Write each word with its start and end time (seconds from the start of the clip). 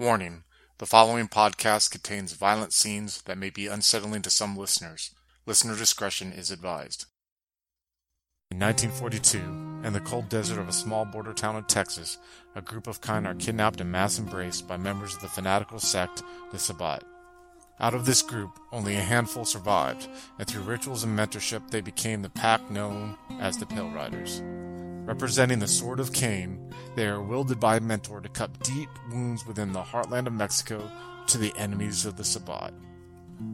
Warning 0.00 0.44
the 0.78 0.86
following 0.86 1.28
podcast 1.28 1.90
contains 1.90 2.32
violent 2.32 2.72
scenes 2.72 3.20
that 3.26 3.36
may 3.36 3.50
be 3.50 3.66
unsettling 3.66 4.22
to 4.22 4.30
some 4.30 4.56
listeners. 4.56 5.14
Listener 5.44 5.76
discretion 5.76 6.32
is 6.32 6.50
advised. 6.50 7.04
In 8.50 8.58
1942, 8.60 9.86
in 9.86 9.92
the 9.92 10.00
cold 10.00 10.30
desert 10.30 10.58
of 10.58 10.70
a 10.70 10.72
small 10.72 11.04
border 11.04 11.34
town 11.34 11.56
in 11.56 11.64
Texas, 11.64 12.16
a 12.54 12.62
group 12.62 12.86
of 12.86 13.02
kind 13.02 13.26
are 13.26 13.34
kidnapped 13.34 13.82
and 13.82 13.92
mass 13.92 14.18
embraced 14.18 14.66
by 14.66 14.78
members 14.78 15.14
of 15.16 15.20
the 15.20 15.28
fanatical 15.28 15.78
sect, 15.78 16.22
the 16.50 16.58
Sabbat. 16.58 17.04
Out 17.78 17.92
of 17.92 18.06
this 18.06 18.22
group, 18.22 18.58
only 18.72 18.96
a 18.96 19.00
handful 19.00 19.44
survived, 19.44 20.08
and 20.38 20.48
through 20.48 20.62
rituals 20.62 21.04
and 21.04 21.18
mentorship, 21.18 21.70
they 21.70 21.82
became 21.82 22.22
the 22.22 22.30
pack 22.30 22.70
known 22.70 23.18
as 23.38 23.58
the 23.58 23.66
Pale 23.66 23.90
Riders. 23.90 24.42
Representing 25.04 25.58
the 25.58 25.68
Sword 25.68 26.00
of 26.00 26.12
Caine, 26.12 26.72
they 26.94 27.06
are 27.06 27.22
wielded 27.22 27.58
by 27.58 27.76
a 27.76 27.80
mentor 27.80 28.20
to 28.20 28.28
cut 28.28 28.62
deep 28.62 28.88
wounds 29.10 29.46
within 29.46 29.72
the 29.72 29.82
heartland 29.82 30.26
of 30.26 30.32
Mexico 30.32 30.90
to 31.26 31.38
the 31.38 31.52
enemies 31.56 32.06
of 32.06 32.16
the 32.16 32.24
Sabbat. 32.24 32.72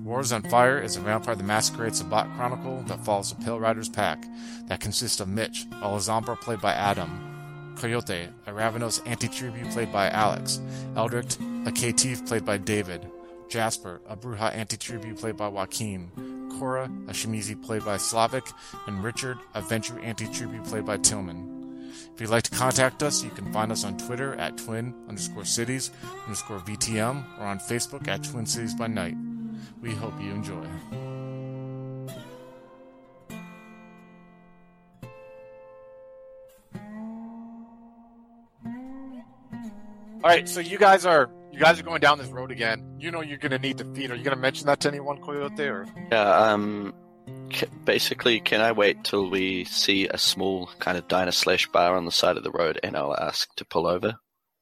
Wars 0.03 0.33
on 0.33 0.43
Fire 0.43 0.81
is 0.81 0.97
a 0.97 1.01
Vampire 1.01 1.37
the 1.37 1.45
Masquerade 1.45 1.95
Sabbat 1.95 2.27
chronicle 2.35 2.83
that 2.89 3.05
follows 3.05 3.33
the 3.33 3.45
Pale 3.45 3.61
Riders 3.61 3.89
pack 3.89 4.25
that 4.67 4.81
consists 4.81 5.21
of 5.21 5.29
Mitch, 5.29 5.65
a 5.71 5.87
Lasombra 5.87 6.41
played 6.41 6.61
by 6.61 6.73
Adam, 6.73 7.75
Coyote, 7.77 8.29
a 8.47 8.51
Ravnos 8.51 9.01
antitribu 9.03 9.73
played 9.73 9.93
by 9.93 10.09
Alex, 10.11 10.61
Eldrick, 10.97 11.37
a 11.67 11.71
Caitiff 11.71 12.27
played 12.27 12.45
by 12.45 12.59
David, 12.59 13.09
Jasper, 13.49 14.01
a 14.09 14.17
Brujah 14.17 14.53
antitribu 14.55 15.19
played 15.19 15.37
by 15.37 15.49
Joaquin, 15.49 16.11
Cora, 16.59 16.85
a 16.85 17.13
Tzimisce 17.13 17.63
played 17.63 17.85
by 17.85 17.97
Slavic, 17.97 18.45
and 18.87 19.03
Richard, 19.03 19.39
a 19.55 19.63
Ventrue 19.63 20.03
antitribu 20.03 20.67
played 20.69 20.85
by 20.85 20.97
Tillman. 20.97 21.57
If 22.15 22.21
you'd 22.21 22.31
like 22.31 22.45
to 22.45 22.51
contact 22.51 23.03
us, 23.03 23.23
you 23.23 23.31
can 23.31 23.53
find 23.53 23.71
us 23.71 23.85
on 23.85 23.99
Twitter 23.99 24.35
at 24.37 24.57
twin 24.57 24.95
underscore 25.09 25.45
cities 25.45 25.91
underscore 26.25 26.61
VTM 26.61 27.25
or 27.39 27.45
on 27.45 27.59
Facebook 27.59 28.09
at 28.09 28.25
Twin 28.25 28.47
Cities 28.47 28.75
by 28.75 28.87
Night. 28.87 29.15
We 29.83 29.93
hope 29.95 30.15
you 30.21 30.31
enjoy. 30.31 30.67
All 40.25 40.33
right, 40.33 40.49
so 40.49 40.59
you 40.59 40.77
guys 40.77 41.07
are 41.07 41.31
you 41.57 41.63
guys 41.63 41.81
are 41.81 41.85
going 41.85 42.01
down 42.01 42.19
this 42.19 42.29
road 42.29 42.51
again. 42.51 42.85
You 42.99 43.11
know 43.11 43.23
you're 43.23 43.39
going 43.39 43.53
to 43.53 43.59
need 43.59 43.79
to 43.79 43.85
feed. 43.95 44.11
Are 44.11 44.15
you 44.15 44.23
going 44.23 44.37
to 44.37 44.41
mention 44.41 44.67
that 44.67 44.81
to 44.81 44.89
anyone, 44.89 45.23
Coyote? 45.23 45.67
Or 45.67 45.87
Yeah, 46.13 46.37
um, 46.37 46.93
ca- 47.51 47.67
basically, 47.87 48.41
can 48.41 48.61
I 48.61 48.73
wait 48.73 49.05
till 49.05 49.31
we 49.31 49.65
see 49.65 50.07
a 50.07 50.19
small 50.19 50.69
kind 50.79 50.99
of 50.99 51.09
diner 51.09 51.33
slash 51.33 51.67
bar 51.69 51.97
on 51.97 52.05
the 52.05 52.13
side 52.13 52.37
of 52.37 52.45
the 52.45 52.51
road 52.51 52.79
and 52.83 52.95
I'll 52.95 53.17
ask 53.17 53.55
to 53.57 53.65
pull 53.65 53.87
over? 53.87 54.17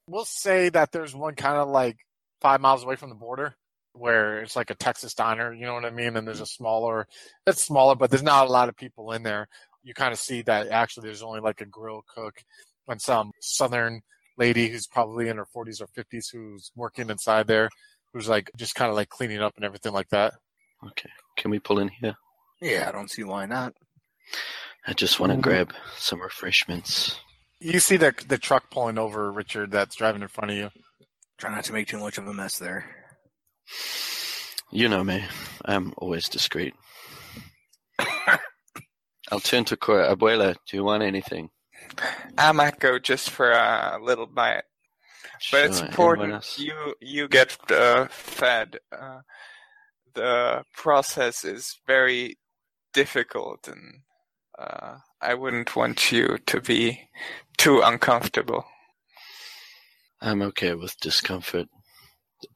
we'll 0.06 0.26
say 0.26 0.68
that 0.68 0.92
there's 0.92 1.14
one 1.14 1.34
kind 1.34 1.56
of 1.56 1.66
like 1.68 1.96
five 2.42 2.60
miles 2.60 2.84
away 2.84 2.94
from 2.94 3.08
the 3.08 3.14
border 3.14 3.56
where 3.94 4.40
it's 4.40 4.54
like 4.54 4.68
a 4.70 4.74
Texas 4.74 5.14
diner. 5.14 5.52
You 5.52 5.64
know 5.64 5.74
what 5.74 5.86
I 5.86 5.90
mean? 5.90 6.16
And 6.16 6.28
there's 6.28 6.42
a 6.42 6.46
smaller, 6.46 7.06
it's 7.46 7.64
smaller, 7.64 7.94
but 7.94 8.10
there's 8.10 8.22
not 8.22 8.46
a 8.46 8.52
lot 8.52 8.68
of 8.68 8.76
people 8.76 9.12
in 9.12 9.22
there. 9.22 9.48
You 9.82 9.94
kind 9.94 10.12
of 10.12 10.18
see 10.18 10.42
that 10.42 10.68
actually 10.68 11.06
there's 11.06 11.22
only 11.22 11.40
like 11.40 11.60
a 11.60 11.66
grill 11.66 12.04
cook 12.14 12.34
and 12.86 13.00
some 13.00 13.32
southern 13.40 14.02
lady 14.36 14.68
who's 14.68 14.86
probably 14.86 15.28
in 15.28 15.36
her 15.36 15.46
40s 15.46 15.80
or 15.80 15.86
50s 15.86 16.32
who's 16.32 16.70
working 16.74 17.10
inside 17.10 17.46
there, 17.46 17.68
who's 18.12 18.28
like 18.28 18.50
just 18.56 18.74
kind 18.74 18.90
of 18.90 18.96
like 18.96 19.08
cleaning 19.08 19.40
up 19.40 19.54
and 19.56 19.64
everything 19.64 19.92
like 19.92 20.08
that. 20.10 20.34
Okay, 20.86 21.10
can 21.36 21.50
we 21.50 21.58
pull 21.58 21.78
in 21.78 21.88
here? 21.88 22.14
Yeah, 22.60 22.86
I 22.88 22.92
don't 22.92 23.10
see 23.10 23.24
why 23.24 23.46
not. 23.46 23.74
I 24.86 24.92
just 24.92 25.18
want 25.18 25.32
to 25.32 25.38
grab 25.38 25.72
some 25.96 26.20
refreshments. 26.20 27.18
You 27.60 27.80
see 27.80 27.96
the 27.96 28.14
the 28.28 28.38
truck 28.38 28.70
pulling 28.70 28.98
over, 28.98 29.32
Richard, 29.32 29.70
that's 29.70 29.96
driving 29.96 30.22
in 30.22 30.28
front 30.28 30.50
of 30.50 30.56
you. 30.56 30.70
Try 31.38 31.54
not 31.54 31.64
to 31.64 31.72
make 31.72 31.88
too 31.88 31.98
much 31.98 32.18
of 32.18 32.26
a 32.26 32.34
mess 32.34 32.58
there. 32.58 32.84
You 34.70 34.88
know 34.88 35.04
me, 35.04 35.24
I'm 35.64 35.94
always 35.98 36.28
discreet. 36.28 36.74
I'll 39.30 39.40
turn 39.40 39.64
to 39.66 39.76
Cora. 39.76 40.14
Abuela, 40.14 40.54
do 40.68 40.76
you 40.76 40.84
want 40.84 41.02
anything? 41.02 41.50
I 42.38 42.52
might 42.52 42.78
go 42.78 42.98
just 42.98 43.30
for 43.30 43.50
a 43.52 43.98
little 44.02 44.26
bite, 44.26 44.64
but 45.50 45.66
it's 45.66 45.78
Sure, 45.78 45.86
anyone 45.86 46.30
important 46.30 46.58
you 46.58 46.94
you 47.00 47.28
get 47.28 47.56
uh, 47.70 48.06
fed. 48.08 48.78
Uh, 48.92 49.20
the 50.14 50.64
process 50.72 51.44
is 51.44 51.78
very 51.86 52.38
difficult, 52.92 53.68
and 53.68 54.00
uh, 54.58 54.98
I 55.20 55.34
wouldn't 55.34 55.74
want 55.76 56.12
you 56.12 56.38
to 56.46 56.60
be 56.60 57.08
too 57.58 57.80
uncomfortable. 57.82 58.64
I'm 60.20 60.42
okay 60.42 60.74
with 60.74 60.98
discomfort, 61.00 61.68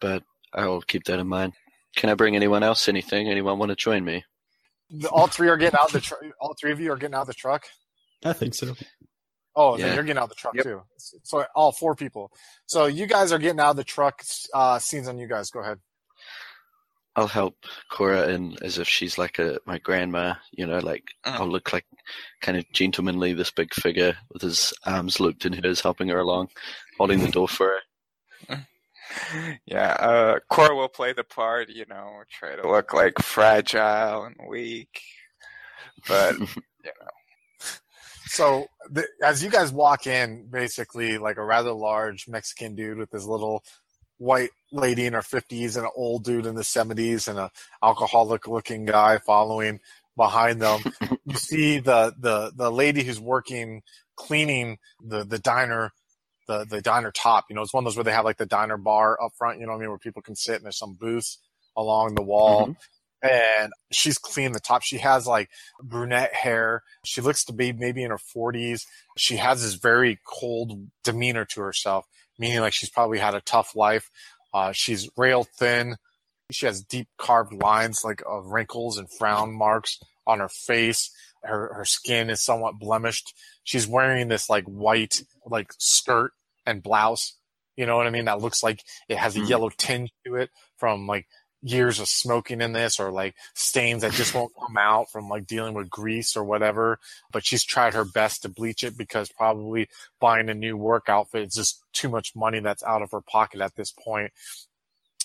but 0.01 0.23
I'll 0.55 0.81
keep 0.81 1.05
that 1.05 1.19
in 1.19 1.27
mind. 1.27 1.53
Can 1.97 2.11
I 2.11 2.15
bring 2.15 2.37
anyone 2.37 2.63
else 2.63 2.89
anything? 2.89 3.29
Anyone 3.29 3.59
want 3.59 3.71
to 3.71 3.77
join 3.77 4.05
me? 4.05 4.25
All 5.11 5.27
three 5.27 5.49
are 5.49 5.57
getting 5.57 5.79
out 5.81 5.93
the 5.93 6.01
truck. 6.01 6.21
All 6.41 6.55
three 6.59 6.73
of 6.73 6.81
you 6.81 6.93
are 6.93 6.97
getting 6.97 7.15
out 7.15 7.23
of 7.23 7.27
the 7.27 7.35
truck. 7.35 7.67
I 8.25 8.33
think 8.33 8.55
so. 8.55 8.75
Oh, 9.57 9.77
then 9.77 9.89
Yeah. 9.89 9.95
you're 9.95 10.05
getting 10.05 10.19
out 10.19 10.25
of 10.25 10.29
the 10.31 10.35
truck 10.37 10.55
Yep. 10.55 10.65
too. 10.65 10.83
So 11.25 11.45
all 11.55 11.73
four 11.73 11.95
people. 11.95 12.31
So 12.67 12.87
you 12.87 13.07
guys 13.07 13.33
are 13.33 13.39
getting 13.39 13.61
out 13.61 13.71
of 13.71 13.77
the 13.77 13.85
truck. 13.85 14.23
Uh, 14.55 14.79
scenes 14.79 15.09
on 15.09 15.19
you 15.19 15.27
guys. 15.29 15.51
Go 15.51 15.61
ahead. 15.61 15.81
I'll 17.17 17.27
help 17.27 17.57
Cora 17.91 18.29
in 18.29 18.57
as 18.63 18.79
if 18.79 18.87
she's 18.87 19.19
like 19.19 19.41
a 19.41 19.59
my 19.67 19.79
grandma, 19.79 20.35
you 20.53 20.67
know, 20.67 20.79
like 20.79 21.03
Mhm. 21.27 21.41
I'll 21.41 21.49
look 21.49 21.73
like 21.73 21.85
kind 22.41 22.57
of 22.57 22.65
gentlemanly, 22.73 23.33
this 23.33 23.51
big 23.51 23.75
figure 23.75 24.17
with 24.31 24.43
his 24.43 24.73
arms 24.87 25.19
looped 25.19 25.45
in 25.45 25.53
hers, 25.55 25.81
helping 25.81 26.09
her 26.11 26.21
along, 26.21 26.51
holding 26.97 27.19
the 27.19 27.31
door 27.33 27.49
for 27.49 27.81
her. 28.49 28.67
Yeah, 29.65 29.93
uh, 29.95 30.39
Cora 30.51 30.77
will 30.77 30.89
play 30.89 31.15
the 31.15 31.25
part, 31.25 31.71
you 31.71 31.87
know, 31.89 32.23
try 32.31 32.55
to 32.57 32.71
look 32.71 32.93
like 32.93 33.19
fragile 33.21 34.25
and 34.25 34.37
weak, 34.47 35.01
but 36.07 36.37
So 38.29 38.67
the, 38.91 39.07
as 39.23 39.43
you 39.43 39.51
guys 39.51 39.73
walk 39.73 40.07
in, 40.07 40.49
basically 40.51 41.19
like 41.19 41.37
a 41.37 41.45
rather 41.45 41.73
large 41.73 42.29
Mexican 42.29 42.75
dude 42.75 42.99
with 42.99 43.11
his 43.11 43.27
little 43.27 43.65
white 44.19 44.51
lady 44.73 45.07
in 45.07 45.13
her 45.13 45.23
fifties 45.23 45.77
and 45.77 45.87
an 45.87 45.93
old 45.97 46.25
dude 46.25 46.47
in 46.47 46.55
the 46.55 46.65
seventies 46.65 47.29
and 47.29 47.39
a 47.39 47.51
alcoholic 47.83 48.47
looking 48.49 48.85
guy 48.85 49.19
following 49.19 49.81
behind 50.17 50.61
them. 50.61 50.81
you 51.25 51.35
see 51.35 51.79
the, 51.79 52.15
the, 52.19 52.53
the 52.55 52.71
lady 52.71 53.03
who's 53.03 53.21
working 53.21 53.83
cleaning 54.17 54.79
the, 55.01 55.25
the 55.25 55.39
diner 55.39 55.93
the, 56.49 56.65
the 56.65 56.81
diner 56.81 57.13
top. 57.13 57.45
You 57.49 57.57
know, 57.57 57.63
it's 57.63 57.75
one 57.75 57.85
of 57.85 57.85
those 57.85 57.97
where 57.97 58.05
they 58.05 58.13
have 58.13 58.25
like 58.25 58.39
the 58.39 58.47
diner 58.47 58.79
bar 58.79 59.23
up 59.23 59.33
front, 59.39 59.61
you 59.61 59.67
know 59.67 59.73
what 59.73 59.79
I 59.79 59.81
mean, 59.83 59.91
where 59.91 59.99
people 59.99 60.23
can 60.23 60.35
sit 60.35 60.57
and 60.57 60.65
there's 60.65 60.79
some 60.79 60.95
booths 60.95 61.39
along 61.77 62.15
the 62.15 62.23
wall. 62.23 62.63
Mm-hmm. 62.63 62.73
And 63.23 63.73
she's 63.91 64.17
clean 64.19 64.53
the 64.53 64.61
top. 64.61 64.83
She 64.83 64.99
has 64.99 65.27
like 65.27 65.49
brunette 65.83 66.35
hair. 66.35 66.83
She 67.05 67.21
looks 67.21 67.45
to 67.47 67.53
be 67.53 67.73
maybe 67.73 68.03
in 68.05 68.11
her 68.11 68.19
40s. 68.19 68.83
She 69.17 69.37
has 69.37 69.63
this 69.63 69.75
very 69.75 70.19
cold 70.25 70.89
demeanor 71.03 71.45
to 71.47 71.61
herself, 71.61 72.07
meaning 72.39 72.61
like 72.61 72.73
she's 72.73 72.91
probably 72.91 73.19
had 73.19 73.35
a 73.35 73.41
tough 73.41 73.75
life. 73.75 74.09
Uh, 74.55 74.73
she's 74.73 75.09
rail 75.17 75.45
thin. 75.59 75.97
She 76.53 76.67
has 76.67 76.83
deep 76.83 77.09
carved 77.19 77.53
lines 77.53 78.03
like 78.05 78.23
of 78.27 78.47
wrinkles 78.47 78.97
and 78.99 79.09
frown 79.19 79.53
marks 79.53 79.99
on 80.27 80.39
her 80.39 80.49
face. 80.49 81.11
Her 81.43 81.73
her 81.75 81.85
skin 81.85 82.31
is 82.31 82.45
somewhat 82.45 82.79
blemished. 82.79 83.35
She's 83.65 83.87
wearing 83.87 84.29
this 84.29 84.49
like 84.49 84.65
white 84.65 85.23
like 85.45 85.73
skirt 85.79 86.33
and 86.65 86.83
blouse. 86.83 87.35
You 87.77 87.87
know 87.87 87.97
what 87.97 88.07
I 88.07 88.11
mean? 88.11 88.25
That 88.25 88.41
looks 88.41 88.63
like 88.63 88.83
it 89.09 89.19
has 89.19 89.37
a 89.37 89.41
Mhm. 89.41 89.49
yellow 89.49 89.71
tinge 89.71 90.11
to 90.27 90.37
it 90.37 90.51
from 90.79 91.07
like 91.07 91.29
years 91.63 91.99
of 91.99 92.09
smoking 92.09 92.61
in 92.61 92.73
this 92.73 93.01
or 93.01 93.11
like 93.11 93.35
stains 93.55 94.03
that 94.03 94.13
just 94.13 94.35
won't 94.35 94.53
come 94.55 94.77
out 94.77 95.11
from 95.11 95.29
like 95.29 95.47
dealing 95.47 95.75
with 95.75 95.91
grease 95.91 96.37
or 96.37 96.45
whatever. 96.45 96.99
But 97.33 97.45
she's 97.45 97.65
tried 97.65 97.95
her 97.95 98.05
best 98.05 98.43
to 98.43 98.49
bleach 98.49 98.85
it 98.85 98.97
because 98.97 99.31
probably 99.31 99.89
buying 100.21 100.49
a 100.49 100.55
new 100.55 100.77
work 100.77 101.09
outfit 101.09 101.49
is 101.49 101.55
just 101.55 101.83
too 101.93 102.09
much 102.09 102.37
money 102.37 102.61
that's 102.61 102.85
out 102.85 103.03
of 103.03 103.11
her 103.11 103.21
pocket 103.21 103.61
at 103.61 103.75
this 103.77 103.93
point. 103.93 104.33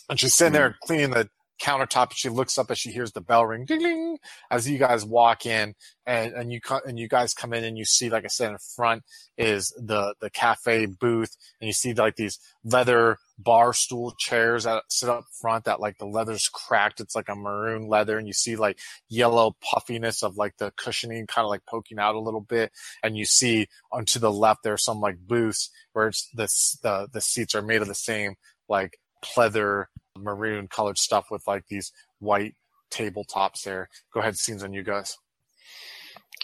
And 0.10 0.20
she's 0.20 0.36
sitting 0.36 0.54
there 0.54 0.72
mm-hmm. 0.72 0.86
cleaning 0.86 1.10
the 1.12 1.30
countertop. 1.64 2.12
She 2.14 2.30
looks 2.30 2.58
up 2.58 2.70
as 2.70 2.78
she 2.78 2.92
hears 2.92 3.14
the 3.14 3.22
bell 3.22 3.46
ring, 3.46 3.66
ding, 3.66 3.80
ding, 3.80 4.18
as 4.52 4.70
you 4.70 4.78
guys 4.78 5.06
walk 5.06 5.46
in, 5.46 5.74
and 6.06 6.34
and 6.34 6.52
you 6.52 6.60
and 6.86 7.00
you 7.00 7.08
guys 7.08 7.34
come 7.34 7.54
in 7.54 7.64
and 7.64 7.78
you 7.78 7.86
see, 7.86 8.10
like 8.10 8.26
I 8.26 8.28
said, 8.28 8.52
in 8.52 8.58
front 8.76 9.04
is 9.38 9.74
the 9.78 10.14
the 10.20 10.30
cafe 10.30 10.86
booth, 10.86 11.36
and 11.62 11.68
you 11.68 11.74
see 11.74 11.94
like 11.94 12.18
these 12.18 12.38
leather 12.64 13.18
bar 13.40 13.74
stool 13.74 14.14
chairs 14.18 14.66
that 14.66 14.84
sit 14.90 15.10
up 15.10 15.24
front. 15.42 15.66
That 15.66 15.80
like 15.80 15.98
the 15.98 16.06
leather's 16.06 16.50
cracked. 16.50 17.00
It's 17.00 17.16
like 17.16 17.30
a 17.30 17.36
maroon 17.36 17.88
leather, 17.88 18.18
and 18.18 18.28
you 18.28 18.34
see 18.34 18.56
like 18.56 18.80
yellow 19.10 19.56
puffiness 19.62 20.22
of 20.22 20.36
like 20.36 20.58
the 20.58 20.72
cushioning, 20.76 21.28
kind 21.28 21.46
of 21.46 21.50
like 21.50 21.66
poking 21.66 22.00
out 22.00 22.16
a 22.16 22.20
little 22.20 22.42
bit. 22.42 22.72
And 23.02 23.18
you 23.18 23.26
see 23.26 23.68
on 23.92 24.06
to 24.06 24.20
the 24.20 24.32
left 24.32 24.64
there 24.64 24.74
are 24.74 24.78
some 24.78 25.00
like 25.00 25.18
booths 25.26 25.70
where 25.94 26.08
it's 26.10 26.30
the 26.34 26.48
the 26.84 27.08
the 27.14 27.22
seats 27.22 27.56
are 27.56 27.62
made 27.62 27.82
of 27.82 27.88
the 27.88 27.96
same 27.96 28.36
like 28.68 28.98
pleather 29.24 29.86
maroon 30.18 30.68
colored 30.68 30.98
stuff 30.98 31.28
with 31.32 31.46
like 31.48 31.68
these 31.68 31.92
white 32.20 32.56
tabletops 32.92 33.64
there. 33.64 33.90
Go 34.14 34.20
ahead, 34.20 34.38
scenes 34.38 34.64
on 34.64 34.74
you 34.74 34.84
guys. 34.84 35.18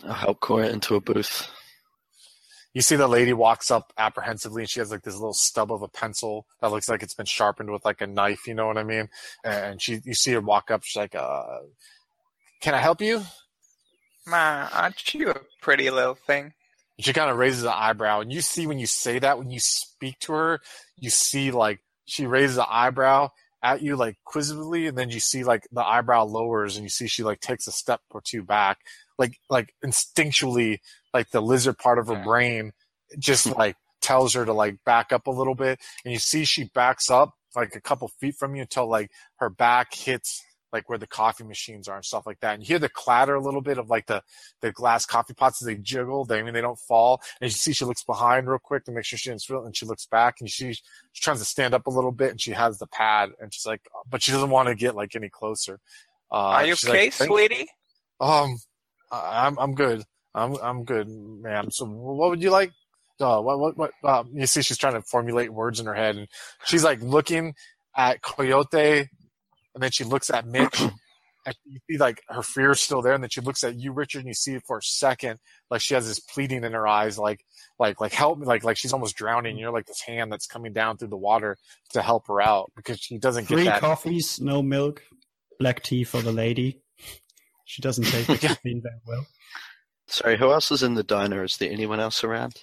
I'll 0.03 0.13
help 0.13 0.39
Cora 0.39 0.69
into 0.69 0.95
a 0.95 1.01
booth. 1.01 1.49
you 2.73 2.81
see 2.81 2.95
the 2.95 3.07
lady 3.07 3.33
walks 3.33 3.69
up 3.71 3.91
apprehensively 3.97 4.61
and 4.61 4.69
she 4.69 4.79
has 4.79 4.91
like 4.91 5.01
this 5.03 5.15
little 5.15 5.33
stub 5.33 5.71
of 5.71 5.81
a 5.81 5.87
pencil 5.87 6.45
that 6.61 6.71
looks 6.71 6.87
like 6.87 7.03
it's 7.03 7.15
been 7.15 7.25
sharpened 7.25 7.71
with 7.71 7.83
like 7.83 7.99
a 7.99 8.07
knife 8.07 8.47
you 8.47 8.53
know 8.53 8.67
what 8.67 8.77
i 8.77 8.83
mean 8.83 9.09
and 9.43 9.81
she 9.81 9.99
you 10.05 10.13
see 10.13 10.31
her 10.31 10.39
walk 10.41 10.69
up 10.71 10.83
she's 10.83 10.95
like 10.95 11.15
uh 11.15 11.43
can 12.61 12.73
i 12.75 12.77
help 12.77 13.01
you 13.01 13.21
Ma, 14.27 14.69
aren't 14.71 15.13
you 15.13 15.31
a 15.31 15.39
pretty 15.61 15.89
little 15.89 16.13
thing? 16.15 16.53
she 16.99 17.11
kind 17.11 17.31
of 17.31 17.37
raises 17.37 17.63
an 17.63 17.73
eyebrow 17.73 18.21
and 18.21 18.31
you 18.31 18.41
see 18.41 18.67
when 18.67 18.77
you 18.77 18.85
say 18.85 19.19
that 19.19 19.37
when 19.39 19.49
you 19.49 19.59
speak 19.59 20.19
to 20.19 20.31
her 20.33 20.59
you 20.97 21.09
see 21.09 21.49
like 21.51 21.79
she 22.05 22.25
raises 22.27 22.57
an 22.57 22.65
eyebrow 22.69 23.29
at 23.61 23.81
you 23.81 23.95
like 23.95 24.17
quizzically 24.25 24.87
and 24.87 24.97
then 24.97 25.09
you 25.09 25.19
see 25.19 25.43
like 25.43 25.67
the 25.71 25.85
eyebrow 25.85 26.23
lowers 26.23 26.75
and 26.77 26.83
you 26.83 26.89
see 26.89 27.07
she 27.07 27.23
like 27.23 27.39
takes 27.41 27.67
a 27.67 27.71
step 27.71 28.01
or 28.11 28.21
two 28.21 28.41
back 28.43 28.77
like 29.17 29.37
like 29.49 29.73
instinctually 29.85 30.77
like 31.13 31.29
the 31.31 31.41
lizard 31.41 31.77
part 31.77 31.99
of 31.99 32.07
her 32.07 32.13
Yeah. 32.13 32.23
brain 32.23 32.71
just 33.17 33.45
like 33.57 33.75
tells 34.01 34.33
her 34.33 34.45
to 34.45 34.53
like 34.53 34.77
back 34.85 35.11
up 35.11 35.27
a 35.27 35.31
little 35.31 35.55
bit 35.55 35.79
and 36.05 36.13
you 36.13 36.19
see 36.19 36.45
she 36.45 36.65
backs 36.73 37.09
up 37.09 37.33
like 37.55 37.75
a 37.75 37.81
couple 37.81 38.07
feet 38.19 38.35
from 38.35 38.55
you 38.55 38.61
until 38.61 38.87
like 38.87 39.09
her 39.37 39.49
back 39.49 39.93
hits 39.93 40.41
like 40.71 40.87
where 40.89 40.97
the 40.97 41.07
coffee 41.07 41.43
machines 41.43 41.87
are 41.87 41.95
and 41.95 42.05
stuff 42.05 42.25
like 42.25 42.39
that 42.41 42.53
and 42.53 42.63
you 42.63 42.67
hear 42.67 42.79
the 42.79 42.89
clatter 42.89 43.35
a 43.35 43.41
little 43.41 43.61
bit 43.61 43.77
of 43.77 43.89
like 43.89 44.05
the 44.07 44.21
the 44.61 44.71
glass 44.71 45.05
coffee 45.05 45.33
pots 45.33 45.61
as 45.61 45.65
they 45.65 45.75
jiggle 45.75 46.25
they 46.25 46.39
I 46.39 46.43
mean 46.43 46.53
they 46.53 46.61
don't 46.61 46.77
fall 46.79 47.21
and 47.41 47.49
you 47.49 47.55
see 47.55 47.73
she 47.73 47.85
looks 47.85 48.03
behind 48.03 48.47
real 48.47 48.59
quick 48.59 48.85
to 48.85 48.91
make 48.91 49.05
sure 49.05 49.17
she 49.17 49.29
didn't 49.29 49.41
spill 49.41 49.65
and 49.65 49.75
she 49.75 49.85
looks 49.85 50.05
back 50.05 50.37
and 50.39 50.49
see 50.49 50.73
she 50.73 50.81
tries 51.21 51.39
to 51.39 51.45
stand 51.45 51.73
up 51.73 51.87
a 51.87 51.89
little 51.89 52.11
bit 52.11 52.31
and 52.31 52.41
she 52.41 52.51
has 52.51 52.77
the 52.79 52.87
pad 52.87 53.29
and 53.39 53.53
she's 53.53 53.65
like 53.65 53.81
but 54.09 54.21
she 54.21 54.31
doesn't 54.31 54.49
want 54.51 54.67
to 54.69 54.75
get 54.75 54.95
like 54.95 55.15
any 55.15 55.29
closer 55.29 55.79
uh, 56.31 56.35
Are 56.35 56.65
you 56.65 56.75
she's 56.75 56.87
like, 56.89 56.97
okay, 56.99 57.09
sweetie? 57.09 57.67
um, 58.21 58.55
I- 59.11 59.47
I'm 59.47 59.57
I'm 59.57 59.73
good. 59.73 60.03
I'm 60.35 60.55
I'm 60.61 60.83
good, 60.83 61.07
ma'am. 61.09 61.71
So 61.71 61.85
what 61.85 62.29
would 62.29 62.43
you 62.43 62.51
like? 62.51 62.71
Uh, 63.19 63.41
what 63.41 63.57
what 63.59 63.75
what? 63.77 63.91
Um, 64.03 64.29
you 64.35 64.45
see, 64.45 64.61
she's 64.61 64.77
trying 64.77 64.93
to 64.93 65.01
formulate 65.01 65.51
words 65.51 65.79
in 65.79 65.87
her 65.87 65.95
head, 65.95 66.17
and 66.17 66.27
she's 66.65 66.83
like 66.83 67.01
looking 67.01 67.55
at 67.97 68.21
Coyote, 68.21 69.09
and 69.73 69.83
then 69.83 69.91
she 69.91 70.03
looks 70.03 70.29
at 70.29 70.45
Mitch, 70.47 70.81
and 71.45 71.55
you 71.65 71.79
see 71.89 71.97
like 71.97 72.21
her 72.29 72.43
fear 72.43 72.71
is 72.71 72.79
still 72.79 73.01
there, 73.01 73.13
and 73.13 73.23
then 73.23 73.29
she 73.29 73.41
looks 73.41 73.63
at 73.63 73.79
you, 73.79 73.91
Richard, 73.91 74.19
and 74.19 74.27
you 74.27 74.33
see 74.33 74.55
it 74.55 74.63
for 74.67 74.77
a 74.79 74.81
second 74.83 75.39
like 75.71 75.81
she 75.81 75.93
has 75.93 76.07
this 76.07 76.19
pleading 76.19 76.63
in 76.63 76.73
her 76.73 76.87
eyes, 76.87 77.17
like 77.17 77.45
like 77.79 78.01
like 78.01 78.11
help 78.13 78.39
me, 78.39 78.45
like 78.45 78.63
like 78.63 78.77
she's 78.77 78.93
almost 78.93 79.15
drowning. 79.15 79.57
You're 79.57 79.71
like 79.71 79.85
this 79.85 80.01
hand 80.01 80.31
that's 80.31 80.47
coming 80.47 80.73
down 80.73 80.97
through 80.97 81.09
the 81.09 81.17
water 81.17 81.57
to 81.91 82.01
help 82.01 82.27
her 82.27 82.41
out 82.41 82.71
because 82.75 82.99
she 82.99 83.17
doesn't 83.17 83.47
get 83.47 83.55
Three 83.55 83.65
that. 83.65 83.79
coffees, 83.79 84.39
no 84.41 84.61
milk, 84.61 85.03
black 85.59 85.81
tea 85.83 86.03
for 86.03 86.21
the 86.21 86.31
lady. 86.31 86.81
She 87.65 87.81
doesn't 87.81 88.05
take 88.05 88.25
the 88.27 88.33
Yeah. 88.33 88.49
caffeine 88.49 88.81
very 88.81 88.95
well. 89.07 89.25
Sorry, 90.07 90.37
who 90.37 90.51
else 90.51 90.71
is 90.71 90.81
in 90.81 90.95
the 90.95 91.03
diner? 91.03 91.43
Is 91.43 91.57
there 91.57 91.71
anyone 91.71 91.99
else 91.99 92.23
around? 92.23 92.55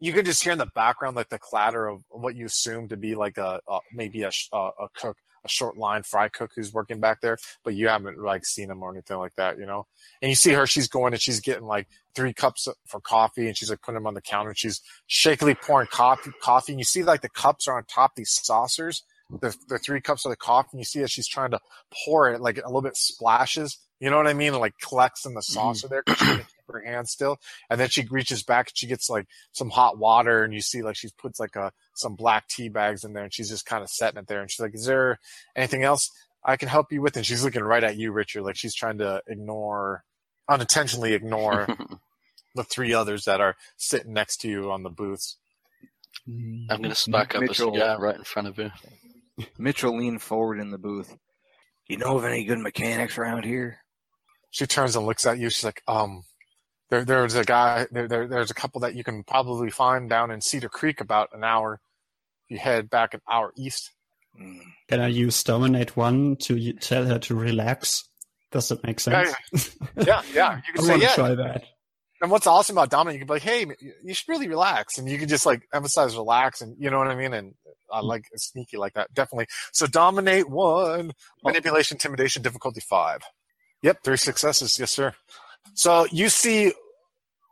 you 0.00 0.12
can 0.12 0.24
just 0.24 0.42
hear 0.42 0.52
in 0.52 0.58
the 0.58 0.66
background 0.74 1.16
like 1.16 1.30
the 1.30 1.38
clatter 1.38 1.86
of 1.86 2.02
what 2.10 2.34
you 2.36 2.44
assume 2.44 2.88
to 2.88 2.96
be 2.96 3.14
like 3.14 3.38
a, 3.38 3.58
a 3.66 3.78
maybe 3.94 4.22
a 4.22 4.30
a 4.52 4.88
cook 4.94 5.16
a 5.44 5.48
short 5.48 5.76
line 5.76 6.02
fry 6.02 6.28
cook 6.28 6.50
who's 6.54 6.72
working 6.72 7.00
back 7.00 7.20
there 7.20 7.36
but 7.64 7.74
you 7.74 7.88
haven't 7.88 8.18
like 8.18 8.44
seen 8.44 8.70
him 8.70 8.82
or 8.82 8.90
anything 8.92 9.18
like 9.18 9.34
that 9.36 9.58
you 9.58 9.66
know? 9.66 9.86
And 10.22 10.30
you 10.30 10.34
see 10.34 10.52
her 10.52 10.66
she's 10.66 10.88
going 10.88 11.12
and 11.12 11.22
she's 11.22 11.40
getting 11.40 11.64
like 11.64 11.88
three 12.14 12.32
cups 12.32 12.68
for 12.86 13.00
coffee 13.00 13.46
and 13.46 13.56
she's 13.56 13.70
like 13.70 13.82
putting 13.82 13.96
them 13.96 14.06
on 14.06 14.14
the 14.14 14.20
counter 14.20 14.50
and 14.50 14.58
she's 14.58 14.80
shakily 15.06 15.54
pouring 15.54 15.88
coffee 15.90 16.30
coffee 16.40 16.72
and 16.72 16.80
you 16.80 16.84
see 16.84 17.02
like 17.02 17.22
the 17.22 17.28
cups 17.28 17.68
are 17.68 17.76
on 17.76 17.84
top 17.84 18.12
of 18.12 18.16
these 18.16 18.30
saucers 18.42 19.04
the, 19.40 19.56
the 19.68 19.78
three 19.78 20.00
cups 20.00 20.24
of 20.24 20.30
the 20.30 20.36
coffee 20.36 20.68
and 20.72 20.80
you 20.80 20.84
see 20.84 21.00
that 21.00 21.10
she's 21.10 21.26
trying 21.26 21.50
to 21.50 21.58
pour 22.04 22.30
it 22.30 22.40
like 22.40 22.58
a 22.58 22.66
little 22.66 22.82
bit 22.82 22.96
splashes 22.96 23.78
you 24.00 24.10
know 24.10 24.16
what 24.16 24.26
i 24.26 24.34
mean? 24.34 24.52
Like 24.54 24.74
collects 24.82 25.24
in 25.24 25.34
the 25.34 25.40
mm-hmm. 25.40 25.54
saucer 25.54 25.88
there 25.88 26.04
'cause 26.66 26.74
she 26.76 26.82
can 26.82 26.84
keep 26.84 26.86
her 26.86 26.92
hand 26.92 27.08
still 27.08 27.38
and 27.70 27.78
then 27.80 27.88
she 27.88 28.06
reaches 28.10 28.42
back 28.42 28.68
and 28.68 28.76
she 28.76 28.86
gets 28.86 29.08
like 29.10 29.26
some 29.52 29.70
hot 29.70 29.98
water 29.98 30.44
and 30.44 30.54
you 30.54 30.60
see 30.60 30.82
like 30.82 30.96
she 30.96 31.08
puts 31.18 31.38
like 31.40 31.56
a 31.56 31.72
some 31.94 32.14
black 32.14 32.48
tea 32.48 32.68
bags 32.68 33.04
in 33.04 33.12
there 33.12 33.24
and 33.24 33.32
she's 33.34 33.48
just 33.48 33.66
kind 33.66 33.82
of 33.82 33.88
setting 33.90 34.18
it 34.18 34.26
there 34.26 34.40
and 34.40 34.50
she's 34.50 34.60
like 34.60 34.74
is 34.74 34.86
there 34.86 35.18
anything 35.56 35.82
else 35.82 36.10
i 36.44 36.56
can 36.56 36.68
help 36.68 36.92
you 36.92 37.00
with 37.02 37.16
and 37.16 37.26
she's 37.26 37.44
looking 37.44 37.62
right 37.62 37.84
at 37.84 37.96
you 37.96 38.12
richard 38.12 38.42
like 38.42 38.56
she's 38.56 38.74
trying 38.74 38.98
to 38.98 39.22
ignore 39.26 40.04
unintentionally 40.48 41.12
ignore 41.14 41.66
the 42.54 42.64
three 42.64 42.92
others 42.94 43.24
that 43.24 43.40
are 43.40 43.56
sitting 43.76 44.12
next 44.12 44.36
to 44.38 44.48
you 44.48 44.70
on 44.70 44.82
the 44.82 44.90
booths 44.90 45.36
Mm. 46.28 46.66
I'm 46.70 46.78
going 46.78 46.90
to 46.90 46.94
spark 46.94 47.34
up 47.34 47.42
a 47.42 47.46
Mitchell. 47.46 47.74
cigar 47.74 48.00
right 48.00 48.14
in 48.16 48.22
front 48.24 48.46
of 48.48 48.56
her. 48.56 48.72
Mitchell 49.58 49.96
leaned 49.98 50.22
forward 50.22 50.60
in 50.60 50.70
the 50.70 50.78
booth. 50.78 51.14
You 51.88 51.96
know 51.98 52.16
of 52.16 52.24
any 52.24 52.44
good 52.44 52.60
mechanics 52.60 53.18
around 53.18 53.44
here? 53.44 53.78
she 54.50 54.64
turns 54.66 54.94
and 54.94 55.04
looks 55.04 55.26
at 55.26 55.38
you 55.38 55.50
she's 55.50 55.64
like 55.64 55.82
um 55.88 56.22
there, 56.90 57.04
there's 57.04 57.34
a 57.34 57.44
guy 57.44 57.86
there, 57.90 58.08
there 58.08 58.26
there's 58.28 58.50
a 58.50 58.54
couple 58.54 58.80
that 58.80 58.94
you 58.94 59.04
can 59.04 59.24
probably 59.24 59.70
find 59.70 60.08
down 60.08 60.30
in 60.30 60.40
cedar 60.40 60.68
creek 60.68 61.00
about 61.00 61.30
an 61.32 61.44
hour 61.44 61.80
if 62.44 62.50
you 62.50 62.58
head 62.58 62.90
back 62.90 63.14
an 63.14 63.20
hour 63.30 63.52
east 63.56 63.90
Hmm. 64.36 64.58
Can 64.88 65.00
I 65.00 65.08
use 65.08 65.42
dominate 65.44 65.96
one 65.96 66.36
to 66.42 66.72
tell 66.74 67.04
her 67.06 67.18
to 67.20 67.34
relax? 67.34 68.08
Does 68.50 68.68
that 68.68 68.84
make 68.84 69.00
sense? 69.00 69.34
yeah 69.96 70.22
yeah 70.32 70.56
you 70.74 70.74
I 70.74 70.76
can 70.76 70.82
say 70.84 70.90
want 70.90 71.02
to 71.02 71.08
yeah 71.08 71.14
try 71.14 71.34
that. 71.34 71.64
And 72.20 72.30
what's 72.30 72.46
awesome 72.46 72.78
about 72.78 72.90
Dominate, 72.90 73.14
you 73.14 73.18
can 73.18 73.26
be 73.26 73.34
like, 73.34 73.42
hey, 73.42 73.66
you 74.02 74.14
should 74.14 74.28
really 74.28 74.48
relax. 74.48 74.96
And 74.96 75.10
you 75.10 75.18
can 75.18 75.28
just 75.28 75.44
like 75.44 75.68
emphasize 75.74 76.16
relax 76.16 76.62
and 76.62 76.74
you 76.78 76.88
know 76.88 76.96
what 76.98 77.08
I 77.08 77.16
mean? 77.16 77.34
And 77.34 77.54
I 77.92 78.00
like 78.00 78.24
sneaky 78.36 78.78
like 78.78 78.94
that. 78.94 79.12
Definitely. 79.12 79.46
So 79.72 79.86
dominate 79.86 80.48
one, 80.48 81.12
manipulation, 81.42 81.96
intimidation, 81.96 82.42
difficulty 82.42 82.80
five. 82.80 83.20
Yep. 83.82 84.04
Three 84.04 84.16
successes. 84.16 84.78
Yes, 84.78 84.92
sir. 84.92 85.12
So 85.72 86.06
you 86.12 86.28
see, 86.28 86.72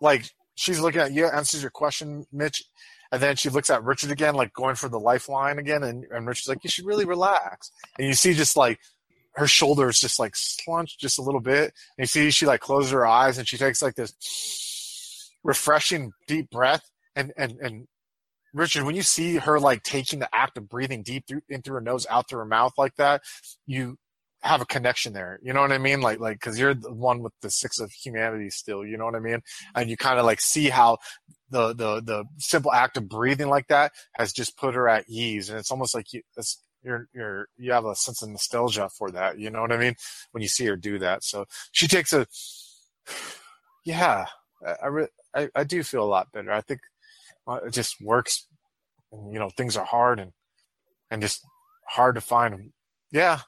like, 0.00 0.28
she's 0.54 0.80
looking 0.80 1.00
at 1.00 1.12
you, 1.12 1.26
answers 1.26 1.62
your 1.62 1.70
question, 1.70 2.26
Mitch. 2.32 2.62
And 3.10 3.20
then 3.20 3.36
she 3.36 3.50
looks 3.50 3.68
at 3.68 3.84
Richard 3.84 4.10
again, 4.10 4.34
like 4.34 4.54
going 4.54 4.74
for 4.74 4.88
the 4.88 5.00
lifeline 5.00 5.58
again. 5.58 5.82
And, 5.82 6.04
and 6.10 6.26
Richard's 6.26 6.48
like, 6.48 6.64
you 6.64 6.70
should 6.70 6.86
really 6.86 7.04
relax. 7.04 7.70
And 7.98 8.06
you 8.06 8.14
see 8.14 8.32
just 8.32 8.56
like 8.56 8.78
her 9.34 9.46
shoulders 9.46 10.00
just 10.00 10.18
like 10.18 10.34
slunched 10.34 11.00
just 11.00 11.18
a 11.18 11.22
little 11.22 11.40
bit. 11.40 11.72
And 11.96 12.04
you 12.04 12.06
see 12.06 12.30
she 12.30 12.46
like 12.46 12.60
closes 12.60 12.90
her 12.92 13.06
eyes 13.06 13.38
and 13.38 13.46
she 13.46 13.58
takes 13.58 13.82
like 13.82 13.94
this 13.94 15.30
refreshing 15.44 16.12
deep 16.26 16.50
breath. 16.50 16.90
And 17.14 17.32
and 17.36 17.58
and 17.60 17.86
Richard, 18.54 18.84
when 18.84 18.96
you 18.96 19.02
see 19.02 19.36
her 19.36 19.58
like 19.58 19.82
taking 19.82 20.18
the 20.18 20.34
act 20.34 20.56
of 20.56 20.68
breathing 20.68 21.02
deep 21.02 21.26
through 21.26 21.42
in 21.48 21.62
through 21.62 21.74
her 21.74 21.80
nose, 21.80 22.06
out 22.08 22.28
through 22.28 22.40
her 22.40 22.46
mouth 22.46 22.72
like 22.76 22.94
that, 22.96 23.22
you 23.66 23.98
have 24.42 24.60
a 24.60 24.66
connection 24.66 25.12
there. 25.12 25.38
You 25.42 25.52
know 25.52 25.60
what 25.60 25.72
I 25.72 25.78
mean? 25.78 26.00
Like 26.00 26.20
like 26.20 26.40
because 26.40 26.58
you're 26.58 26.74
the 26.74 26.92
one 26.92 27.22
with 27.22 27.32
the 27.42 27.50
six 27.50 27.78
of 27.78 27.90
humanity 27.92 28.50
still. 28.50 28.84
You 28.84 28.96
know 28.96 29.04
what 29.04 29.14
I 29.14 29.20
mean? 29.20 29.40
And 29.74 29.88
you 29.88 29.96
kind 29.96 30.18
of 30.18 30.24
like 30.26 30.40
see 30.40 30.68
how 30.68 30.98
the 31.50 31.68
the 31.74 32.00
the 32.00 32.24
simple 32.38 32.72
act 32.72 32.96
of 32.96 33.08
breathing 33.08 33.48
like 33.48 33.68
that 33.68 33.92
has 34.14 34.32
just 34.32 34.56
put 34.56 34.74
her 34.74 34.88
at 34.88 35.08
ease, 35.08 35.48
and 35.48 35.58
it's 35.58 35.70
almost 35.70 35.94
like 35.94 36.12
you. 36.12 36.22
You're 36.84 37.06
you're 37.14 37.46
you 37.56 37.70
have 37.70 37.84
a 37.84 37.94
sense 37.94 38.22
of 38.22 38.31
nostalgia 38.31 38.88
for 38.98 39.12
that. 39.12 39.38
You 39.38 39.50
know 39.50 39.60
what 39.60 39.70
I 39.70 39.76
mean? 39.76 39.94
When 40.32 40.43
you 40.43 40.48
see 40.48 40.67
her 40.67 40.76
do 40.76 40.98
that, 40.98 41.22
so 41.22 41.44
she 41.70 41.86
takes 41.86 42.12
a 42.12 42.26
yeah. 43.84 44.26
I 44.67 44.76
I, 44.82 44.86
re- 44.88 45.08
I, 45.34 45.48
I 45.55 45.64
do 45.64 45.82
feel 45.82 46.05
a 46.05 46.06
lot 46.06 46.32
better. 46.32 46.52
I 46.52 46.60
think 46.60 46.81
uh, 47.46 47.60
it 47.67 47.72
just 47.72 48.00
works. 48.00 48.46
And, 49.12 49.32
you 49.32 49.38
know, 49.38 49.50
things 49.50 49.76
are 49.76 49.84
hard 49.84 50.19
and 50.19 50.32
and 51.10 51.22
just 51.22 51.40
hard 51.88 52.14
to 52.17 52.20
find. 52.20 52.72
Yeah, 53.12 53.40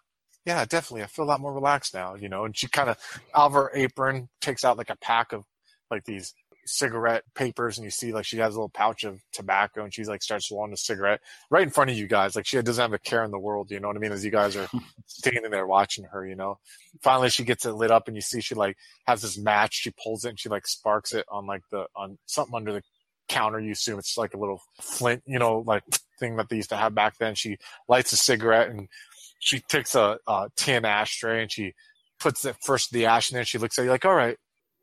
yeah, 0.45 0.65
definitely. 0.65 1.03
I 1.03 1.07
feel 1.07 1.25
a 1.25 1.27
lot 1.27 1.41
more 1.41 1.53
relaxed 1.53 1.95
now. 1.95 2.15
You 2.15 2.29
know, 2.29 2.45
and 2.45 2.57
she 2.57 2.69
kind 2.69 2.91
of 2.91 2.99
out 3.35 3.47
of 3.47 3.53
her 3.55 3.71
apron 3.75 4.29
takes 4.41 4.65
out 4.65 4.79
like 4.79 4.91
a 4.91 4.97
pack 4.97 5.33
of 5.33 5.45
like 5.91 6.05
these 6.05 6.35
cigarette 6.67 7.25
papers 7.35 7.79
and 7.79 7.85
you 7.85 7.91
see 7.91 8.13
like 8.13 8.25
she 8.25 8.39
has 8.39 8.55
a 8.55 8.59
little 8.59 8.71
pouch 8.71 9.05
of 9.05 9.21
tobacco 9.33 9.85
and 9.85 9.93
she's 9.93 10.09
like 10.09 10.23
starts 10.23 10.51
rolling 10.51 10.73
a 10.73 10.77
cigarette 10.77 11.21
right 11.51 11.63
in 11.63 11.71
front 11.71 11.91
of 11.91 11.97
you 11.97 12.07
guys 12.07 12.35
like 12.35 12.47
she 12.47 12.61
doesn't 12.63 12.83
have 12.83 12.93
a 12.93 12.99
care 12.99 13.25
in 13.25 13.31
the 13.31 13.39
world 13.39 13.71
you 13.71 13.79
know 13.81 13.89
what 13.89 13.97
i 13.97 14.01
mean 14.01 14.13
as 14.13 14.25
you 14.25 14.31
guys 14.31 14.57
are 14.57 14.69
standing 15.07 15.51
there 15.51 15.67
watching 15.67 16.05
her 16.05 16.27
you 16.27 16.35
know 16.35 16.59
finally 17.03 17.29
she 17.29 17.45
gets 17.45 17.67
it 17.67 17.73
lit 17.73 17.91
up 17.91 18.09
and 18.09 18.17
you 18.17 18.23
see 18.23 18.41
she 18.41 18.55
like 18.55 18.77
has 19.07 19.23
this 19.23 19.39
match 19.39 19.75
she 19.75 19.93
pulls 20.03 20.25
it 20.25 20.31
and 20.31 20.41
she 20.41 20.49
like 20.49 20.67
sparks 20.67 21.13
it 21.13 21.25
on 21.31 21.47
like 21.47 21.63
the 21.71 21.87
on 21.95 22.19
something 22.27 22.55
under 22.55 22.73
the 22.73 22.83
counter 23.29 23.61
you 23.61 23.73
assume 23.73 23.99
it's 23.99 24.19
like 24.19 24.35
a 24.35 24.39
little 24.39 24.61
flint 24.81 25.23
you 25.27 25.39
know 25.39 25.63
like 25.67 25.83
thing 26.19 26.37
that 26.37 26.49
they 26.49 26.57
used 26.57 26.69
to 26.69 26.77
have 26.77 26.95
back 26.95 27.17
then 27.19 27.35
she 27.35 27.57
lights 27.89 28.13
a 28.13 28.17
cigarette 28.17 28.69
and 28.69 28.89
she 29.38 29.61
takes 29.61 29.95
a, 29.95 30.19
a 30.26 30.49
tin 30.57 30.85
ashtray 30.85 31.43
and 31.43 31.53
she 31.53 31.73
puts 32.21 32.45
it 32.45 32.57
first 32.64 32.91
the 32.93 33.07
ash 33.07 33.31
in 33.31 33.35
there 33.37 33.45
she 33.45 33.59
looks 33.59 33.79
at 33.79 33.85
you 33.85 33.91
like 33.91 34.05
all 34.05 34.14
right 34.14 34.37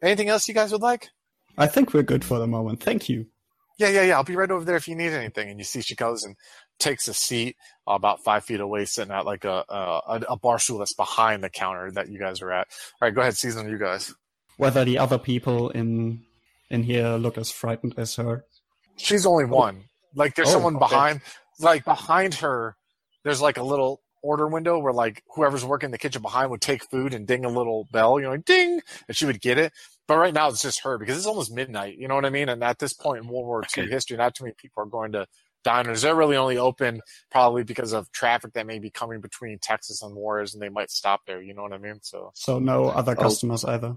anything 0.04 0.30
else 0.30 0.48
you 0.48 0.54
guys 0.54 0.72
would 0.72 0.82
like 0.82 1.08
I 1.58 1.68
think 1.68 1.94
we're 1.94 2.02
good 2.04 2.24
for 2.24 2.40
the 2.40 2.48
moment. 2.48 2.82
Thank 2.82 3.10
you. 3.10 3.26
yeah, 3.78 3.90
yeah, 3.90 4.04
yeah. 4.04 4.16
I'll 4.16 4.24
be 4.24 4.38
right 4.38 4.50
over 4.50 4.64
there 4.64 4.78
if 4.78 4.88
you 4.88 4.96
need 4.96 5.12
anything. 5.12 5.50
And 5.50 5.60
you 5.60 5.66
see, 5.66 5.82
she 5.82 5.96
goes 5.96 6.24
and 6.24 6.38
takes 6.80 7.10
a 7.10 7.14
seat 7.14 7.58
about 7.86 8.24
five 8.24 8.46
feet 8.46 8.62
away, 8.62 8.86
sitting 8.86 9.12
at 9.14 9.26
like 9.26 9.44
a, 9.44 9.66
a 9.68 10.22
a 10.30 10.38
bar 10.38 10.60
stool 10.60 10.78
that's 10.80 10.94
behind 10.94 11.44
the 11.44 11.50
counter 11.50 11.92
that 11.92 12.08
you 12.08 12.18
guys 12.20 12.42
are 12.42 12.54
at. 12.54 12.68
All 13.02 13.08
right, 13.08 13.14
go 13.14 13.20
ahead, 13.20 13.36
season 13.36 13.68
you 13.70 13.78
guys. 13.78 14.14
Whether 14.56 14.86
the 14.86 14.98
other 14.98 15.18
people 15.18 15.70
in 15.72 16.24
in 16.70 16.84
here 16.84 17.10
look 17.18 17.38
as 17.38 17.52
frightened 17.52 17.96
as 17.98 18.16
her. 18.16 18.46
She's 18.96 19.26
only 19.26 19.46
one. 19.46 19.84
Like 20.16 20.36
there's 20.36 20.48
Oh, 20.50 20.54
someone 20.54 20.78
okay. 20.78 20.86
behind, 20.88 21.22
like 21.60 21.84
behind 21.84 22.36
her. 22.36 22.78
There's 23.26 23.42
like 23.42 23.58
a 23.58 23.64
little 23.64 24.02
order 24.22 24.48
window 24.48 24.80
where 24.80 24.94
like 24.94 25.24
whoever's 25.36 25.66
working 25.66 25.92
the 25.92 25.98
kitchen 25.98 26.22
behind 26.22 26.52
would 26.52 26.62
take 26.62 26.90
food 26.90 27.14
and 27.14 27.28
ding 27.28 27.46
a 27.46 27.50
little 27.50 27.88
bell, 27.92 28.20
you 28.20 28.26
know, 28.26 28.32
like 28.32 28.46
ding, 28.46 28.82
and 29.08 29.18
she 29.18 29.26
would 29.26 29.42
get 29.42 29.58
it. 29.58 29.74
But 30.08 30.18
right 30.18 30.34
now 30.34 30.50
it's 30.50 30.62
just 30.62 30.82
her 30.84 30.98
because 30.98 31.18
it's 31.18 31.26
almost 31.26 31.54
midnight. 31.54 31.98
You 31.98 32.08
know 32.08 32.16
what 32.16 32.26
I 32.26 32.30
mean? 32.30 32.50
And 32.50 32.64
at 32.64 32.80
this 32.80 32.94
point 32.94 33.24
in 33.24 33.30
World 33.30 33.46
War 33.46 33.64
II 33.78 33.84
Okay. 33.84 33.92
history, 33.92 34.18
not 34.18 34.36
too 34.36 34.44
many 34.46 34.56
people 34.58 34.84
are 34.84 34.88
going 34.88 35.14
to 35.14 35.26
diners. 35.64 36.02
They're 36.02 36.16
really 36.16 36.38
only 36.38 36.58
open 36.58 37.02
probably 37.32 37.64
because 37.64 37.94
of 37.94 38.12
traffic 38.12 38.54
that 38.54 38.66
may 38.68 38.80
be 38.80 38.90
coming 38.90 39.22
between 39.22 39.60
Texas 39.60 40.02
and 40.02 40.16
Juarez, 40.16 40.54
and 40.54 40.62
they 40.62 40.70
might 40.70 40.92
stop 40.92 41.22
there. 41.28 41.42
You 41.42 41.54
know 41.54 41.62
what 41.64 41.74
I 41.74 41.78
mean? 41.78 42.00
So 42.02 42.32
So 42.36 42.60
no 42.60 42.90
other 42.90 43.16
Oh. 43.18 43.24
customers 43.24 43.64
either. 43.66 43.96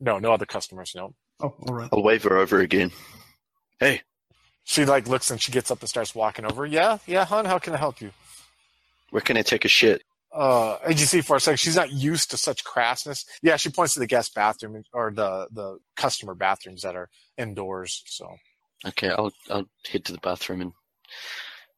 no, 0.00 0.18
no 0.18 0.32
other 0.32 0.46
customers. 0.46 0.92
No. 0.94 1.14
Oh, 1.40 1.54
all 1.66 1.74
right. 1.74 1.88
I'll 1.92 2.02
wave 2.02 2.22
her 2.24 2.36
over 2.36 2.60
again. 2.60 2.92
Hey, 3.80 4.02
She 4.64 4.84
like 4.84 5.06
looks 5.08 5.30
and 5.30 5.40
she 5.40 5.52
gets 5.52 5.70
up 5.70 5.80
and 5.80 5.88
starts 5.88 6.14
walking 6.14 6.44
over. 6.44 6.66
Yeah, 6.66 6.98
yeah, 7.06 7.24
hon. 7.24 7.44
How 7.44 7.58
can 7.58 7.72
I 7.74 7.76
help 7.76 8.00
you? 8.00 8.10
Where 9.10 9.22
can 9.22 9.36
I 9.36 9.42
take 9.42 9.64
a 9.64 9.68
shit? 9.68 10.02
uh 10.34 10.76
as 10.84 11.00
you 11.00 11.06
see 11.06 11.20
for 11.22 11.36
a 11.36 11.40
second 11.40 11.56
she's 11.56 11.76
not 11.76 11.90
used 11.92 12.30
to 12.30 12.36
such 12.36 12.62
crassness 12.64 13.24
yeah 13.42 13.56
she 13.56 13.70
points 13.70 13.94
to 13.94 14.00
the 14.00 14.06
guest 14.06 14.34
bathroom 14.34 14.82
or 14.92 15.10
the 15.14 15.46
the 15.52 15.78
customer 15.96 16.34
bathrooms 16.34 16.82
that 16.82 16.94
are 16.96 17.08
indoors 17.38 18.02
so 18.06 18.28
Okay, 18.86 19.08
I'll 19.08 19.32
I'll 19.48 19.64
head 19.90 20.04
to 20.04 20.12
the 20.12 20.18
bathroom 20.18 20.60
and 20.60 20.72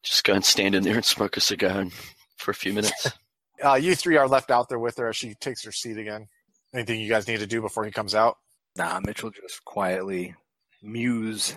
just 0.03 0.25
go 0.25 0.33
and 0.35 0.45
stand 0.45 0.75
in 0.75 0.83
there 0.83 0.97
and 0.97 1.05
smoke 1.05 1.37
a 1.37 1.41
cigar 1.41 1.79
and, 1.81 1.93
for 2.39 2.51
a 2.51 2.55
few 2.55 2.73
minutes. 2.73 3.13
uh 3.65 3.75
you 3.75 3.95
three 3.95 4.17
are 4.17 4.27
left 4.27 4.51
out 4.51 4.69
there 4.69 4.79
with 4.81 4.97
her 4.97 5.09
as 5.09 5.17
she 5.17 5.35
takes 5.35 5.63
her 5.65 5.71
seat 5.73 5.99
again 5.99 6.27
anything 6.75 6.99
you 7.01 7.09
guys 7.09 7.29
need 7.29 7.39
to 7.41 7.47
do 7.47 7.61
before 7.61 7.85
he 7.85 7.91
comes 7.93 8.15
out 8.15 8.37
Nah, 8.77 8.99
Mitchell 9.05 9.31
just 9.31 9.65
quietly 9.65 10.35
muse 10.83 11.57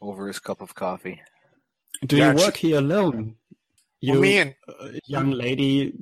over 0.00 0.26
his 0.26 0.38
cup 0.38 0.60
of 0.62 0.74
coffee. 0.74 1.20
Do 2.06 2.16
Yeah, 2.16 2.32
you 2.32 2.38
she- 2.38 2.44
work 2.44 2.56
here 2.56 2.78
alone? 2.78 3.36
You, 4.02 4.14
well, 4.14 4.20
me 4.20 4.40
uh, 4.40 4.88
young 5.06 5.30
lady, 5.30 5.94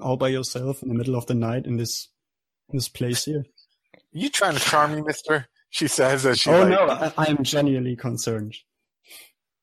all 0.00 0.16
by 0.16 0.28
yourself 0.28 0.82
in 0.82 0.88
the 0.88 0.94
middle 0.96 1.14
of 1.14 1.26
the 1.26 1.34
night 1.34 1.64
in 1.64 1.76
this 1.76 2.08
in 2.68 2.76
this 2.76 2.88
place 2.88 3.24
here. 3.24 3.44
you 4.12 4.28
trying 4.28 4.54
to 4.54 4.60
charm 4.60 4.96
me 4.96 5.00
mister 5.00 5.46
she 5.70 5.86
says 5.86 6.26
as 6.26 6.40
she 6.40 6.50
oh 6.50 6.60
like, 6.62 6.68
no, 6.68 6.88
I, 6.88 7.12
I 7.16 7.26
am 7.26 7.44
genuinely 7.44 7.94
concerned. 7.94 8.56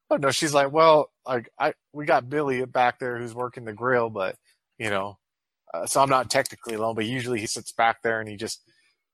oh 0.10 0.16
no 0.16 0.32
she's 0.32 0.54
like 0.54 0.72
well 0.72 1.12
like 1.28 1.50
i 1.60 1.74
we 1.92 2.06
got 2.06 2.30
billy 2.30 2.64
back 2.66 3.00
there 3.00 3.18
who's 3.18 3.36
working 3.36 3.66
the 3.66 3.74
grill 3.74 4.10
but 4.10 4.38
you 4.78 4.90
know 4.90 5.18
uh, 5.74 5.86
so 5.86 6.02
i'm 6.02 6.10
not 6.10 6.30
technically 6.32 6.76
alone 6.76 6.96
but 6.96 7.06
usually 7.06 7.42
he 7.42 7.48
sits 7.48 7.74
back 7.74 8.02
there 8.02 8.22
and 8.22 8.30
he 8.30 8.38
just 8.38 8.62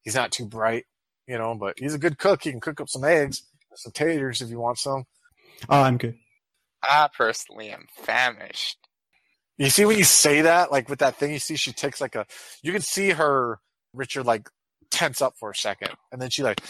he's 0.03 0.15
not 0.15 0.31
too 0.31 0.45
bright 0.45 0.85
you 1.27 1.39
know 1.39 1.55
but 1.55 1.79
he's 1.79 1.95
a 1.95 1.99
good 1.99 2.19
cook 2.19 2.43
he 2.43 2.51
can 2.51 2.59
cook 2.59 2.79
up 2.79 2.89
some 2.89 3.03
eggs 3.03 3.41
some 3.73 3.91
taters 3.91 4.41
if 4.41 4.49
you 4.51 4.59
want 4.59 4.77
some 4.77 5.05
Oh, 5.67 5.81
I'm 5.81 5.97
good. 5.97 6.15
I 6.83 7.09
personally 7.15 7.69
am 7.69 7.85
famished. 7.91 8.77
you 9.57 9.69
see 9.69 9.85
when 9.85 9.97
you 9.97 10.03
say 10.03 10.41
that 10.41 10.71
like 10.71 10.89
with 10.89 10.99
that 10.99 11.15
thing 11.15 11.31
you 11.31 11.39
see 11.39 11.55
she 11.55 11.71
takes 11.73 11.99
like 12.01 12.15
a 12.15 12.25
you 12.63 12.71
can 12.71 12.81
see 12.81 13.09
her 13.11 13.59
richard 13.93 14.25
like 14.25 14.49
tense 14.91 15.21
up 15.21 15.33
for 15.37 15.51
a 15.51 15.55
second 15.55 15.91
and 16.11 16.21
then 16.21 16.29
she 16.29 16.43
like 16.43 16.61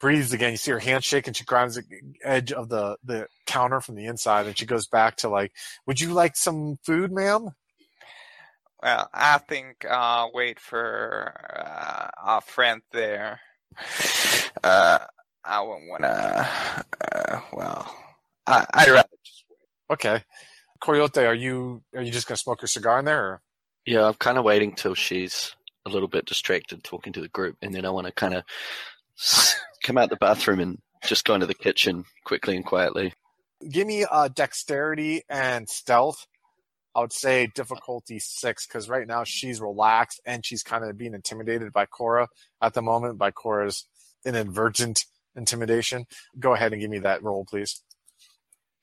breathes 0.00 0.32
again 0.32 0.50
you 0.50 0.56
see 0.56 0.70
her 0.72 0.78
hand 0.80 1.02
shake 1.04 1.26
and 1.26 1.36
she 1.36 1.44
grabs 1.44 1.76
the 1.76 1.84
edge 2.22 2.52
of 2.52 2.68
the 2.68 2.96
the 3.04 3.26
counter 3.46 3.80
from 3.80 3.94
the 3.94 4.06
inside 4.06 4.46
and 4.46 4.58
she 4.58 4.66
goes 4.66 4.86
back 4.86 5.16
to 5.16 5.28
like 5.28 5.52
would 5.86 6.00
you 6.00 6.12
like 6.12 6.36
some 6.36 6.76
food 6.84 7.10
ma'am 7.12 7.50
Well, 8.82 9.08
I 9.14 9.38
think 9.38 9.86
I'll 9.88 10.30
wait 10.34 10.60
for 10.60 11.32
uh, 11.56 12.10
our 12.22 12.40
friend 12.42 12.82
there. 12.92 13.40
Uh, 14.62 14.98
I 15.42 15.60
wouldn't 15.62 15.88
want 15.88 16.02
to. 16.02 16.84
Uh, 17.00 17.40
well, 17.54 17.96
I, 18.46 18.66
I'd 18.72 18.88
rather 18.88 19.08
just 19.24 19.44
wait. 19.48 19.94
Okay. 19.94 20.22
Coyote, 20.80 21.24
are 21.24 21.34
you 21.34 21.82
are 21.94 22.02
you 22.02 22.12
just 22.12 22.26
gonna 22.26 22.36
smoke 22.36 22.62
your 22.62 22.68
cigar 22.68 22.98
in 22.98 23.04
there? 23.04 23.24
Or? 23.24 23.42
yeah, 23.86 24.06
I'm 24.06 24.14
kind 24.14 24.38
of 24.38 24.44
waiting 24.44 24.74
till 24.74 24.94
she's 24.94 25.54
a 25.86 25.90
little 25.90 26.08
bit 26.08 26.24
distracted 26.24 26.82
talking 26.82 27.12
to 27.12 27.20
the 27.20 27.28
group, 27.28 27.56
and 27.62 27.74
then 27.74 27.84
I 27.84 27.90
want 27.90 28.06
to 28.06 28.12
kind 28.12 28.34
of 28.34 28.44
come 29.82 29.98
out 29.98 30.10
the 30.10 30.16
bathroom 30.16 30.60
and 30.60 30.78
just 31.04 31.24
go 31.24 31.34
into 31.34 31.46
the 31.46 31.54
kitchen 31.54 32.04
quickly 32.24 32.56
and 32.56 32.64
quietly. 32.64 33.12
Give 33.68 33.86
me 33.86 34.04
uh, 34.10 34.28
dexterity 34.28 35.22
and 35.28 35.68
stealth. 35.68 36.26
I 36.94 37.00
would 37.00 37.12
say 37.12 37.48
difficulty 37.54 38.18
six 38.20 38.66
because 38.66 38.88
right 38.88 39.06
now 39.06 39.24
she's 39.24 39.60
relaxed 39.60 40.20
and 40.24 40.46
she's 40.46 40.62
kind 40.62 40.84
of 40.84 40.96
being 40.96 41.14
intimidated 41.14 41.72
by 41.72 41.86
Cora 41.86 42.28
at 42.62 42.74
the 42.74 42.82
moment 42.82 43.18
by 43.18 43.32
Cora's 43.32 43.86
inadvertent 44.24 45.04
intimidation. 45.34 46.06
Go 46.38 46.54
ahead 46.54 46.72
and 46.72 46.80
give 46.80 46.90
me 46.90 47.00
that 47.00 47.22
roll, 47.22 47.44
please. 47.44 47.82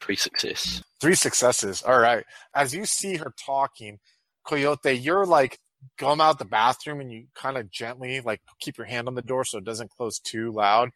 Pre 0.02 0.16
success. 0.16 0.84
Three 1.00 1.16
successes. 1.16 1.82
All 1.84 2.00
right. 2.00 2.26
As 2.54 2.74
you 2.74 2.86
see 2.86 3.16
her 3.18 3.34
talking, 3.46 4.00
Coyote, 4.46 4.94
you're 4.94 5.26
like 5.26 5.60
come 5.98 6.22
out 6.22 6.40
the 6.40 6.46
bathroom 6.46 7.00
and 7.00 7.12
you 7.12 7.26
kind 7.36 7.58
of 7.58 7.72
gently 7.72 8.22
like 8.22 8.42
keep 8.60 8.78
your 8.78 8.88
hand 8.88 9.08
on 9.08 9.16
the 9.16 9.22
door 9.22 9.44
so 9.44 9.58
it 9.58 9.64
doesn't 9.64 9.92
close 9.92 10.20
too 10.20 10.52
loud. 10.52 10.90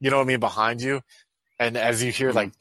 You 0.00 0.10
know 0.10 0.16
what 0.16 0.24
I 0.24 0.26
mean? 0.26 0.40
Behind 0.40 0.80
you. 0.80 1.00
And 1.58 1.76
as 1.76 2.02
you 2.02 2.12
hear 2.12 2.28
mm-hmm. 2.28 2.36
like 2.36 2.52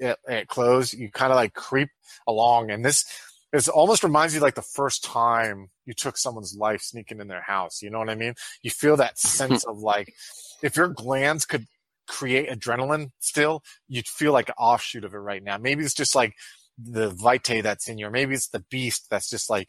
it, 0.00 0.18
it 0.28 0.48
close, 0.48 0.92
you 0.92 1.10
kind 1.10 1.32
of 1.32 1.36
like 1.36 1.54
creep 1.54 1.88
along. 2.26 2.70
And 2.70 2.84
this 2.84 3.04
this 3.52 3.68
almost 3.68 4.04
reminds 4.04 4.34
you 4.34 4.40
like 4.40 4.54
the 4.54 4.62
first 4.62 5.04
time 5.04 5.68
you 5.84 5.94
took 5.94 6.18
someone's 6.18 6.56
life 6.56 6.82
sneaking 6.82 7.20
in 7.20 7.28
their 7.28 7.42
house. 7.42 7.82
You 7.82 7.90
know 7.90 7.98
what 7.98 8.10
I 8.10 8.14
mean? 8.14 8.34
You 8.62 8.70
feel 8.70 8.96
that 8.96 9.16
mm-hmm. 9.16 9.28
sense 9.28 9.64
of 9.64 9.78
like 9.78 10.14
if 10.62 10.76
your 10.76 10.88
glands 10.88 11.44
could 11.44 11.66
create 12.06 12.48
adrenaline 12.48 13.10
still, 13.18 13.62
you'd 13.88 14.08
feel 14.08 14.32
like 14.32 14.48
an 14.48 14.54
offshoot 14.58 15.04
of 15.04 15.14
it 15.14 15.18
right 15.18 15.42
now. 15.42 15.58
Maybe 15.58 15.84
it's 15.84 15.94
just 15.94 16.14
like 16.14 16.34
the 16.78 17.10
vitae 17.10 17.62
that's 17.62 17.88
in 17.88 17.98
you, 17.98 18.06
or 18.06 18.10
maybe 18.10 18.34
it's 18.34 18.48
the 18.48 18.64
beast 18.70 19.08
that's 19.10 19.30
just 19.30 19.48
like, 19.48 19.68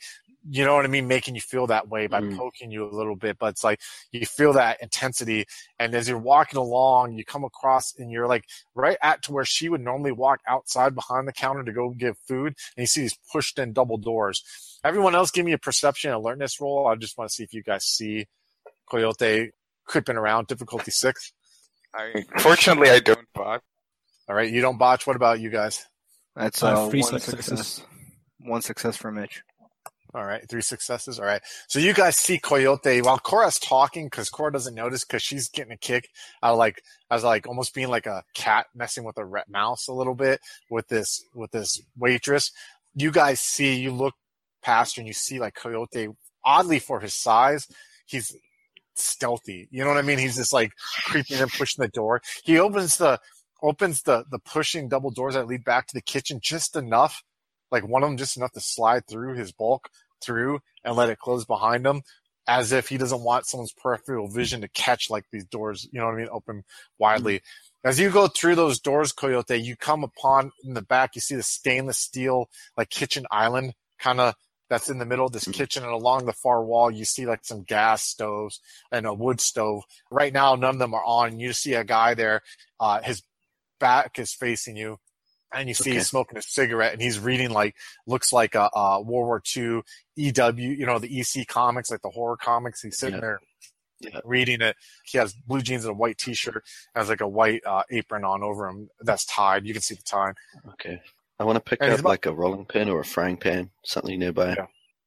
you 0.49 0.63
know 0.63 0.75
what 0.75 0.85
I 0.85 0.87
mean, 0.87 1.07
making 1.07 1.35
you 1.35 1.41
feel 1.41 1.67
that 1.67 1.89
way 1.89 2.07
by 2.07 2.21
Mm. 2.21 2.37
poking 2.37 2.71
you 2.71 2.85
a 2.85 2.95
little 2.95 3.15
bit. 3.15 3.37
But 3.37 3.47
it's 3.47 3.63
like 3.63 3.81
you 4.11 4.25
feel 4.25 4.53
that 4.53 4.81
intensity, 4.81 5.45
and 5.79 5.93
as 5.93 6.07
you're 6.07 6.17
walking 6.17 6.57
along, 6.57 7.13
you 7.13 7.25
come 7.25 7.43
across 7.43 7.93
and 7.97 8.11
you're 8.11 8.27
like 8.27 8.45
right 8.75 8.97
at 9.01 9.23
to 9.23 9.33
where 9.33 9.43
she 9.45 9.67
would 9.67 9.81
normally 9.81 10.11
walk 10.13 10.39
outside 10.47 10.95
behind 10.95 11.27
the 11.27 11.33
counter 11.33 11.63
to 11.63 11.73
go 11.73 11.89
get 11.89 12.15
food, 12.27 12.55
and 12.75 12.83
you 12.83 12.87
see 12.87 13.01
these 13.01 13.17
pushed 13.31 13.59
in 13.59 13.73
double 13.73 13.97
doors. 13.97 14.43
Everyone 14.83 15.15
else, 15.15 15.31
give 15.31 15.45
me 15.45 15.53
a 15.53 15.57
perception 15.57 16.11
alertness 16.11 16.61
roll. 16.61 16.87
I 16.87 16.95
just 16.95 17.17
want 17.17 17.29
to 17.29 17.33
see 17.35 17.43
if 17.43 17.53
you 17.53 17.63
guys 17.63 17.83
see 17.83 18.27
Coyote 18.89 19.51
creeping 19.85 20.17
around. 20.17 20.47
Difficulty 20.47 20.91
six. 20.91 21.33
I 21.97 22.23
fortunately 22.39 22.89
I 22.89 22.99
don't 22.99 23.27
botch. 23.33 23.61
All 24.29 24.35
right, 24.35 24.51
you 24.51 24.61
don't 24.61 24.77
botch. 24.77 25.07
What 25.07 25.15
about 25.15 25.39
you 25.39 25.49
guys? 25.49 25.85
That's 26.35 26.61
I 26.61 26.73
uh, 26.73 26.89
three 26.89 27.01
one 27.01 27.19
successes. 27.19 27.45
success. 27.45 27.81
One 28.39 28.61
success 28.61 28.97
for 28.97 29.11
Mitch. 29.11 29.41
All 30.13 30.25
right, 30.25 30.47
three 30.49 30.61
successes. 30.61 31.19
All 31.19 31.25
right, 31.25 31.41
so 31.67 31.79
you 31.79 31.93
guys 31.93 32.17
see 32.17 32.39
Coyote 32.39 33.01
while 33.01 33.19
Cora's 33.19 33.59
talking 33.59 34.05
because 34.05 34.29
Cora 34.29 34.51
doesn't 34.51 34.75
notice 34.75 35.03
because 35.03 35.21
she's 35.21 35.49
getting 35.49 35.73
a 35.73 35.77
kick 35.77 36.09
out 36.41 36.53
of 36.53 36.57
like 36.57 36.81
as 37.11 37.23
like 37.23 37.47
almost 37.47 37.73
being 37.73 37.89
like 37.89 38.05
a 38.05 38.23
cat 38.33 38.67
messing 38.75 39.03
with 39.03 39.17
a 39.17 39.25
rat 39.25 39.49
mouse 39.49 39.87
a 39.87 39.93
little 39.93 40.15
bit 40.15 40.39
with 40.69 40.87
this 40.87 41.23
with 41.33 41.51
this 41.51 41.81
waitress. 41.97 42.51
You 42.95 43.11
guys 43.11 43.39
see, 43.39 43.79
you 43.79 43.91
look 43.91 44.13
past 44.61 44.95
her 44.95 45.01
and 45.01 45.07
you 45.07 45.13
see 45.13 45.39
like 45.39 45.55
Coyote. 45.55 46.09
Oddly 46.45 46.79
for 46.79 47.01
his 47.01 47.13
size, 47.13 47.67
he's 48.05 48.33
stealthy. 48.99 49.67
You 49.71 49.83
know 49.83 49.89
what 49.89 49.97
I 49.97 50.03
mean? 50.03 50.17
He's 50.17 50.35
just 50.35 50.53
like 50.53 50.71
creeping 51.05 51.39
and 51.39 51.51
pushing 51.51 51.81
the 51.81 51.89
door. 51.89 52.21
He 52.43 52.59
opens 52.59 52.97
the 52.97 53.19
opens 53.61 54.03
the 54.03 54.25
the 54.29 54.39
pushing 54.39 54.87
double 54.89 55.11
doors 55.11 55.33
that 55.33 55.47
lead 55.47 55.63
back 55.63 55.87
to 55.87 55.93
the 55.93 56.01
kitchen 56.01 56.39
just 56.41 56.75
enough, 56.75 57.23
like 57.71 57.87
one 57.87 58.03
of 58.03 58.09
them 58.09 58.17
just 58.17 58.37
enough 58.37 58.51
to 58.53 58.61
slide 58.61 59.07
through 59.07 59.35
his 59.35 59.51
bulk 59.51 59.89
through 60.21 60.59
and 60.83 60.95
let 60.95 61.09
it 61.09 61.19
close 61.19 61.45
behind 61.45 61.85
him, 61.85 62.01
as 62.47 62.71
if 62.71 62.89
he 62.89 62.97
doesn't 62.97 63.23
want 63.23 63.45
someone's 63.45 63.73
peripheral 63.73 64.27
vision 64.27 64.61
to 64.61 64.67
catch 64.69 65.09
like 65.09 65.25
these 65.31 65.45
doors. 65.45 65.87
You 65.91 65.99
know 65.99 66.05
what 66.05 66.15
I 66.15 66.17
mean? 66.17 66.29
Open 66.31 66.63
widely. 66.97 67.37
Mm-hmm. 67.37 67.89
As 67.89 67.99
you 67.99 68.09
go 68.09 68.27
through 68.27 68.55
those 68.55 68.79
doors, 68.79 69.11
Coyote, 69.11 69.55
you 69.55 69.75
come 69.75 70.03
upon 70.03 70.51
in 70.63 70.73
the 70.73 70.81
back. 70.81 71.15
You 71.15 71.21
see 71.21 71.35
the 71.35 71.43
stainless 71.43 71.97
steel 71.97 72.49
like 72.75 72.89
kitchen 72.89 73.25
island 73.31 73.73
kind 73.99 74.19
of 74.19 74.35
that's 74.69 74.89
in 74.89 74.97
the 74.97 75.05
middle 75.05 75.25
of 75.25 75.31
this 75.31 75.47
kitchen 75.47 75.83
and 75.83 75.91
along 75.91 76.25
the 76.25 76.33
far 76.33 76.63
wall 76.63 76.91
you 76.91 77.05
see 77.05 77.25
like 77.25 77.43
some 77.43 77.63
gas 77.63 78.03
stoves 78.03 78.59
and 78.91 79.05
a 79.05 79.13
wood 79.13 79.39
stove 79.39 79.83
right 80.11 80.33
now 80.33 80.55
none 80.55 80.75
of 80.75 80.79
them 80.79 80.93
are 80.93 81.03
on 81.05 81.39
you 81.39 81.53
see 81.53 81.73
a 81.73 81.83
guy 81.83 82.13
there 82.13 82.41
uh, 82.79 83.01
his 83.01 83.23
back 83.79 84.17
is 84.19 84.33
facing 84.33 84.75
you 84.75 84.97
and 85.53 85.67
you 85.69 85.73
see 85.73 85.91
Okay. 85.91 85.99
he's 85.99 86.07
smoking 86.07 86.37
a 86.37 86.41
cigarette 86.41 86.93
and 86.93 87.01
he's 87.01 87.19
reading 87.19 87.51
like 87.51 87.75
looks 88.05 88.33
like 88.33 88.55
a, 88.55 88.69
a 88.75 89.01
world 89.01 89.27
war 89.27 89.41
ii 89.55 89.81
ew 90.15 90.53
you 90.57 90.85
know 90.85 90.99
the 90.99 91.19
ec 91.19 91.47
comics 91.47 91.89
like 91.91 92.01
the 92.01 92.09
horror 92.09 92.37
comics 92.37 92.81
he's 92.81 92.97
sitting 92.97 93.15
Yeah. 93.15 93.21
there 93.21 93.39
Yeah. 93.99 94.19
reading 94.25 94.61
it 94.61 94.75
he 95.05 95.17
has 95.17 95.33
blue 95.33 95.61
jeans 95.61 95.83
and 95.85 95.91
a 95.91 95.97
white 95.97 96.17
t-shirt 96.17 96.63
has 96.95 97.09
like 97.09 97.21
a 97.21 97.27
white 97.27 97.61
uh, 97.65 97.83
apron 97.89 98.23
on 98.25 98.43
over 98.43 98.67
him 98.69 98.89
that's 99.01 99.25
tied 99.25 99.65
you 99.65 99.73
can 99.73 99.81
see 99.81 99.95
the 99.95 100.03
tie 100.03 100.33
Okay. 100.73 101.01
I 101.39 101.43
want 101.43 101.55
to 101.57 101.61
pick 101.69 101.79
And 101.81 101.91
up 101.93 102.03
like 102.03 102.25
a 102.25 102.33
rolling 102.33 102.65
pin 102.65 102.89
or 102.89 102.99
a 103.01 103.05
frying 103.05 103.37
pan, 103.37 103.69
something 103.83 104.17
nearby. 104.17 104.55
Yeah. 104.57 104.65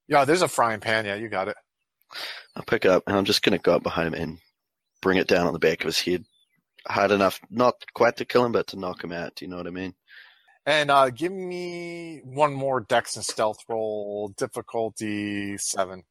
yeah 0.09 0.25
there's 0.25 0.43
a 0.43 0.49
frying 0.49 0.81
pan 0.81 1.05
yeah 1.05 1.17
you 1.17 1.29
got 1.29 1.49
it 1.49 1.57
I'll 2.57 2.63
pick 2.65 2.85
it 2.85 2.91
up 2.91 3.05
and 3.07 3.17
I'm 3.17 3.25
just 3.25 3.43
going 3.43 3.57
to 3.57 3.63
go 3.63 3.75
up 3.75 3.83
behind 3.83 4.15
him 4.15 4.23
and 4.23 4.39
bring 5.01 5.19
it 5.19 5.29
down 5.29 5.47
on 5.47 5.53
the 5.53 5.59
back 5.59 5.81
of 5.81 5.87
his 5.87 6.01
head. 6.01 6.25
Hard 6.87 7.11
enough, 7.11 7.41
not 7.51 7.75
quite 7.95 8.17
to 8.17 8.25
kill 8.25 8.45
him, 8.45 8.53
but 8.53 8.69
to 8.69 8.79
knock 8.79 9.05
him 9.05 9.13
out. 9.13 9.35
Do 9.37 9.45
you 9.45 9.51
know 9.51 9.59
what 9.59 9.67
I 9.67 9.71
mean? 9.71 9.95
And 10.67 10.91
uh, 10.91 11.11
give 11.11 11.33
me 11.33 12.21
one 12.25 12.55
more 12.55 12.81
dex 12.81 13.17
and 13.17 13.25
stealth 13.25 13.59
roll, 13.69 14.33
difficulty 14.37 15.57
seven. 15.59 16.05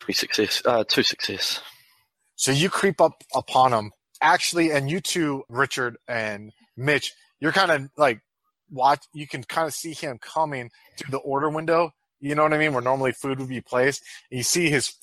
Three 0.00 0.14
success, 0.14 0.62
uh, 0.64 0.84
two 0.86 1.02
success. 1.02 1.60
So 2.36 2.50
you 2.50 2.68
creep 2.68 3.00
up 3.00 3.22
upon 3.34 3.72
him. 3.72 3.92
Actually, 4.20 4.70
and 4.70 4.90
you 4.90 5.00
two, 5.00 5.42
Richard 5.48 5.96
and 6.08 6.52
Mitch, 6.76 7.12
you're 7.40 7.52
kind 7.52 7.70
of 7.70 7.88
like 7.96 8.20
watch. 8.72 9.04
You 9.12 9.28
can 9.28 9.44
kind 9.44 9.68
of 9.68 9.74
see 9.74 9.92
him 9.92 10.18
coming 10.18 10.70
through 10.96 11.12
the 11.12 11.18
order 11.18 11.50
window. 11.50 11.90
You 12.20 12.36
know 12.36 12.44
what 12.44 12.52
I 12.52 12.58
mean? 12.58 12.72
Where 12.72 12.82
normally 12.82 13.12
food 13.12 13.40
would 13.40 13.48
be 13.48 13.60
placed. 13.60 14.02
You 14.30 14.44
see 14.44 14.70
his, 14.70 14.94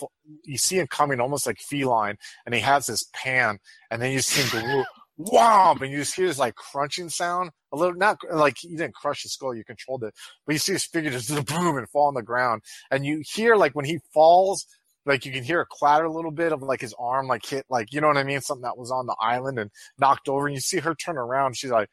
you 0.43 0.57
see 0.57 0.77
him 0.77 0.87
coming 0.87 1.19
almost 1.19 1.45
like 1.45 1.59
feline, 1.59 2.15
and 2.45 2.55
he 2.55 2.61
has 2.61 2.85
this 2.85 3.03
pan, 3.13 3.59
and 3.91 4.01
then 4.01 4.13
you 4.13 4.21
see 4.21 4.41
him 4.41 4.61
go 4.61 4.85
and 5.81 5.91
you 5.91 5.97
just 5.97 6.15
hear 6.15 6.27
this 6.27 6.39
like 6.39 6.55
crunching 6.55 7.09
sound. 7.09 7.51
A 7.71 7.75
little, 7.75 7.95
not 7.95 8.17
like 8.31 8.63
you 8.63 8.77
didn't 8.77 8.95
crush 8.95 9.23
his 9.23 9.33
skull, 9.33 9.53
you 9.53 9.63
controlled 9.63 10.03
it, 10.03 10.13
but 10.45 10.53
you 10.53 10.59
see 10.59 10.73
his 10.73 10.85
figure 10.85 11.11
just 11.11 11.29
boom 11.45 11.77
and 11.77 11.89
fall 11.89 12.07
on 12.07 12.13
the 12.13 12.23
ground, 12.23 12.61
and 12.89 13.05
you 13.05 13.21
hear 13.33 13.55
like 13.55 13.73
when 13.73 13.85
he 13.85 13.99
falls, 14.13 14.65
like 15.05 15.25
you 15.25 15.31
can 15.31 15.43
hear 15.43 15.61
a 15.61 15.65
clatter 15.69 16.05
a 16.05 16.11
little 16.11 16.31
bit 16.31 16.53
of 16.53 16.61
like 16.61 16.81
his 16.81 16.95
arm 16.97 17.27
like 17.27 17.45
hit 17.45 17.65
like 17.69 17.91
you 17.91 17.99
know 17.99 18.07
what 18.07 18.17
I 18.17 18.23
mean, 18.23 18.41
something 18.41 18.63
that 18.63 18.77
was 18.77 18.91
on 18.91 19.07
the 19.07 19.15
island 19.19 19.59
and 19.59 19.71
knocked 19.99 20.29
over, 20.29 20.47
and 20.47 20.55
you 20.55 20.61
see 20.61 20.79
her 20.79 20.95
turn 20.95 21.17
around. 21.17 21.57
She's 21.57 21.71
like, 21.71 21.89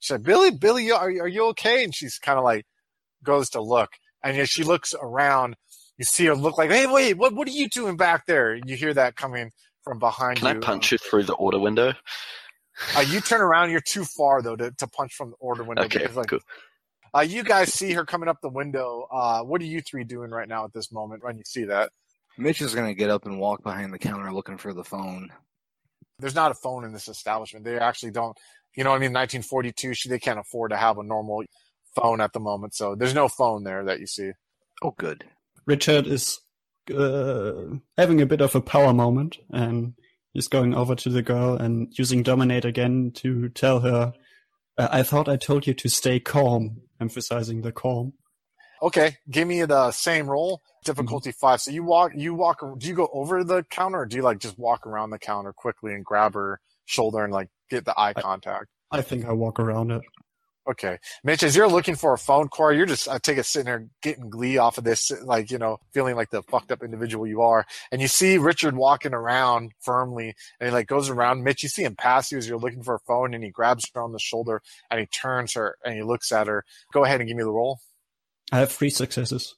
she's 0.00 0.12
like, 0.12 0.22
Billy, 0.22 0.50
Billy, 0.50 0.90
are 0.90 1.10
you, 1.10 1.22
are 1.22 1.28
you 1.28 1.46
okay? 1.48 1.84
And 1.84 1.94
she's 1.94 2.18
kind 2.18 2.38
of 2.38 2.44
like 2.44 2.64
goes 3.24 3.50
to 3.50 3.60
look, 3.60 3.90
and 4.22 4.36
as 4.36 4.48
she 4.48 4.64
looks 4.64 4.94
around, 5.00 5.56
you 5.96 6.04
see 6.04 6.26
her 6.26 6.34
look 6.34 6.58
like, 6.58 6.70
hey, 6.70 6.86
wait, 6.86 7.14
what 7.14 7.34
what 7.34 7.48
are 7.48 7.52
you 7.52 7.68
doing 7.68 7.96
back 7.96 8.26
there? 8.26 8.52
And 8.52 8.68
You 8.68 8.76
hear 8.76 8.94
that 8.94 9.16
coming 9.16 9.50
from 9.82 9.98
behind 9.98 10.38
Can 10.38 10.54
you. 10.54 10.60
I 10.60 10.64
punch 10.64 10.92
you 10.92 10.98
through 10.98 11.24
the 11.24 11.34
order 11.34 11.58
window? 11.58 11.92
Uh, 12.96 13.00
you 13.00 13.20
turn 13.20 13.40
around, 13.40 13.70
you're 13.70 13.80
too 13.80 14.04
far 14.04 14.40
though 14.40 14.54
to, 14.56 14.70
to 14.72 14.86
punch 14.86 15.14
from 15.14 15.30
the 15.30 15.36
order 15.40 15.64
window. 15.64 15.82
Okay, 15.84 16.00
because, 16.00 16.16
like, 16.16 16.28
cool. 16.28 16.38
uh, 17.14 17.20
you 17.20 17.42
guys 17.42 17.74
see 17.74 17.92
her 17.92 18.04
coming 18.04 18.28
up 18.28 18.40
the 18.40 18.48
window. 18.48 19.08
Uh, 19.10 19.42
what 19.42 19.60
are 19.60 19.64
you 19.64 19.80
three 19.80 20.04
doing 20.04 20.30
right 20.30 20.48
now 20.48 20.64
at 20.64 20.72
this 20.72 20.92
moment 20.92 21.24
when 21.24 21.36
you 21.36 21.44
see 21.44 21.64
that? 21.64 21.90
Mitch 22.36 22.62
is 22.62 22.74
gonna 22.74 22.94
get 22.94 23.10
up 23.10 23.26
and 23.26 23.40
walk 23.40 23.64
behind 23.64 23.92
the 23.92 23.98
counter 23.98 24.32
looking 24.32 24.58
for 24.58 24.72
the 24.72 24.84
phone. 24.84 25.28
There's 26.20 26.36
not 26.36 26.52
a 26.52 26.54
phone 26.54 26.84
in 26.84 26.92
this 26.92 27.08
establishment. 27.08 27.64
They 27.64 27.78
actually 27.78 28.12
don't. 28.12 28.36
You 28.78 28.84
know 28.84 28.90
what 28.90 28.98
I 28.98 29.00
mean? 29.00 29.12
1942. 29.12 29.94
She, 29.94 30.08
they 30.08 30.20
can't 30.20 30.38
afford 30.38 30.70
to 30.70 30.76
have 30.76 30.98
a 30.98 31.02
normal 31.02 31.42
phone 31.96 32.20
at 32.20 32.32
the 32.32 32.38
moment, 32.38 32.76
so 32.76 32.94
there's 32.94 33.12
no 33.12 33.26
phone 33.26 33.64
there 33.64 33.84
that 33.84 33.98
you 33.98 34.06
see. 34.06 34.30
Oh, 34.82 34.94
good. 34.96 35.24
Richard 35.66 36.06
is 36.06 36.38
uh, 36.96 37.54
having 37.96 38.20
a 38.20 38.26
bit 38.26 38.40
of 38.40 38.54
a 38.54 38.60
power 38.60 38.92
moment 38.92 39.38
and 39.50 39.94
he's 40.32 40.46
going 40.46 40.76
over 40.76 40.94
to 40.94 41.08
the 41.10 41.22
girl 41.22 41.56
and 41.56 41.92
using 41.98 42.22
dominate 42.22 42.64
again 42.64 43.10
to 43.16 43.48
tell 43.48 43.80
her, 43.80 44.12
"Uh, 44.78 44.88
I 44.92 45.02
thought 45.02 45.28
I 45.28 45.34
told 45.34 45.66
you 45.66 45.74
to 45.74 45.88
stay 45.88 46.20
calm, 46.20 46.82
emphasizing 47.00 47.62
the 47.62 47.72
calm. 47.72 48.12
Okay, 48.80 49.16
give 49.28 49.48
me 49.48 49.64
the 49.64 49.90
same 49.90 50.30
roll, 50.30 50.62
difficulty 50.84 51.32
five. 51.32 51.60
So 51.60 51.72
you 51.72 51.82
walk, 51.82 52.12
you 52.14 52.32
walk. 52.32 52.60
Do 52.78 52.86
you 52.86 52.94
go 52.94 53.08
over 53.12 53.42
the 53.42 53.64
counter, 53.64 54.02
or 54.02 54.06
do 54.06 54.14
you 54.14 54.22
like 54.22 54.38
just 54.38 54.56
walk 54.56 54.86
around 54.86 55.10
the 55.10 55.18
counter 55.18 55.52
quickly 55.52 55.94
and 55.94 56.04
grab 56.04 56.34
her 56.34 56.60
shoulder 56.88 57.22
and 57.22 57.32
like 57.32 57.48
get 57.70 57.84
the 57.84 57.98
eye 57.98 58.14
contact? 58.14 58.66
I 58.90 59.02
think 59.02 59.26
I 59.26 59.32
walk 59.32 59.60
around 59.60 59.90
it. 59.92 60.02
Okay, 60.68 60.98
Mitch, 61.24 61.42
as 61.42 61.56
you're 61.56 61.66
looking 61.66 61.94
for 61.94 62.12
a 62.12 62.18
phone, 62.18 62.48
Corey, 62.48 62.76
you're 62.76 62.84
just 62.84 63.08
I 63.08 63.16
take 63.16 63.38
it 63.38 63.46
sitting 63.46 63.64
there 63.64 63.86
getting 64.02 64.28
glee 64.28 64.58
off 64.58 64.76
of 64.76 64.84
this, 64.84 65.10
like 65.22 65.50
you 65.50 65.56
know, 65.56 65.78
feeling 65.94 66.14
like 66.14 66.28
the 66.28 66.42
fucked 66.42 66.70
up 66.70 66.82
individual 66.82 67.26
you 67.26 67.40
are. 67.40 67.64
And 67.90 68.02
you 68.02 68.08
see 68.08 68.36
Richard 68.36 68.76
walking 68.76 69.14
around 69.14 69.72
firmly, 69.80 70.34
and 70.60 70.68
he 70.68 70.72
like 70.72 70.86
goes 70.86 71.08
around 71.08 71.42
Mitch. 71.42 71.62
You 71.62 71.70
see 71.70 71.84
him 71.84 71.96
pass 71.96 72.30
you 72.30 72.36
as 72.36 72.46
you're 72.46 72.58
looking 72.58 72.82
for 72.82 72.96
a 72.96 73.00
phone, 73.00 73.32
and 73.32 73.42
he 73.42 73.48
grabs 73.48 73.90
her 73.94 74.02
on 74.02 74.12
the 74.12 74.18
shoulder 74.18 74.60
and 74.90 75.00
he 75.00 75.06
turns 75.06 75.54
her 75.54 75.76
and 75.86 75.94
he 75.94 76.02
looks 76.02 76.32
at 76.32 76.48
her. 76.48 76.64
Go 76.92 77.02
ahead 77.02 77.20
and 77.20 77.28
give 77.28 77.36
me 77.38 77.44
the 77.44 77.50
roll. 77.50 77.78
I 78.52 78.58
have 78.58 78.72
three 78.72 78.90
successes. 78.90 79.54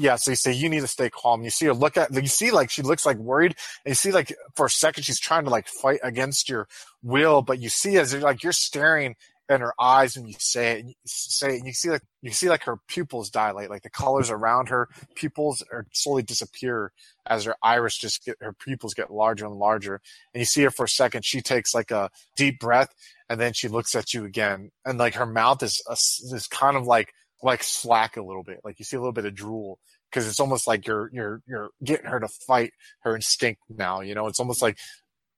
Yeah, 0.00 0.16
so 0.16 0.30
you 0.30 0.34
say 0.34 0.52
you 0.52 0.70
need 0.70 0.80
to 0.80 0.86
stay 0.86 1.10
calm. 1.10 1.42
You 1.44 1.50
see 1.50 1.66
her 1.66 1.74
look 1.74 1.98
at 1.98 2.10
you 2.14 2.26
see 2.26 2.50
like 2.50 2.70
she 2.70 2.80
looks 2.80 3.04
like 3.04 3.18
worried, 3.18 3.54
and 3.84 3.90
you 3.90 3.94
see 3.94 4.12
like 4.12 4.34
for 4.54 4.64
a 4.64 4.70
second 4.70 5.02
she's 5.02 5.20
trying 5.20 5.44
to 5.44 5.50
like 5.50 5.68
fight 5.68 6.00
against 6.02 6.48
your 6.48 6.68
will, 7.02 7.42
but 7.42 7.60
you 7.60 7.68
see 7.68 7.98
as 7.98 8.14
like 8.14 8.42
you're 8.42 8.52
staring 8.52 9.14
in 9.50 9.60
her 9.60 9.74
eyes 9.78 10.16
when 10.16 10.26
you 10.26 10.34
say 10.38 10.72
it, 10.72 10.80
and 10.80 10.88
you 10.88 10.94
say 11.04 11.48
it, 11.50 11.58
and 11.58 11.66
you 11.66 11.74
see 11.74 11.90
like 11.90 12.00
you 12.22 12.30
see 12.30 12.48
like 12.48 12.62
her 12.62 12.78
pupils 12.88 13.28
dilate, 13.28 13.68
like 13.68 13.82
the 13.82 13.90
colors 13.90 14.30
around 14.30 14.70
her 14.70 14.88
pupils 15.16 15.62
are 15.70 15.86
slowly 15.92 16.22
disappear 16.22 16.92
as 17.26 17.44
her 17.44 17.56
iris 17.62 17.98
just 17.98 18.24
get 18.24 18.36
her 18.40 18.54
pupils 18.54 18.94
get 18.94 19.12
larger 19.12 19.44
and 19.44 19.56
larger, 19.56 20.00
and 20.32 20.40
you 20.40 20.46
see 20.46 20.62
her 20.62 20.70
for 20.70 20.84
a 20.84 20.88
second. 20.88 21.26
She 21.26 21.42
takes 21.42 21.74
like 21.74 21.90
a 21.90 22.08
deep 22.36 22.58
breath, 22.58 22.94
and 23.28 23.38
then 23.38 23.52
she 23.52 23.68
looks 23.68 23.94
at 23.94 24.14
you 24.14 24.24
again, 24.24 24.70
and 24.86 24.98
like 24.98 25.14
her 25.14 25.26
mouth 25.26 25.62
is 25.62 25.82
a, 25.86 25.92
is 25.92 26.46
kind 26.50 26.78
of 26.78 26.86
like 26.86 27.12
like 27.42 27.62
slack 27.62 28.16
a 28.16 28.22
little 28.22 28.42
bit, 28.42 28.60
like 28.64 28.78
you 28.78 28.84
see 28.84 28.96
a 28.96 29.00
little 29.00 29.12
bit 29.12 29.26
of 29.26 29.34
drool 29.34 29.78
because 30.10 30.26
it's 30.28 30.40
almost 30.40 30.66
like 30.66 30.86
you're 30.86 31.10
you're 31.12 31.42
you're 31.46 31.70
getting 31.82 32.06
her 32.06 32.20
to 32.20 32.28
fight 32.28 32.72
her 33.00 33.14
instinct 33.14 33.62
now. 33.68 34.00
You 34.00 34.14
know, 34.14 34.26
it's 34.26 34.40
almost 34.40 34.62
like 34.62 34.78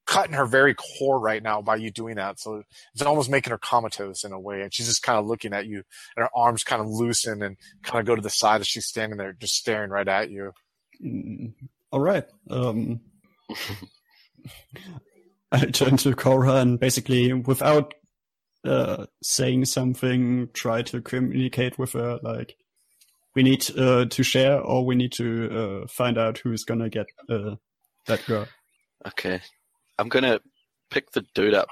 cutting 0.07 0.35
her 0.35 0.47
very 0.47 0.75
core 0.75 1.21
right 1.21 1.43
now 1.43 1.63
by 1.63 1.77
you 1.77 1.91
doing 1.91 2.17
that. 2.17 2.41
So 2.41 2.63
it's 2.93 3.03
almost 3.03 3.31
making 3.31 3.51
her 3.51 3.59
comatose 3.59 4.25
in 4.25 4.33
a 4.33 4.41
way, 4.41 4.63
and 4.63 4.73
she's 4.75 4.89
just 4.89 5.03
kind 5.03 5.19
of 5.19 5.27
looking 5.27 5.53
at 5.53 5.67
you, 5.67 5.83
and 6.17 6.25
her 6.25 6.31
arms 6.35 6.65
kind 6.65 6.83
of 6.83 6.89
loosen 6.89 7.43
and 7.43 7.57
kind 7.83 8.01
of 8.01 8.07
go 8.07 8.17
to 8.17 8.23
the 8.23 8.31
side 8.31 8.61
as 8.61 8.67
she's 8.67 8.87
standing 8.87 9.19
there, 9.19 9.33
just 9.33 9.55
staring 9.55 9.91
right 9.91 10.09
at 10.09 10.31
you. 10.31 10.53
Mm, 11.05 11.53
all 11.91 12.01
right. 12.01 12.25
Um, 12.51 13.01
I 15.53 15.67
turn 15.67 15.97
to 15.99 16.15
Cora 16.15 16.57
and 16.57 16.81
basically, 16.81 17.33
without 17.33 17.95
uh, 18.65 19.07
saying 19.23 19.65
something, 19.65 20.49
try 20.53 20.83
to 20.83 21.01
communicate 21.01 21.79
with 21.79 21.93
her 21.93 22.19
like, 22.23 22.57
we 23.35 23.43
need 23.43 23.65
uh, 23.79 24.05
to 24.07 24.23
share 24.23 24.61
or 24.61 24.85
we 24.85 24.95
need 24.95 25.13
to 25.13 25.83
uh, 25.83 25.87
find 25.89 26.19
out 26.19 26.39
who's 26.39 26.65
gonna 26.65 26.91
get 26.91 27.07
uh, 27.29 27.57
that 28.07 28.25
girl. 28.27 28.47
Okay. 29.07 29.41
I'm 29.99 30.09
gonna 30.09 30.41
pick 30.91 31.13
the 31.13 31.25
dude 31.35 31.55
up 31.55 31.69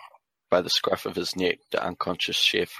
by 0.50 0.60
the 0.62 0.70
scruff 0.70 1.06
of 1.06 1.16
his 1.16 1.36
neck, 1.36 1.58
the 1.70 1.84
unconscious 1.84 2.36
chef, 2.36 2.72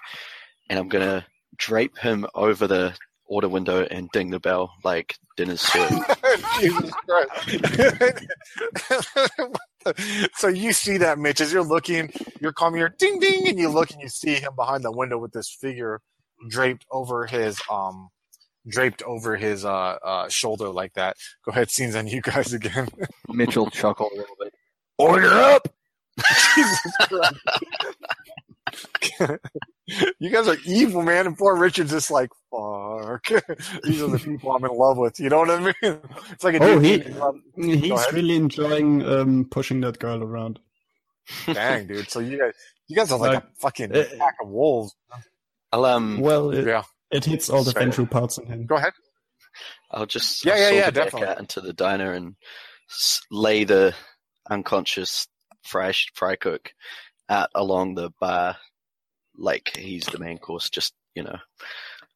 and 0.68 0.78
I'm 0.78 0.88
gonna 0.88 1.26
drape 1.56 1.98
him 1.98 2.26
over 2.34 2.66
the 2.66 2.94
order 3.26 3.48
window 3.48 3.84
and 3.84 4.10
ding 4.12 4.30
the 4.30 4.40
bell 4.40 4.72
like 4.82 5.16
dinner's 5.36 5.60
served. 5.60 5.94
Jesus 6.60 6.90
Christ. 7.06 8.26
so 10.36 10.48
you 10.48 10.72
see 10.72 10.98
that, 10.98 11.18
Mitch, 11.18 11.40
as 11.40 11.52
you're 11.52 11.62
looking, 11.62 12.12
you're 12.40 12.52
calling 12.52 12.78
your 12.78 12.90
ding 12.90 13.18
ding, 13.18 13.48
and 13.48 13.58
you 13.58 13.68
look 13.68 13.90
and 13.90 14.00
you 14.00 14.08
see 14.08 14.34
him 14.34 14.54
behind 14.56 14.84
the 14.84 14.92
window 14.92 15.18
with 15.18 15.32
this 15.32 15.50
figure 15.50 16.00
draped 16.48 16.86
over 16.90 17.26
his 17.26 17.60
um 17.70 18.08
draped 18.68 19.02
over 19.02 19.36
his 19.36 19.64
uh, 19.64 19.96
uh 20.02 20.28
shoulder 20.28 20.68
like 20.68 20.92
that. 20.94 21.16
Go 21.44 21.52
ahead, 21.52 21.70
scenes 21.70 21.94
on 21.94 22.06
you 22.06 22.20
guys 22.20 22.52
again. 22.52 22.88
Mitchell 23.28 23.70
chuckled 23.70 24.12
a 24.12 24.16
little 24.16 24.36
bit. 24.38 24.54
Order 24.98 25.28
up! 25.28 25.68
Jesus 26.54 26.92
Christ. 27.08 27.34
you 30.18 30.30
guys 30.30 30.46
are 30.48 30.56
evil, 30.66 31.02
man. 31.02 31.26
And 31.26 31.36
poor 31.38 31.56
Richard's 31.56 31.90
just 31.90 32.10
like, 32.10 32.30
fuck. 32.50 32.79
These 33.84 34.02
are 34.02 34.08
the 34.08 34.18
people 34.22 34.52
I'm 34.54 34.64
in 34.64 34.70
love 34.76 34.96
with. 34.98 35.18
You 35.20 35.28
know 35.30 35.38
what 35.40 35.50
I 35.50 35.58
mean? 35.60 35.74
It's 36.30 36.44
like 36.44 36.54
a 36.56 36.62
Oh, 36.62 36.78
he- 36.78 36.98
He's 37.56 38.12
really 38.12 38.36
enjoying 38.36 39.04
um, 39.06 39.46
pushing 39.50 39.80
that 39.82 39.98
girl 39.98 40.22
around. 40.22 40.60
dang, 41.46 41.86
dude. 41.86 42.10
So 42.10 42.20
you 42.20 42.38
guys, 42.38 42.52
you 42.88 42.96
guys 42.96 43.12
are 43.12 43.18
like 43.18 43.34
Like, 43.34 43.44
a 43.44 43.46
fucking 43.60 43.96
uh, 43.96 44.04
pack 44.18 44.36
of 44.42 44.48
wolves. 44.48 44.94
I'll 45.72 45.84
um 45.84 46.20
Well, 46.20 46.50
it, 46.50 46.66
Yeah. 46.66 46.82
it 47.10 47.24
hits 47.24 47.48
all 47.50 47.62
the 47.62 47.70
Sorry. 47.70 47.84
ventral 47.86 48.06
parts 48.06 48.38
in 48.38 48.46
him. 48.46 48.66
Go 48.66 48.76
ahead. 48.76 48.92
I'll 49.90 50.06
just 50.06 50.44
Yeah, 50.44 50.54
I'll 50.54 50.58
yeah, 50.60 50.70
yeah, 50.70 50.84
back 50.90 50.94
definitely. 51.04 51.28
out 51.28 51.38
into 51.40 51.60
the 51.60 51.72
diner 51.72 52.12
and 52.12 52.34
lay 53.30 53.64
the 53.64 53.94
unconscious 54.48 55.28
fry 55.62 55.92
fry 56.14 56.34
cook 56.36 56.72
out 57.28 57.50
along 57.54 57.94
the 57.94 58.10
bar 58.20 58.56
like 59.36 59.70
he's 59.76 60.06
the 60.06 60.18
main 60.18 60.38
course. 60.38 60.68
Just 60.70 60.94
you 61.14 61.22
know, 61.22 61.36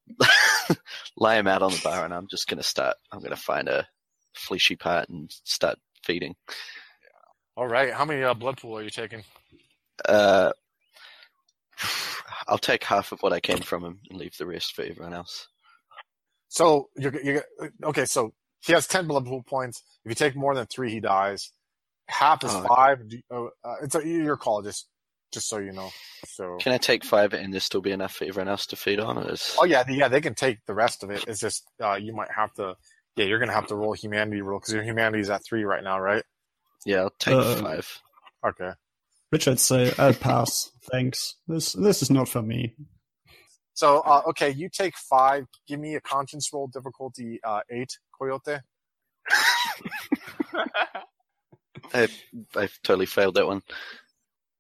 lay 1.17 1.39
him 1.39 1.47
out 1.47 1.63
on 1.63 1.73
the 1.73 1.81
bar, 1.83 2.05
and 2.05 2.15
I'm 2.15 2.27
just 2.29 2.49
gonna 2.49 2.63
start. 2.63 2.97
I'm 3.13 3.21
gonna 3.21 3.37
find 3.37 3.69
a 3.69 3.87
fleshy 4.35 4.77
part 4.77 5.09
and 5.09 5.31
start 5.45 5.79
feeding. 6.05 6.35
All 7.57 7.67
right. 7.69 7.93
How 7.93 8.05
many 8.05 8.23
uh, 8.23 8.35
blood 8.35 8.59
pool 8.59 8.77
are 8.79 8.83
you 8.83 8.91
taking? 8.91 9.23
Uh, 10.09 10.53
I'll 12.49 12.59
take 12.59 12.85
half 12.85 13.13
of 13.13 13.21
what 13.21 13.33
I 13.33 13.41
can 13.41 13.63
from 13.63 13.85
him 13.85 14.01
and 14.11 14.19
leave 14.19 14.37
the 14.37 14.47
rest 14.47 14.75
for 14.75 14.83
everyone 14.83 15.15
else. 15.15 15.47
So 16.49 16.89
you're, 16.97 17.21
you're 17.23 17.45
okay. 17.85 18.05
So 18.05 18.33
he 18.65 18.73
has 18.73 18.87
ten 18.87 19.07
blood 19.07 19.25
pool 19.27 19.43
points. 19.43 19.83
If 20.05 20.11
you 20.11 20.15
take 20.15 20.37
more 20.37 20.55
than 20.55 20.67
three, 20.67 20.91
he 20.91 21.01
dies. 21.01 21.51
Half 22.09 22.45
is 22.45 22.51
Oh. 22.53 22.67
five. 22.69 23.01
You- 23.09 23.23
uh, 23.31 23.45
uh, 23.69 23.77
it's 23.83 23.95
a, 23.95 24.07
your 24.07 24.37
call. 24.37 24.63
Just, 24.63 24.89
just 25.35 25.49
so 25.49 25.59
you 25.59 25.73
know. 25.73 25.91
So. 26.27 26.57
Can 26.61 26.73
I 26.73 26.79
take 26.79 27.05
five 27.05 27.35
and 27.35 27.53
there 27.53 27.61
still 27.61 27.81
be 27.81 27.91
enough 27.91 28.15
for 28.17 28.25
everyone 28.25 28.49
else 28.49 28.67
to 28.67 28.77
feed 28.77 29.01
on? 29.01 29.19
Or 29.19 29.33
is... 29.33 29.57
Oh 29.61 29.65
yeah, 29.65 29.85
yeah. 29.89 30.09
They 30.09 30.21
can 30.21 30.35
take 30.35 30.65
the 30.67 30.75
rest 30.75 31.03
of 31.03 31.11
it. 31.11 31.25
It's 31.29 31.41
just 31.41 31.65
uh, 31.83 31.95
you 31.95 32.15
might 32.15 32.31
have 32.35 32.53
to. 32.55 32.77
Yeah, 33.17 33.27
you're 33.27 33.39
gonna 33.39 33.53
have 33.53 33.69
to 33.69 33.77
roll 33.77 33.93
humanity 33.93 34.41
roll 34.41 34.59
because 34.59 34.75
your 34.75 34.83
humanity 34.83 35.21
is 35.21 35.31
at 35.31 35.45
three 35.45 35.65
right 35.65 35.85
now, 35.85 36.01
right? 36.01 36.25
Yeah, 36.87 37.03
I'll 37.03 37.11
take 37.19 37.35
Uh, 37.35 37.57
five. 37.57 38.01
Okay. 38.47 38.71
Richard 39.31 39.61
say, 39.61 39.93
"I'll 39.99 40.15
pass. 40.15 40.71
Thanks. 40.91 41.37
This 41.47 41.73
this 41.73 42.03
is 42.03 42.11
not 42.11 42.29
for 42.29 42.43
me." 42.43 42.75
So 43.75 44.01
uh, 44.01 44.23
okay, 44.29 44.51
you 44.51 44.69
take 44.69 44.97
five. 44.97 45.47
Give 45.67 45.81
me 45.81 45.95
a 45.97 46.01
conscience 46.01 46.51
roll, 46.53 46.69
difficulty 46.69 47.41
uh, 47.45 47.61
eight, 47.71 47.99
Coyote. 48.19 48.61
I, 51.93 52.09
I've 52.57 52.79
totally 52.83 53.07
failed 53.07 53.35
that 53.35 53.47
one. 53.47 53.63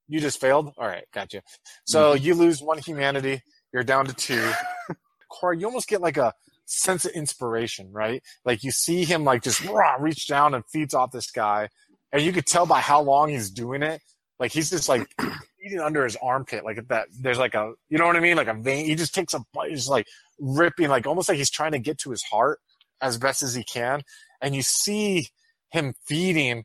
You 0.08 0.20
just 0.20 0.40
failed? 0.40 0.72
All 0.76 0.86
right, 0.86 1.04
gotcha. 1.12 1.42
So 1.86 2.14
mm-hmm. 2.14 2.24
you 2.24 2.34
lose 2.34 2.62
one 2.62 2.78
humanity. 2.78 3.42
You're 3.72 3.84
down 3.84 4.06
to 4.06 4.14
two. 4.14 4.50
Corey, 5.28 5.58
you 5.58 5.66
almost 5.66 5.88
get 5.88 6.00
like 6.00 6.16
a 6.16 6.32
sense 6.66 7.04
of 7.04 7.12
inspiration, 7.12 7.90
right? 7.92 8.22
Like 8.44 8.62
you 8.62 8.70
see 8.70 9.04
him 9.04 9.24
like 9.24 9.42
just 9.42 9.64
rah, 9.64 9.96
reach 9.98 10.28
down 10.28 10.54
and 10.54 10.64
feeds 10.66 10.94
off 10.94 11.12
this 11.12 11.30
guy, 11.30 11.68
and 12.12 12.22
you 12.22 12.32
could 12.32 12.46
tell 12.46 12.66
by 12.66 12.80
how 12.80 13.00
long 13.02 13.30
he's 13.30 13.50
doing 13.50 13.82
it. 13.82 14.00
Like 14.38 14.52
he's 14.52 14.70
just 14.70 14.88
like 14.88 15.08
eating 15.64 15.80
under 15.80 16.04
his 16.04 16.16
armpit, 16.22 16.64
like 16.64 16.86
that. 16.88 17.08
There's 17.20 17.38
like 17.38 17.54
a, 17.54 17.72
you 17.88 17.98
know 17.98 18.06
what 18.06 18.16
I 18.16 18.20
mean? 18.20 18.36
Like 18.36 18.48
a 18.48 18.54
vein. 18.54 18.86
He 18.86 18.94
just 18.94 19.14
takes 19.14 19.34
a 19.34 19.40
bite, 19.52 19.70
he's 19.70 19.88
like 19.88 20.06
ripping, 20.38 20.88
like 20.88 21.06
almost 21.06 21.28
like 21.28 21.38
he's 21.38 21.50
trying 21.50 21.72
to 21.72 21.78
get 21.78 21.98
to 21.98 22.10
his 22.10 22.22
heart 22.22 22.60
as 23.00 23.18
best 23.18 23.42
as 23.42 23.54
he 23.54 23.64
can. 23.64 24.02
And 24.40 24.54
you 24.54 24.62
see 24.62 25.28
him 25.70 25.94
feeding, 26.06 26.64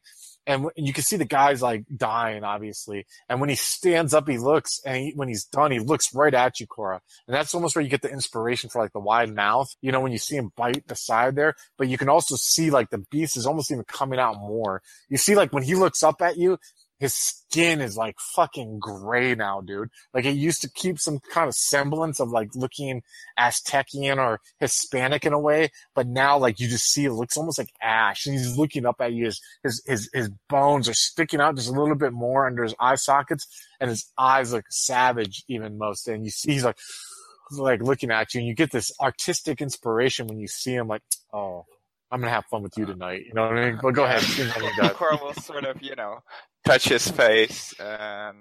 and 0.50 0.64
w- 0.64 0.88
you 0.88 0.94
can 0.94 1.04
see 1.04 1.16
the 1.16 1.26
guy's 1.26 1.62
like 1.62 1.84
dying, 1.96 2.44
obviously. 2.44 3.06
And 3.30 3.40
when 3.40 3.50
he 3.50 3.56
stands 3.56 4.16
up, 4.16 4.28
he 4.28 4.40
looks, 4.40 4.82
and 4.84 4.98
he, 4.98 5.12
when 5.16 5.28
he's 5.28 5.46
done, 5.46 5.72
he 5.72 5.78
looks 5.78 6.14
right 6.16 6.34
at 6.34 6.60
you, 6.60 6.66
Cora. 6.66 7.02
And 7.28 7.36
that's 7.36 7.54
almost 7.54 7.76
where 7.76 7.84
you 7.84 7.90
get 7.90 8.02
the 8.02 8.12
inspiration 8.12 8.68
for 8.72 8.82
like 8.82 8.92
the 8.92 9.00
wide 9.00 9.34
mouth. 9.34 9.70
You 9.82 9.92
know, 9.92 10.02
when 10.02 10.12
you 10.12 10.18
see 10.18 10.36
him 10.36 10.52
bite 10.58 10.88
the 10.88 10.96
side 10.96 11.36
there, 11.36 11.54
but 11.78 11.88
you 11.88 12.00
can 12.00 12.10
also 12.10 12.36
see 12.36 12.72
like 12.72 12.90
the 12.90 12.98
beast 12.98 13.38
is 13.38 13.46
almost 13.46 13.72
even 13.72 13.84
coming 13.84 14.20
out 14.20 14.38
more. 14.38 14.82
You 15.08 15.18
see, 15.18 15.36
like 15.36 15.54
when 15.54 15.62
he 15.64 15.76
looks 15.76 16.02
up 16.02 16.20
at 16.20 16.36
you, 16.38 16.58
his 17.00 17.16
skin 17.16 17.80
is 17.80 17.96
like 17.96 18.20
fucking 18.20 18.80
gray 18.80 19.34
now, 19.34 19.62
dude. 19.62 19.90
Like 20.14 20.26
it 20.26 20.36
used 20.36 20.62
to 20.62 20.70
keep 20.70 21.00
some 21.00 21.20
kind 21.32 21.48
of 21.48 21.56
semblance 21.56 22.20
of 22.20 22.30
like 22.30 22.50
looking 22.56 23.04
Aztecian 23.40 24.18
or 24.18 24.42
Hispanic 24.60 25.26
in 25.26 25.34
a 25.34 25.40
way, 25.40 25.72
but 25.96 26.08
now 26.08 26.38
like 26.38 26.60
you 26.60 26.68
just 26.68 26.92
see 26.92 27.06
it 27.06 27.14
looks 27.14 27.38
almost 27.38 27.58
like 27.58 27.72
ash, 27.82 28.26
and 28.26 28.38
he's 28.38 28.58
looking 28.58 28.86
up 28.86 28.98
at 29.00 29.14
you. 29.14 29.26
His 29.26 29.42
his 29.64 29.84
his, 29.86 30.10
his 30.14 30.30
bones 30.50 30.90
are 30.90 30.94
sticking 30.94 31.40
out 31.40 31.56
just 31.56 31.70
a 31.70 31.80
little 31.80 31.96
bit 31.96 32.14
more 32.14 32.46
under 32.46 32.64
his 32.64 32.76
eye 32.80 32.96
sockets, 32.96 33.48
and 33.80 33.90
his 33.90 34.12
eyes 34.18 34.52
look 34.52 34.66
savage 34.70 35.44
even 35.48 35.78
most. 35.78 36.08
And 36.08 36.26
you 36.26 36.32
see 36.32 36.54
he's 36.54 36.66
like 36.66 36.78
like 37.52 37.82
looking 37.82 38.12
at 38.12 38.34
you, 38.34 38.40
and 38.42 38.48
you 38.48 38.54
get 38.54 38.72
this 38.72 38.92
artistic 39.00 39.62
inspiration 39.62 40.28
when 40.28 40.40
you 40.40 40.48
see 40.48 40.76
him. 40.76 40.88
Like, 40.88 41.02
oh, 41.34 41.66
I'm 42.12 42.20
gonna 42.22 42.32
have 42.32 42.46
fun 42.46 42.64
with 42.64 42.78
you 42.78 42.86
tonight. 42.86 43.24
You 43.26 43.34
know 43.34 43.48
what 43.48 43.58
I 43.58 43.70
mean? 43.70 43.80
But 43.82 43.92
go 43.92 44.04
ahead. 44.04 44.22
see 44.22 44.48
what 44.48 44.64
you 44.64 44.82
got. 44.82 44.96
Cora 44.96 45.18
will 45.22 45.34
sort 45.34 45.66
of, 45.66 45.82
you 45.82 45.96
know, 45.96 46.20
touch 46.66 46.90
his 46.90 47.10
face 47.10 47.74
and 47.80 48.38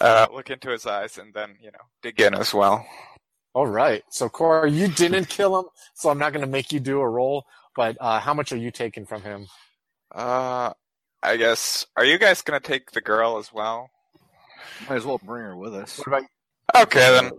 uh, 0.00 0.26
look 0.32 0.50
into 0.50 0.70
his 0.70 0.86
eyes 0.86 1.18
and 1.18 1.32
then, 1.34 1.56
you 1.60 1.70
know, 1.70 1.78
dig 2.02 2.20
in 2.20 2.34
as 2.34 2.52
well. 2.54 2.86
All 3.54 3.66
right. 3.66 4.02
So 4.10 4.28
Cora, 4.28 4.70
you 4.70 4.88
didn't 4.88 5.28
kill 5.28 5.58
him, 5.58 5.66
so 5.94 6.10
I'm 6.10 6.18
not 6.18 6.32
going 6.32 6.44
to 6.44 6.50
make 6.50 6.72
you 6.72 6.80
do 6.80 7.00
a 7.00 7.08
roll. 7.08 7.44
But 7.76 7.96
uh, 8.00 8.18
how 8.20 8.34
much 8.34 8.52
are 8.52 8.56
you 8.56 8.70
taking 8.70 9.06
from 9.06 9.22
him? 9.22 9.46
Uh, 10.12 10.72
I 11.22 11.36
guess, 11.36 11.86
are 11.96 12.04
you 12.04 12.18
guys 12.18 12.42
going 12.42 12.60
to 12.60 12.66
take 12.66 12.90
the 12.92 13.00
girl 13.00 13.38
as 13.38 13.52
well? 13.52 13.90
Might 14.88 14.96
as 14.96 15.06
well 15.06 15.20
bring 15.22 15.44
her 15.44 15.56
with 15.56 15.74
us. 15.74 15.98
What 15.98 16.08
about 16.08 16.22
Okay, 16.76 17.00
then 17.00 17.30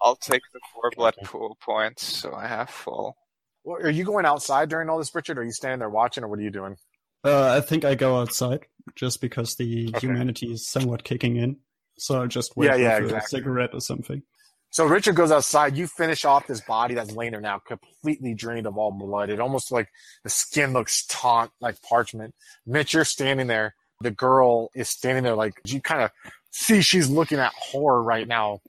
I'll 0.00 0.16
take 0.16 0.42
the 0.52 0.60
four 0.72 0.90
blood 0.96 1.14
pool 1.24 1.56
points, 1.60 2.04
so 2.04 2.34
I 2.34 2.46
have 2.46 2.70
full. 2.70 3.16
Well, 3.64 3.78
Are 3.82 3.90
you 3.90 4.04
going 4.04 4.24
outside 4.24 4.68
during 4.68 4.88
all 4.88 4.98
this, 4.98 5.14
Richard? 5.14 5.38
Or 5.38 5.42
are 5.42 5.44
you 5.44 5.52
standing 5.52 5.78
there 5.78 5.90
watching, 5.90 6.24
or 6.24 6.28
what 6.28 6.38
are 6.38 6.42
you 6.42 6.50
doing? 6.50 6.76
Uh, 7.24 7.56
I 7.56 7.60
think 7.60 7.84
I 7.84 7.94
go 7.94 8.18
outside 8.20 8.66
just 8.96 9.20
because 9.20 9.54
the 9.54 9.88
Okay. 9.88 10.06
humanity 10.06 10.52
is 10.52 10.68
somewhat 10.68 11.04
kicking 11.04 11.36
in. 11.36 11.56
So 11.98 12.20
I'll 12.20 12.26
just 12.26 12.56
wait 12.56 12.66
Yeah, 12.66 12.74
yeah, 12.76 12.96
for 12.98 13.04
exactly. 13.04 13.18
a 13.18 13.28
cigarette 13.40 13.70
or 13.74 13.80
something. 13.80 14.22
So 14.70 14.86
Richard 14.86 15.14
goes 15.16 15.30
outside. 15.30 15.76
You 15.76 15.86
finish 15.86 16.24
off 16.24 16.46
this 16.46 16.62
body 16.62 16.94
that's 16.94 17.12
laying 17.12 17.32
there 17.32 17.40
now, 17.42 17.58
completely 17.58 18.34
drained 18.34 18.66
of 18.66 18.78
all 18.78 18.90
blood. 18.90 19.28
It 19.28 19.38
almost 19.38 19.70
like 19.70 19.88
the 20.24 20.30
skin 20.30 20.72
looks 20.72 21.04
taut, 21.06 21.50
like 21.60 21.80
parchment. 21.82 22.34
Mitch, 22.66 22.94
you're 22.94 23.04
standing 23.04 23.46
there. 23.48 23.74
The 24.00 24.10
girl 24.10 24.70
is 24.74 24.88
standing 24.88 25.22
there, 25.24 25.36
like 25.36 25.52
you 25.66 25.80
kind 25.80 26.02
of 26.02 26.10
see 26.50 26.80
she's 26.80 27.08
looking 27.08 27.38
at 27.38 27.52
horror 27.52 28.02
right 28.02 28.26
now, 28.26 28.60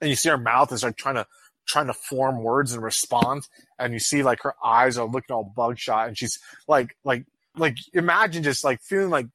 and 0.00 0.10
you 0.10 0.16
see 0.16 0.28
her 0.28 0.36
mouth 0.36 0.72
is 0.72 0.82
like 0.82 0.96
trying 0.96 1.14
to 1.14 1.26
trying 1.66 1.86
to 1.86 1.94
form 1.94 2.42
words 2.42 2.72
and 2.72 2.82
respond, 2.82 3.48
and 3.78 3.92
you 3.94 3.98
see 3.98 4.22
like 4.22 4.42
her 4.42 4.54
eyes 4.62 4.98
are 4.98 5.06
looking 5.06 5.34
all 5.34 5.54
bugshot, 5.56 6.08
and 6.08 6.18
she's 6.18 6.38
like 6.66 6.96
like 7.04 7.24
like 7.58 7.76
imagine 7.92 8.42
just 8.42 8.64
like 8.64 8.80
feeling 8.80 9.10
like 9.10 9.26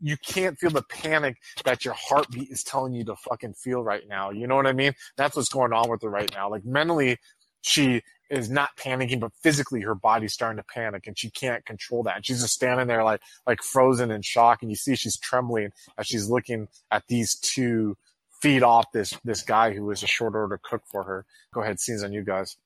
you 0.00 0.16
can't 0.16 0.58
feel 0.58 0.70
the 0.70 0.82
panic 0.82 1.38
that 1.64 1.84
your 1.84 1.94
heartbeat 1.94 2.50
is 2.50 2.62
telling 2.62 2.92
you 2.92 3.04
to 3.04 3.16
fucking 3.16 3.54
feel 3.54 3.82
right 3.82 4.06
now. 4.08 4.30
You 4.30 4.46
know 4.46 4.56
what 4.56 4.66
I 4.66 4.72
mean? 4.72 4.92
That's 5.16 5.36
what's 5.36 5.48
going 5.48 5.72
on 5.72 5.90
with 5.90 6.02
her 6.02 6.08
right 6.08 6.30
now. 6.34 6.48
Like 6.50 6.64
mentally, 6.64 7.18
she 7.62 8.02
is 8.30 8.50
not 8.50 8.76
panicking, 8.76 9.20
but 9.20 9.32
physically 9.42 9.80
her 9.80 9.94
body's 9.94 10.32
starting 10.32 10.58
to 10.58 10.64
panic 10.72 11.06
and 11.06 11.18
she 11.18 11.30
can't 11.30 11.64
control 11.64 12.02
that. 12.04 12.24
She's 12.24 12.42
just 12.42 12.54
standing 12.54 12.86
there 12.86 13.02
like 13.02 13.20
like 13.46 13.62
frozen 13.62 14.10
in 14.10 14.22
shock. 14.22 14.62
And 14.62 14.70
you 14.70 14.76
see 14.76 14.94
she's 14.94 15.16
trembling 15.16 15.70
as 15.96 16.06
she's 16.06 16.28
looking 16.28 16.68
at 16.90 17.04
these 17.08 17.34
two 17.36 17.96
feed 18.40 18.62
off 18.62 18.86
this 18.92 19.14
this 19.24 19.42
guy 19.42 19.72
who 19.72 19.84
was 19.84 20.02
a 20.02 20.06
short 20.06 20.34
order 20.34 20.60
cook 20.62 20.82
for 20.90 21.04
her. 21.04 21.24
Go 21.52 21.62
ahead, 21.62 21.80
scenes 21.80 22.04
on 22.04 22.12
you 22.12 22.22
guys. 22.22 22.56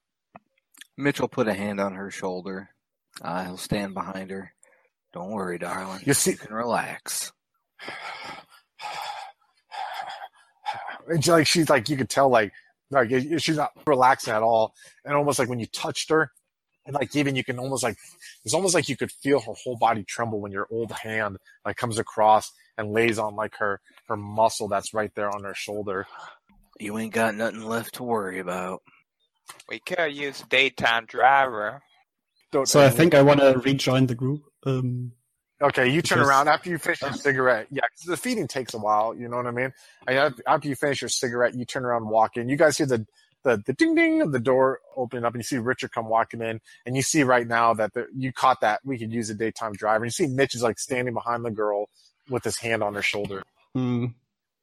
Mitchell 0.96 1.28
put 1.28 1.48
a 1.48 1.55
hand 1.55 1.81
on 1.81 1.94
her 1.94 2.11
shoulder. 2.11 2.70
Uh, 3.20 3.44
he'll 3.44 3.57
stand 3.57 3.94
behind 3.94 4.31
her. 4.31 4.52
Don't 5.12 5.31
worry, 5.31 5.59
darling. 5.59 6.01
You 6.05 6.14
see 6.14 6.33
You 6.33 6.37
can 6.38 6.55
relax. 6.55 7.33
and 11.09 11.25
she, 11.25 11.31
like 11.31 11.46
she's 11.46 11.68
like 11.68 11.88
you 11.88 11.96
could 11.96 12.09
tell 12.09 12.29
like 12.29 12.53
like 12.90 13.11
she's 13.38 13.57
not 13.57 13.72
relaxing 13.87 14.33
at 14.33 14.42
all 14.42 14.75
and 15.05 15.14
almost 15.14 15.38
like 15.38 15.48
when 15.48 15.59
you 15.59 15.66
touched 15.66 16.11
her 16.11 16.31
and 16.87 16.94
like 16.94 17.14
even 17.16 17.35
you 17.37 17.44
can 17.44 17.59
almost 17.59 17.83
like 17.83 17.96
it's 18.44 18.55
almost 18.55 18.75
like 18.75 18.88
you 18.88 18.96
could 18.96 19.11
feel 19.11 19.40
her 19.40 19.53
whole 19.64 19.77
body 19.77 20.05
tremble 20.05 20.40
when 20.40 20.53
your 20.53 20.66
old 20.70 20.92
hand 20.92 21.38
like 21.66 21.77
comes 21.77 21.98
across 21.98 22.53
and 22.79 22.92
lays 22.92 23.18
on 23.18 23.35
like 23.35 23.55
her 23.57 23.81
her 24.09 24.16
muscle 24.16 24.68
that's 24.68 24.94
right 24.94 25.12
there 25.14 25.29
on 25.35 25.42
her 25.44 25.55
shoulder 25.55 26.07
You 26.79 26.98
ain't 26.98 27.12
got 27.12 27.35
nothing 27.35 27.62
left 27.64 27.94
to 27.94 28.03
worry 28.03 28.38
about. 28.38 28.83
We 29.68 29.79
could 29.81 30.14
use 30.14 30.42
daytime 30.48 31.07
driver. 31.07 31.83
Don't- 32.53 32.69
So 32.69 32.81
I 32.85 32.91
think 32.91 33.15
I 33.15 33.23
want 33.23 33.41
to 33.41 33.59
rejoin 33.59 34.07
the 34.07 34.15
group. 34.15 34.43
Um, 34.65 35.12
okay 35.61 35.88
you 35.88 36.03
turn 36.03 36.19
because- 36.19 36.29
around 36.29 36.49
after 36.49 36.71
you 36.71 36.79
finish 36.79 37.03
your 37.03 37.12
cigarette. 37.29 37.67
Yeah 37.71 37.83
'cause 37.83 38.07
the 38.07 38.17
feeding 38.17 38.47
takes 38.49 38.75
a 38.75 38.79
while 38.79 39.15
you 39.15 39.29
know 39.29 39.37
what 39.38 39.47
i 39.47 39.51
mean? 39.51 39.73
And 40.07 40.35
after- 40.47 40.69
you 40.69 40.77
finish 40.77 41.01
your 41.03 41.09
cigarette 41.09 41.55
you 41.55 41.65
turn 41.65 41.85
around 41.85 42.03
and 42.03 42.11
walk 42.11 42.37
in. 42.37 42.49
You 42.49 42.57
guys 42.57 42.77
hear 42.79 42.87
the 42.87 43.07
the, 43.45 43.61
the 43.67 43.73
ding 43.73 43.97
ding 43.97 44.23
of 44.23 44.31
the 44.31 44.38
door 44.38 44.79
opening 44.97 45.25
up 45.25 45.35
and 45.35 45.41
you 45.41 45.45
see 45.45 45.59
richard 45.59 45.91
come 45.91 46.09
walking 46.09 46.41
in 46.43 46.61
and 46.87 46.95
you 46.95 47.03
see 47.03 47.25
right 47.25 47.47
now 47.49 47.75
that 47.75 47.93
the, 47.93 48.07
you 48.15 48.33
caught 48.33 48.61
that 48.61 48.79
we 48.85 48.97
could 48.99 49.12
use 49.12 49.31
a 49.31 49.35
daytime 49.35 49.73
driver. 49.73 50.05
You 50.05 50.12
see 50.12 50.27
mitch 50.29 50.55
is 50.55 50.62
like 50.62 50.79
standing 50.79 51.12
behind 51.15 51.45
the 51.45 51.51
girl 51.51 51.88
with 52.31 52.45
his 52.45 52.59
hand 52.59 52.85
on 52.85 52.95
her 52.95 53.03
shoulder. 53.03 53.43
Hmm, 53.75 54.07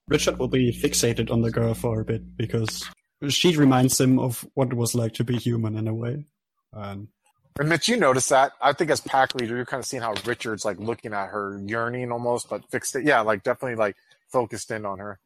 Richard 0.08 0.38
will 0.40 0.48
be 0.48 0.72
fixated 0.72 1.30
on 1.30 1.42
the 1.42 1.52
girl 1.52 1.74
for 1.74 2.00
a 2.00 2.06
bit 2.06 2.38
because 2.38 2.90
she 3.28 3.54
reminds 3.58 4.00
him 4.00 4.18
of 4.18 4.48
what 4.54 4.70
it 4.70 4.76
was 4.76 4.96
like 4.96 5.14
to 5.16 5.24
be 5.26 5.36
human 5.38 5.76
in 5.78 5.88
a 5.90 5.94
way. 5.94 6.26
And 6.72 7.10
and 7.60 7.70
mitch 7.70 7.88
you 7.88 7.98
notice 7.98 8.30
that 8.30 8.54
i 8.62 8.74
think 8.74 8.90
as 8.90 9.02
pack 9.02 9.36
leader 9.36 9.56
you're 9.56 9.66
kind 9.66 9.80
of 9.82 9.86
seeing 9.86 10.02
how 10.02 10.14
richard's 10.26 10.66
like 10.66 10.80
looking 10.80 11.14
at 11.14 11.28
her 11.28 11.62
yearning 11.66 12.12
almost 12.12 12.50
but 12.50 12.68
fixed 12.72 12.96
it 12.96 13.06
yeah 13.06 13.22
like 13.22 13.44
definitely 13.44 13.76
like 13.76 13.96
focused 14.32 14.72
in 14.72 14.86
on 14.86 14.98
her 14.98 15.20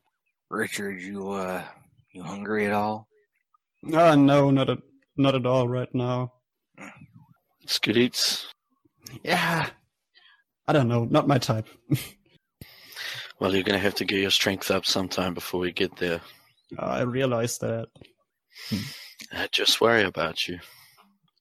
Richard, 0.53 1.01
you 1.01 1.31
uh, 1.31 1.63
you 2.11 2.21
hungry 2.21 2.67
at 2.67 2.73
all? 2.73 3.07
ah, 3.91 4.13
no, 4.13 4.51
not 4.51 4.69
at 4.69 4.77
not 5.17 5.33
at 5.33 5.47
all 5.47 5.67
right 5.67 5.93
now. 5.95 6.31
Scoot 7.65 7.97
eats. 7.97 8.45
Yeah, 9.23 9.67
I 10.67 10.73
don't 10.73 10.87
know, 10.87 11.05
not 11.05 11.27
my 11.27 11.39
type. 11.39 11.67
Well, 13.39 13.53
you're 13.53 13.63
going 13.63 13.77
to 13.77 13.83
have 13.83 13.95
to 13.95 14.05
get 14.05 14.21
your 14.21 14.29
strength 14.29 14.71
up 14.71 14.85
sometime 14.85 15.33
before 15.33 15.59
we 15.59 15.73
get 15.73 15.97
there. 15.97 16.21
I 16.79 17.01
realize 17.01 17.57
that. 17.57 17.89
I 19.33 19.49
just 19.51 19.81
worry 19.81 20.03
about 20.03 20.47
you. 20.47 20.59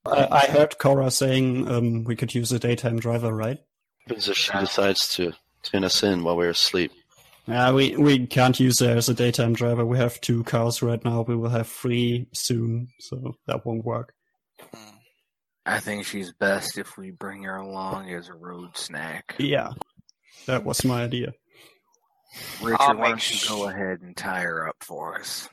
I, 0.05 0.29
I 0.31 0.47
heard 0.47 0.79
Cora 0.79 1.11
saying 1.11 1.69
um, 1.69 2.05
we 2.05 2.17
could 2.17 2.35
use 2.35 2.51
a 2.53 2.59
daytime 2.59 2.99
driver, 2.99 3.33
right? 3.33 3.59
What 4.07 4.09
happens 4.09 4.29
if 4.29 4.37
she 4.37 4.53
decides 4.59 5.15
to 5.15 5.33
turn 5.63 5.85
us 5.85 6.03
in 6.03 6.25
while 6.25 6.37
we're 6.37 6.51
asleep? 6.51 6.91
Yeah, 7.47 7.73
we 7.73 7.97
we 7.97 8.27
can't 8.27 8.59
use 8.59 8.81
her 8.81 8.97
as 8.97 9.09
a 9.09 9.15
daytime 9.15 9.53
driver. 9.53 9.85
We 9.85 9.99
have 9.99 10.21
two 10.21 10.45
cars 10.45 10.83
right 10.83 11.05
now. 11.05 11.23
We 11.23 11.37
will 11.37 11.51
have 11.51 11.69
three 11.69 12.27
soon, 12.33 12.89
so 13.01 13.37
that 13.47 13.65
won't 13.67 13.85
work. 13.85 14.15
I 15.65 15.79
think 15.79 16.05
she's 16.05 16.33
best 16.33 16.79
if 16.79 16.97
we 16.97 17.11
bring 17.13 17.45
her 17.45 17.57
along 17.57 18.11
as 18.11 18.29
a 18.29 18.35
road 18.35 18.77
snack. 18.77 19.35
Yeah, 19.39 19.71
that 20.47 20.65
was 20.65 20.85
my 20.85 21.03
idea. 21.05 21.33
Richard, 22.61 22.77
I'll 22.81 22.97
why 22.97 23.09
don't 23.11 23.31
you 23.43 23.49
go 23.49 23.69
ahead 23.69 24.01
and 24.03 24.17
tie 24.17 24.41
her 24.43 24.69
up 24.69 24.77
for 24.81 25.19
us? 25.19 25.49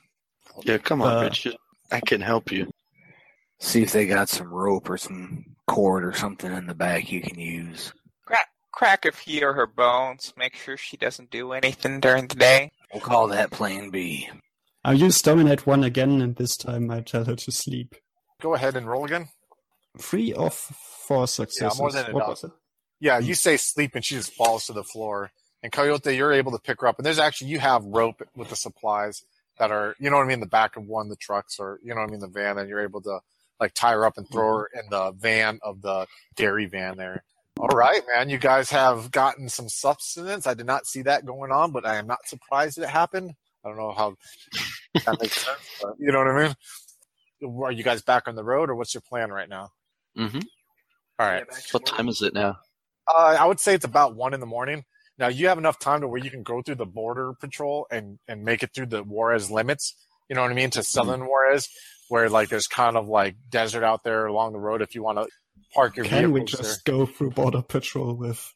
Yeah, 0.63 0.77
come 0.77 1.01
on, 1.01 1.17
Uh, 1.17 1.21
Richard. 1.23 1.55
I 1.91 1.99
can 2.01 2.21
help 2.21 2.51
you. 2.51 2.71
See 3.59 3.83
if 3.83 3.91
they 3.91 4.07
got 4.07 4.29
some 4.29 4.47
rope 4.47 4.89
or 4.89 4.97
some 4.97 5.45
cord 5.67 6.05
or 6.05 6.13
something 6.13 6.51
in 6.51 6.67
the 6.67 6.73
back 6.73 7.11
you 7.11 7.21
can 7.21 7.37
use. 7.39 7.93
Crack, 8.25 8.47
crack 8.71 9.05
a 9.05 9.11
few 9.11 9.49
of 9.49 9.55
her 9.55 9.67
bones. 9.67 10.33
Make 10.37 10.55
sure 10.55 10.77
she 10.77 10.97
doesn't 10.97 11.29
do 11.29 11.51
anything 11.51 11.99
during 11.99 12.27
the 12.27 12.35
day. 12.35 12.71
We'll 12.93 13.01
call 13.01 13.27
that 13.27 13.51
Plan 13.51 13.89
B. 13.89 14.29
I'll 14.83 14.95
use 14.97 15.21
dominate 15.21 15.67
one 15.67 15.83
again, 15.83 16.21
and 16.21 16.35
this 16.35 16.55
time 16.55 16.89
I 16.89 17.01
tell 17.01 17.25
her 17.25 17.35
to 17.35 17.51
sleep. 17.51 17.95
go 18.41 18.53
ahead 18.55 18.75
and 18.77 18.87
roll 18.87 19.05
again 19.05 19.27
Three 19.97 20.33
of 20.33 20.53
four 20.53 21.27
successes. 21.27 21.79
more 21.79 21.91
than 21.91 22.13
what 22.13 22.41
enough. 22.41 22.55
yeah, 23.01 23.19
you 23.19 23.33
say 23.35 23.57
sleep, 23.57 23.95
and 23.95 24.05
she 24.05 24.15
just 24.15 24.33
falls 24.33 24.67
to 24.67 24.73
the 24.73 24.83
floor. 24.83 25.31
And 25.61 25.71
Coyote, 25.71 26.15
you're 26.15 26.31
able 26.31 26.53
to 26.53 26.59
pick 26.59 26.79
her 26.79 26.87
up. 26.87 26.97
And 26.97 27.05
there's 27.05 27.19
actually 27.19 27.49
you 27.49 27.59
have 27.59 27.83
rope 27.83 28.21
with 28.35 28.49
the 28.49 28.55
supplies 28.55 29.23
that 29.57 29.71
are, 29.71 29.95
you 29.99 30.09
know 30.09 30.15
what 30.15 30.23
I 30.23 30.27
mean, 30.27 30.39
the 30.39 30.45
back 30.45 30.77
of 30.77 30.85
one 30.85 31.07
of 31.07 31.09
the 31.09 31.17
trucks, 31.17 31.59
or 31.59 31.79
you 31.83 31.93
know 31.93 31.99
what 31.99 32.07
I 32.07 32.11
mean, 32.11 32.21
the 32.21 32.29
van, 32.29 32.57
and 32.57 32.69
you're 32.69 32.83
able 32.83 33.01
to 33.01 33.19
like 33.59 33.73
tie 33.73 33.93
her 33.93 34.05
up 34.05 34.17
and 34.17 34.29
throw 34.29 34.59
her 34.59 34.69
in 34.73 34.89
the 34.89 35.11
van 35.11 35.59
of 35.63 35.81
the 35.81 36.07
dairy 36.35 36.65
van 36.65 36.97
there. 36.97 37.23
All 37.59 37.67
right, 37.67 38.01
man. 38.13 38.29
You 38.29 38.37
guys 38.37 38.69
have 38.69 39.11
gotten 39.11 39.49
some 39.49 39.67
substance. 39.67 40.47
I 40.47 40.53
did 40.53 40.65
not 40.65 40.87
see 40.87 41.01
that 41.01 41.25
going 41.25 41.51
on, 41.51 41.71
but 41.71 41.85
I 41.85 41.97
am 41.97 42.07
not 42.07 42.25
surprised 42.25 42.77
that 42.77 42.83
it 42.83 42.89
happened. 42.89 43.33
I 43.65 43.67
don't 43.67 43.77
know 43.77 43.91
how 43.91 44.15
that 45.05 45.19
makes 45.21 45.45
sense, 45.45 45.59
but 45.81 45.93
you 45.99 46.11
know 46.11 46.19
what 46.19 46.27
I 46.27 46.47
mean. 46.47 46.55
Are 47.63 47.71
you 47.71 47.83
guys 47.83 48.01
back 48.01 48.27
on 48.27 48.35
the 48.35 48.43
road, 48.43 48.69
or 48.69 48.75
what's 48.75 48.93
your 48.93 49.01
plan 49.01 49.31
right 49.31 49.49
now? 49.49 49.71
Mm-hmm. 50.17 50.39
All 51.19 51.27
right. 51.27 51.43
What 51.71 51.85
time 51.85 52.07
is 52.07 52.21
it 52.21 52.33
now? 52.33 52.57
Uh, 53.07 53.35
I 53.39 53.45
would 53.45 53.59
say 53.59 53.73
it's 53.73 53.85
about 53.85 54.15
one 54.15 54.33
in 54.33 54.39
the 54.39 54.45
morning. 54.45 54.85
Now 55.17 55.27
you 55.27 55.49
have 55.49 55.57
enough 55.57 55.79
time 55.79 56.01
to 56.01 56.07
where 56.07 56.21
you 56.21 56.31
can 56.31 56.43
go 56.43 56.61
through 56.61 56.75
the 56.75 56.85
border 56.85 57.33
patrol 57.33 57.87
and 57.91 58.19
and 58.27 58.43
make 58.43 58.63
it 58.63 58.73
through 58.73 58.85
the 58.87 59.03
Juarez 59.03 59.51
limits. 59.51 59.95
You 60.29 60.35
know 60.35 60.43
what 60.43 60.51
I 60.51 60.55
mean 60.55 60.69
to 60.71 60.83
southern 60.83 61.27
Juarez, 61.27 61.67
where 62.09 62.29
like 62.29 62.49
there's 62.49 62.67
kind 62.67 62.97
of 62.97 63.07
like 63.07 63.35
desert 63.49 63.83
out 63.83 64.03
there 64.03 64.25
along 64.25 64.53
the 64.53 64.59
road. 64.59 64.81
If 64.81 64.95
you 64.95 65.03
want 65.03 65.19
to 65.19 65.27
park 65.73 65.95
your 65.95 66.05
Can 66.05 66.31
we 66.31 66.41
vehicles 66.41 66.67
just 66.67 66.85
go 66.85 67.05
through 67.05 67.31
border 67.31 67.61
patrol 67.61 68.15
with 68.15 68.53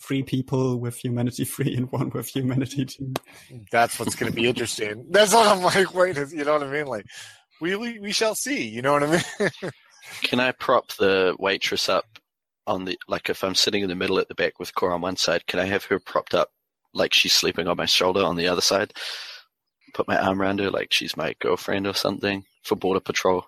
three 0.00 0.22
people 0.22 0.78
with 0.78 0.96
humanity 0.96 1.44
three 1.46 1.74
and 1.76 1.90
one 1.92 2.10
with 2.10 2.28
humanity 2.28 2.84
two? 2.84 3.14
that's 3.70 3.98
what's 3.98 4.14
going 4.14 4.30
to 4.30 4.36
be 4.36 4.48
interesting. 4.48 5.06
That's 5.10 5.32
what 5.32 5.46
I'm 5.46 5.62
like. 5.62 5.94
Wait, 5.94 6.16
is- 6.16 6.32
you 6.34 6.44
know 6.44 6.54
what 6.54 6.64
I 6.64 6.70
mean? 6.70 6.86
Like 6.86 7.06
we 7.60 7.76
we, 7.76 7.98
we 7.98 8.12
shall 8.12 8.34
see. 8.34 8.66
You 8.68 8.82
know 8.82 8.92
what 8.92 9.04
I 9.04 9.12
mean? 9.40 9.50
Can 10.22 10.40
I 10.40 10.50
prop 10.52 10.88
the 10.94 11.36
waitress 11.38 11.88
up 11.88 12.18
on 12.66 12.84
the 12.84 12.98
like 13.08 13.30
if 13.30 13.44
I'm 13.44 13.54
sitting 13.54 13.82
in 13.82 13.88
the 13.88 13.94
middle 13.94 14.18
at 14.18 14.28
the 14.28 14.34
back 14.34 14.58
with 14.58 14.74
Cora 14.74 14.94
on 14.94 15.00
one 15.00 15.16
side, 15.16 15.46
can 15.46 15.60
I 15.60 15.64
have 15.66 15.84
her 15.86 15.98
propped 16.00 16.34
up 16.34 16.48
like 16.92 17.14
she's 17.14 17.32
sleeping 17.32 17.66
on 17.68 17.76
my 17.76 17.86
shoulder 17.86 18.24
on 18.24 18.36
the 18.36 18.48
other 18.48 18.60
side? 18.60 18.92
Put 19.94 20.08
my 20.08 20.16
arm 20.18 20.40
around 20.40 20.60
her 20.60 20.70
like 20.70 20.92
she's 20.92 21.16
my 21.16 21.34
girlfriend 21.40 21.86
or 21.86 21.94
something 21.94 22.44
for 22.62 22.76
border 22.76 23.00
patrol. 23.00 23.44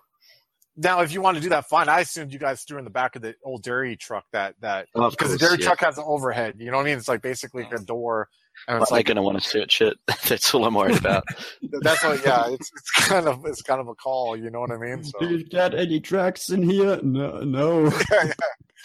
now, 0.77 1.01
if 1.01 1.11
you 1.13 1.21
want 1.21 1.37
to 1.37 1.41
do 1.43 1.49
that, 1.49 1.67
fine. 1.69 1.87
I 1.89 2.01
assumed 2.01 2.33
you 2.33 2.39
guys 2.39 2.63
threw 2.63 2.77
in 2.77 2.83
the 2.83 2.89
back 2.89 3.15
of 3.15 3.21
the 3.21 3.35
old 3.43 3.63
dairy 3.63 3.95
truck 3.95 4.25
that 4.33 4.55
that 4.61 4.87
Oh, 4.93 5.09
because 5.09 5.31
the 5.31 5.37
dairy 5.37 5.57
yeah. 5.59 5.65
truck 5.67 5.79
has 5.79 5.97
an 5.97 6.03
overhead. 6.05 6.55
You 6.59 6.69
know 6.71 6.77
what 6.77 6.83
I 6.83 6.89
mean? 6.89 6.97
It's 6.97 7.07
like 7.07 7.21
basically 7.21 7.63
like 7.63 7.73
a 7.73 7.79
door, 7.83 8.27
and 8.67 8.77
But 8.79 8.83
it's 8.83 8.91
like 8.91 9.05
gonna 9.07 9.21
want 9.23 9.41
to 9.41 9.47
search 9.49 9.81
it. 9.81 9.97
That's 10.27 10.53
all 10.53 10.65
I'm 10.65 10.73
worried 10.75 10.97
about. 10.97 11.23
that's 11.81 12.03
what. 12.03 12.23
Yeah, 12.25 12.49
it's 12.49 12.71
it's 12.75 12.91
kind 12.91 13.27
of 13.27 13.45
it's 13.45 13.61
kind 13.61 13.79
of 13.81 13.87
a 13.87 13.95
call. 13.95 14.35
You 14.37 14.49
know 14.49 14.59
what 14.59 14.71
I 14.71 14.77
mean? 14.77 15.03
So 15.03 15.17
Do 15.19 15.29
you 15.37 15.45
got 15.45 15.73
any 15.73 15.99
tracks 15.99 16.49
in 16.49 16.61
here? 16.69 16.99
No, 17.01 17.39
no. 17.39 17.89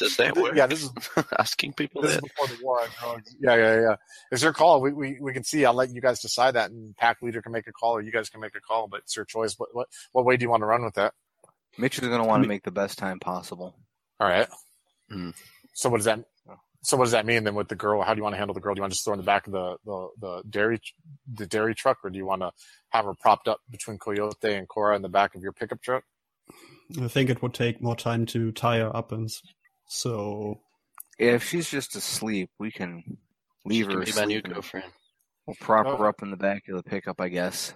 Does 0.00 0.16
that 0.16 0.34
work? 0.36 0.54
yeah, 0.56 0.66
this 0.66 0.82
is 0.82 0.90
asking 1.38 1.74
people 1.74 2.00
this 2.00 2.14
is 2.14 2.20
before 2.20 2.46
the 2.46 2.58
war 2.64 2.80
on 2.80 2.88
drugs. 2.98 3.36
Yeah, 3.38 3.54
yeah, 3.54 3.80
yeah. 3.80 3.96
It's 4.32 4.42
your 4.42 4.54
call. 4.54 4.80
We, 4.80 4.92
we 4.92 5.18
we 5.20 5.32
can 5.32 5.44
see. 5.44 5.66
I'll 5.66 5.74
let 5.74 5.90
you 5.90 6.00
guys 6.00 6.20
decide 6.20 6.54
that, 6.54 6.70
and 6.70 6.96
pack 6.96 7.18
leader 7.20 7.42
can 7.42 7.52
make 7.52 7.66
a 7.66 7.72
call, 7.72 7.92
or 7.92 8.00
you 8.00 8.10
guys 8.10 8.30
can 8.30 8.40
make 8.40 8.56
a 8.56 8.60
call. 8.60 8.88
But 8.88 9.00
it's 9.00 9.14
your 9.14 9.26
choice. 9.26 9.54
What 9.58 9.68
what 9.74 9.88
what 10.12 10.24
way 10.24 10.38
do 10.38 10.42
you 10.42 10.50
want 10.50 10.62
to 10.62 10.66
run 10.66 10.82
with 10.82 10.94
that? 10.94 11.12
Mitch 11.76 11.98
is 11.98 12.08
going 12.08 12.20
to 12.20 12.26
want 12.26 12.42
to 12.42 12.48
make 12.48 12.64
the 12.64 12.70
best 12.70 12.98
time 12.98 13.20
possible. 13.20 13.76
All 14.18 14.28
right. 14.28 14.48
Hmm. 15.10 15.30
So 15.74 15.90
what 15.90 15.98
does 15.98 16.06
that? 16.06 16.24
So 16.82 16.96
what 16.96 17.04
does 17.04 17.12
that 17.12 17.26
mean 17.26 17.44
then 17.44 17.54
with 17.54 17.68
the 17.68 17.76
girl? 17.76 18.02
How 18.02 18.14
do 18.14 18.18
you 18.18 18.22
want 18.22 18.32
to 18.32 18.38
handle 18.38 18.54
the 18.54 18.60
girl? 18.60 18.74
Do 18.74 18.78
you 18.78 18.82
want 18.82 18.92
to 18.92 18.94
just 18.94 19.04
throw 19.04 19.12
in 19.12 19.20
the 19.20 19.24
back 19.24 19.46
of 19.46 19.52
the 19.52 19.76
the, 19.84 20.08
the 20.18 20.42
dairy 20.48 20.80
the 21.34 21.46
dairy 21.46 21.74
truck, 21.74 21.98
or 22.02 22.08
do 22.08 22.16
you 22.16 22.24
want 22.24 22.40
to 22.40 22.52
have 22.88 23.04
her 23.04 23.14
propped 23.14 23.48
up 23.48 23.60
between 23.70 23.98
Coyote 23.98 24.54
and 24.54 24.66
Cora 24.66 24.96
in 24.96 25.02
the 25.02 25.08
back 25.10 25.34
of 25.34 25.42
your 25.42 25.52
pickup 25.52 25.82
truck? 25.82 26.04
I 27.00 27.08
think 27.08 27.30
it 27.30 27.42
would 27.42 27.54
take 27.54 27.80
more 27.80 27.94
time 27.94 28.26
to 28.26 28.50
tie 28.52 28.78
her 28.78 28.94
up, 28.96 29.12
and 29.12 29.30
s- 29.90 29.96
so 29.98 30.60
If 31.18 31.44
she's 31.44 31.68
just 31.68 31.94
asleep, 31.96 32.50
we 32.58 32.70
can 32.70 33.18
leave 33.66 33.86
She 33.86 33.92
her 33.92 34.04
can 34.04 34.14
be 34.14 34.20
my 34.20 34.24
new 34.24 34.40
girlfriend. 34.42 34.90
We'll 35.46 35.56
prop 35.60 35.86
Oh. 35.86 35.96
her 35.96 36.06
up 36.08 36.22
in 36.22 36.30
the 36.30 36.36
back 36.36 36.66
of 36.68 36.76
the 36.76 36.82
pickup, 36.82 37.20
I 37.20 37.28
guess. 37.28 37.74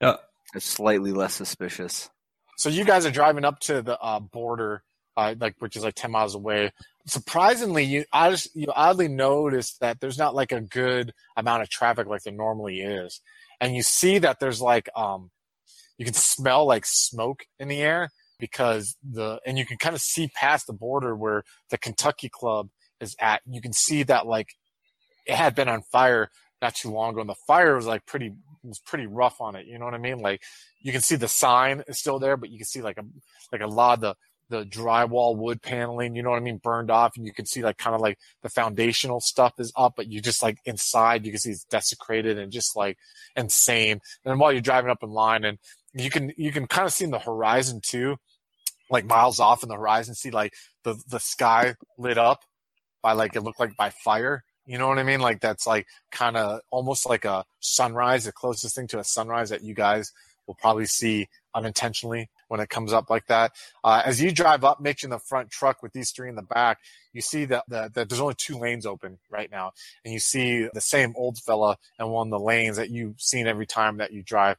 Yeah. 0.00 0.16
It's 0.54 0.66
slightly 0.66 1.12
less 1.12 1.34
suspicious. 1.34 2.10
So 2.58 2.68
you 2.68 2.84
guys 2.84 3.06
are 3.06 3.10
driving 3.10 3.44
up 3.44 3.60
to 3.60 3.80
the 3.82 3.98
uh, 3.98 4.20
border, 4.20 4.82
uh, 5.16 5.34
like 5.40 5.54
which 5.58 5.76
is 5.76 5.82
like 5.84 5.94
ten 5.94 6.10
miles 6.10 6.34
away. 6.34 6.72
Surprisingly, 7.06 7.84
you 7.84 8.04
I 8.12 8.30
just 8.30 8.54
you 8.54 8.66
oddly 8.74 9.08
noticed 9.08 9.80
that 9.80 10.00
there's 10.00 10.18
not 10.18 10.34
like 10.34 10.52
a 10.52 10.60
good 10.60 11.12
amount 11.36 11.62
of 11.62 11.68
traffic 11.70 12.06
like 12.06 12.22
there 12.22 12.32
normally 12.32 12.80
is, 12.80 13.20
and 13.60 13.74
you 13.74 13.82
see 13.82 14.18
that 14.18 14.38
there's 14.40 14.60
like 14.60 14.88
um, 14.96 15.30
you 15.98 16.04
can 16.04 16.14
smell 16.14 16.66
like 16.66 16.84
smoke 16.86 17.44
in 17.58 17.68
the 17.68 17.80
air 17.82 18.08
because 18.38 18.96
the 19.02 19.40
and 19.46 19.58
you 19.58 19.66
can 19.66 19.78
kind 19.78 19.94
of 19.94 20.00
see 20.00 20.28
past 20.28 20.66
the 20.66 20.72
border 20.72 21.14
where 21.16 21.44
the 21.70 21.78
Kentucky 21.78 22.28
Club 22.28 22.68
is 23.00 23.16
at. 23.20 23.42
You 23.46 23.60
can 23.60 23.72
see 23.72 24.02
that 24.04 24.26
like 24.26 24.48
it 25.26 25.34
had 25.34 25.54
been 25.54 25.68
on 25.68 25.82
fire 25.82 26.30
not 26.62 26.74
too 26.74 26.90
long 26.90 27.12
ago, 27.12 27.20
and 27.20 27.30
the 27.30 27.34
fire 27.46 27.76
was 27.76 27.86
like 27.86 28.06
pretty 28.06 28.32
was 28.62 28.80
pretty 28.80 29.06
rough 29.06 29.40
on 29.40 29.56
it. 29.56 29.66
You 29.66 29.78
know 29.78 29.84
what 29.84 29.94
I 29.94 29.98
mean? 29.98 30.18
Like 30.18 30.42
you 30.80 30.92
can 30.92 31.00
see 31.00 31.16
the 31.16 31.28
sign 31.28 31.82
is 31.86 31.98
still 31.98 32.18
there, 32.18 32.36
but 32.36 32.50
you 32.50 32.58
can 32.58 32.66
see 32.66 32.82
like 32.82 32.98
a 32.98 33.04
like 33.52 33.60
a 33.60 33.66
lot 33.66 33.94
of 33.94 34.00
the 34.00 34.14
the 34.48 34.64
drywall 34.64 35.36
wood 35.36 35.60
paneling, 35.60 36.14
you 36.14 36.22
know 36.22 36.30
what 36.30 36.36
I 36.36 36.40
mean, 36.40 36.58
burned 36.62 36.90
off, 36.90 37.12
and 37.16 37.26
you 37.26 37.32
can 37.32 37.46
see 37.46 37.62
like 37.62 37.78
kind 37.78 37.96
of 37.96 38.00
like 38.00 38.18
the 38.42 38.48
foundational 38.48 39.20
stuff 39.20 39.54
is 39.58 39.72
up, 39.76 39.94
but 39.96 40.06
you 40.06 40.20
just 40.20 40.42
like 40.42 40.58
inside 40.64 41.26
you 41.26 41.32
can 41.32 41.40
see 41.40 41.50
it's 41.50 41.64
desecrated 41.64 42.38
and 42.38 42.52
just 42.52 42.76
like 42.76 42.96
insane. 43.34 44.00
And 44.24 44.38
while 44.38 44.52
you're 44.52 44.60
driving 44.60 44.90
up 44.90 45.02
in 45.02 45.10
line, 45.10 45.44
and 45.44 45.58
you 46.02 46.10
can 46.10 46.32
you 46.36 46.52
can 46.52 46.66
kind 46.66 46.86
of 46.86 46.92
see 46.92 47.04
in 47.04 47.10
the 47.10 47.18
horizon 47.18 47.80
too, 47.82 48.16
like 48.90 49.06
miles 49.06 49.40
off 49.40 49.62
in 49.62 49.68
the 49.68 49.76
horizon, 49.76 50.14
see 50.14 50.30
like 50.30 50.52
the 50.84 51.00
the 51.08 51.20
sky 51.20 51.74
lit 51.98 52.18
up 52.18 52.40
by 53.02 53.12
like 53.12 53.36
it 53.36 53.42
looked 53.42 53.60
like 53.60 53.76
by 53.76 53.90
fire. 53.90 54.44
You 54.66 54.78
know 54.78 54.88
what 54.88 54.98
I 54.98 55.04
mean? 55.04 55.20
Like 55.20 55.40
that's 55.40 55.66
like 55.66 55.86
kind 56.10 56.36
of 56.36 56.60
almost 56.70 57.08
like 57.08 57.24
a 57.24 57.44
sunrise, 57.60 58.24
the 58.24 58.32
closest 58.32 58.74
thing 58.74 58.88
to 58.88 58.98
a 58.98 59.04
sunrise 59.04 59.50
that 59.50 59.62
you 59.62 59.74
guys 59.74 60.12
will 60.46 60.56
probably 60.56 60.86
see 60.86 61.28
unintentionally 61.54 62.28
when 62.48 62.60
it 62.60 62.68
comes 62.68 62.92
up 62.92 63.10
like 63.10 63.26
that. 63.26 63.52
Uh, 63.82 64.02
as 64.04 64.20
you 64.20 64.30
drive 64.30 64.64
up, 64.64 64.80
Mitch 64.80 65.02
in 65.02 65.10
the 65.10 65.18
front 65.18 65.50
truck 65.50 65.82
with 65.82 65.92
these 65.92 66.10
three 66.10 66.28
in 66.28 66.36
the 66.36 66.42
back, 66.42 66.78
you 67.12 67.20
see 67.20 67.44
that, 67.46 67.64
that, 67.68 67.94
that 67.94 68.08
there's 68.08 68.20
only 68.20 68.34
two 68.36 68.58
lanes 68.58 68.86
open 68.86 69.18
right 69.30 69.50
now, 69.50 69.72
and 70.04 70.12
you 70.12 70.20
see 70.20 70.68
the 70.72 70.80
same 70.80 71.14
old 71.16 71.38
fella 71.38 71.76
in 71.98 72.08
one 72.08 72.28
of 72.28 72.30
the 72.30 72.44
lanes 72.44 72.76
that 72.76 72.90
you've 72.90 73.20
seen 73.20 73.46
every 73.46 73.66
time 73.66 73.96
that 73.96 74.12
you 74.12 74.22
drive 74.22 74.56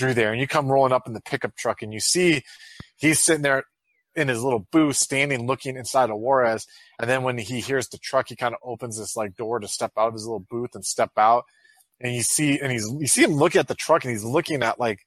through 0.00 0.14
there, 0.14 0.32
and 0.32 0.40
you 0.40 0.48
come 0.48 0.66
rolling 0.72 0.92
up 0.92 1.06
in 1.06 1.12
the 1.12 1.20
pickup 1.20 1.54
truck, 1.56 1.82
and 1.82 1.92
you 1.94 2.00
see 2.00 2.42
he's 2.96 3.20
sitting 3.20 3.42
there 3.42 3.64
in 4.16 4.26
his 4.26 4.42
little 4.42 4.66
booth, 4.72 4.96
standing 4.96 5.46
looking 5.46 5.76
inside 5.76 6.10
of 6.10 6.18
Juarez, 6.18 6.66
and 6.98 7.08
then 7.08 7.22
when 7.22 7.38
he 7.38 7.60
hears 7.60 7.88
the 7.88 7.98
truck, 7.98 8.28
he 8.28 8.36
kind 8.36 8.54
of 8.54 8.60
opens 8.64 8.98
this 8.98 9.16
like 9.16 9.36
door 9.36 9.60
to 9.60 9.68
step 9.68 9.92
out 9.96 10.08
of 10.08 10.14
his 10.14 10.24
little 10.24 10.44
booth 10.50 10.74
and 10.74 10.84
step 10.84 11.12
out, 11.16 11.44
and 12.00 12.14
you 12.14 12.22
see 12.22 12.58
and 12.58 12.72
he's 12.72 12.90
you 12.98 13.06
see 13.06 13.22
him 13.22 13.34
looking 13.34 13.60
at 13.60 13.68
the 13.68 13.74
truck, 13.76 14.04
and 14.04 14.10
he's 14.10 14.24
looking 14.24 14.62
at 14.62 14.80
like 14.80 15.00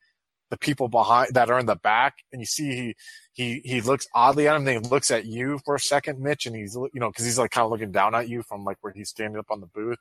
the 0.50 0.58
people 0.58 0.88
behind 0.88 1.34
that 1.34 1.50
are 1.50 1.60
in 1.60 1.66
the 1.66 1.76
back, 1.76 2.14
and 2.32 2.40
you 2.42 2.46
see 2.46 2.72
he 2.76 2.96
he 3.34 3.62
he 3.66 3.82
looks 3.82 4.06
oddly 4.14 4.48
at 4.48 4.56
him. 4.56 4.66
Then 4.66 4.84
he 4.84 4.90
looks 4.90 5.12
at 5.12 5.26
you 5.26 5.60
for 5.66 5.76
a 5.76 5.80
second, 5.80 6.20
Mitch, 6.20 6.46
and 6.46 6.56
he's 6.56 6.76
you 6.76 7.00
know 7.00 7.10
because 7.10 7.26
he's 7.26 7.40
like 7.40 7.52
kind 7.52 7.66
of 7.66 7.72
looking 7.72 7.92
down 7.92 8.14
at 8.16 8.30
you 8.30 8.44
from 8.44 8.64
like 8.64 8.78
where 8.82 8.94
he's 8.94 9.10
standing 9.10 9.40
up 9.40 9.48
on 9.50 9.62
the 9.62 9.68
booth. 9.68 9.98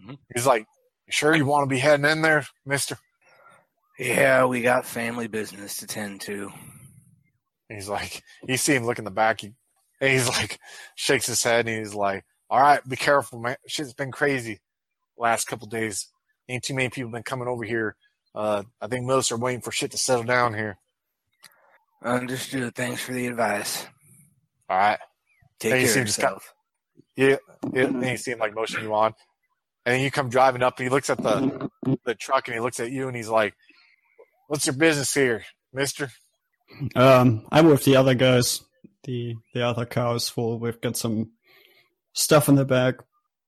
Mhm. 0.00 0.16
He's 0.34 0.46
like, 0.46 0.66
sure 1.10 1.34
you 1.34 1.44
want 1.44 1.68
to 1.68 1.74
be 1.74 1.80
heading 1.80 2.06
in 2.06 2.22
there, 2.22 2.46
Mister?" 2.64 2.96
Yeah, 3.98 4.44
we 4.44 4.60
got 4.60 4.84
family 4.86 5.26
business 5.26 5.76
to 5.78 5.86
tend 5.86 6.20
to. 6.22 6.50
He's 7.68 7.88
like, 7.88 8.22
you 8.46 8.56
see 8.56 8.74
him 8.74 8.84
look 8.84 8.98
in 8.98 9.04
the 9.04 9.10
back, 9.10 9.40
he, 9.40 9.52
and 10.00 10.10
he's 10.12 10.28
like, 10.28 10.58
shakes 10.94 11.26
his 11.26 11.42
head, 11.42 11.66
and 11.66 11.78
he's 11.78 11.94
like, 11.94 12.24
"All 12.50 12.60
right, 12.60 12.86
be 12.86 12.96
careful, 12.96 13.40
man. 13.40 13.56
Shit's 13.66 13.94
been 13.94 14.12
crazy 14.12 14.60
last 15.18 15.46
couple 15.46 15.66
days. 15.66 16.08
Ain't 16.48 16.62
too 16.62 16.74
many 16.74 16.90
people 16.90 17.10
been 17.10 17.22
coming 17.22 17.48
over 17.48 17.64
here. 17.64 17.96
Uh, 18.34 18.62
I 18.80 18.86
think 18.86 19.06
most 19.06 19.32
are 19.32 19.36
waiting 19.38 19.62
for 19.62 19.72
shit 19.72 19.90
to 19.92 19.98
settle 19.98 20.24
down 20.24 20.54
here. 20.54 20.78
Understood. 22.04 22.74
Thanks 22.74 23.00
for 23.02 23.12
the 23.12 23.26
advice. 23.26 23.86
All 24.68 24.76
right." 24.76 24.98
Take 25.58 25.72
you 25.72 25.78
care 25.80 25.88
seem 25.88 26.00
of 26.02 26.06
just 26.06 26.20
got- 26.20 26.24
yourself. 26.26 26.54
Yeah, 27.16 27.36
yeah. 27.72 27.84
And 27.86 28.04
you 28.04 28.16
see 28.18 28.32
him 28.32 28.38
like 28.38 28.54
motion 28.54 28.82
you 28.82 28.92
on, 28.94 29.14
and 29.86 29.94
then 29.94 30.02
you 30.02 30.10
come 30.10 30.28
driving 30.28 30.62
up, 30.62 30.78
and 30.78 30.84
he 30.84 30.90
looks 30.90 31.08
at 31.08 31.16
the 31.16 31.70
the 32.04 32.14
truck, 32.14 32.46
and 32.46 32.54
he 32.54 32.60
looks 32.60 32.78
at 32.78 32.90
you, 32.90 33.08
and 33.08 33.16
he's 33.16 33.30
like, 33.30 33.54
"What's 34.48 34.66
your 34.66 34.76
business 34.76 35.12
here, 35.14 35.44
Mister?" 35.72 36.10
um, 36.94 37.46
I'm 37.50 37.66
with 37.66 37.84
the 37.84 37.96
other 37.96 38.14
guys. 38.14 38.60
The 39.04 39.36
the 39.54 39.62
other 39.62 39.86
car 39.86 40.16
is 40.16 40.28
full. 40.28 40.58
We've 40.58 40.80
got 40.80 40.96
some 40.96 41.32
stuff 42.12 42.48
in 42.48 42.56
the 42.56 42.64
back. 42.64 42.96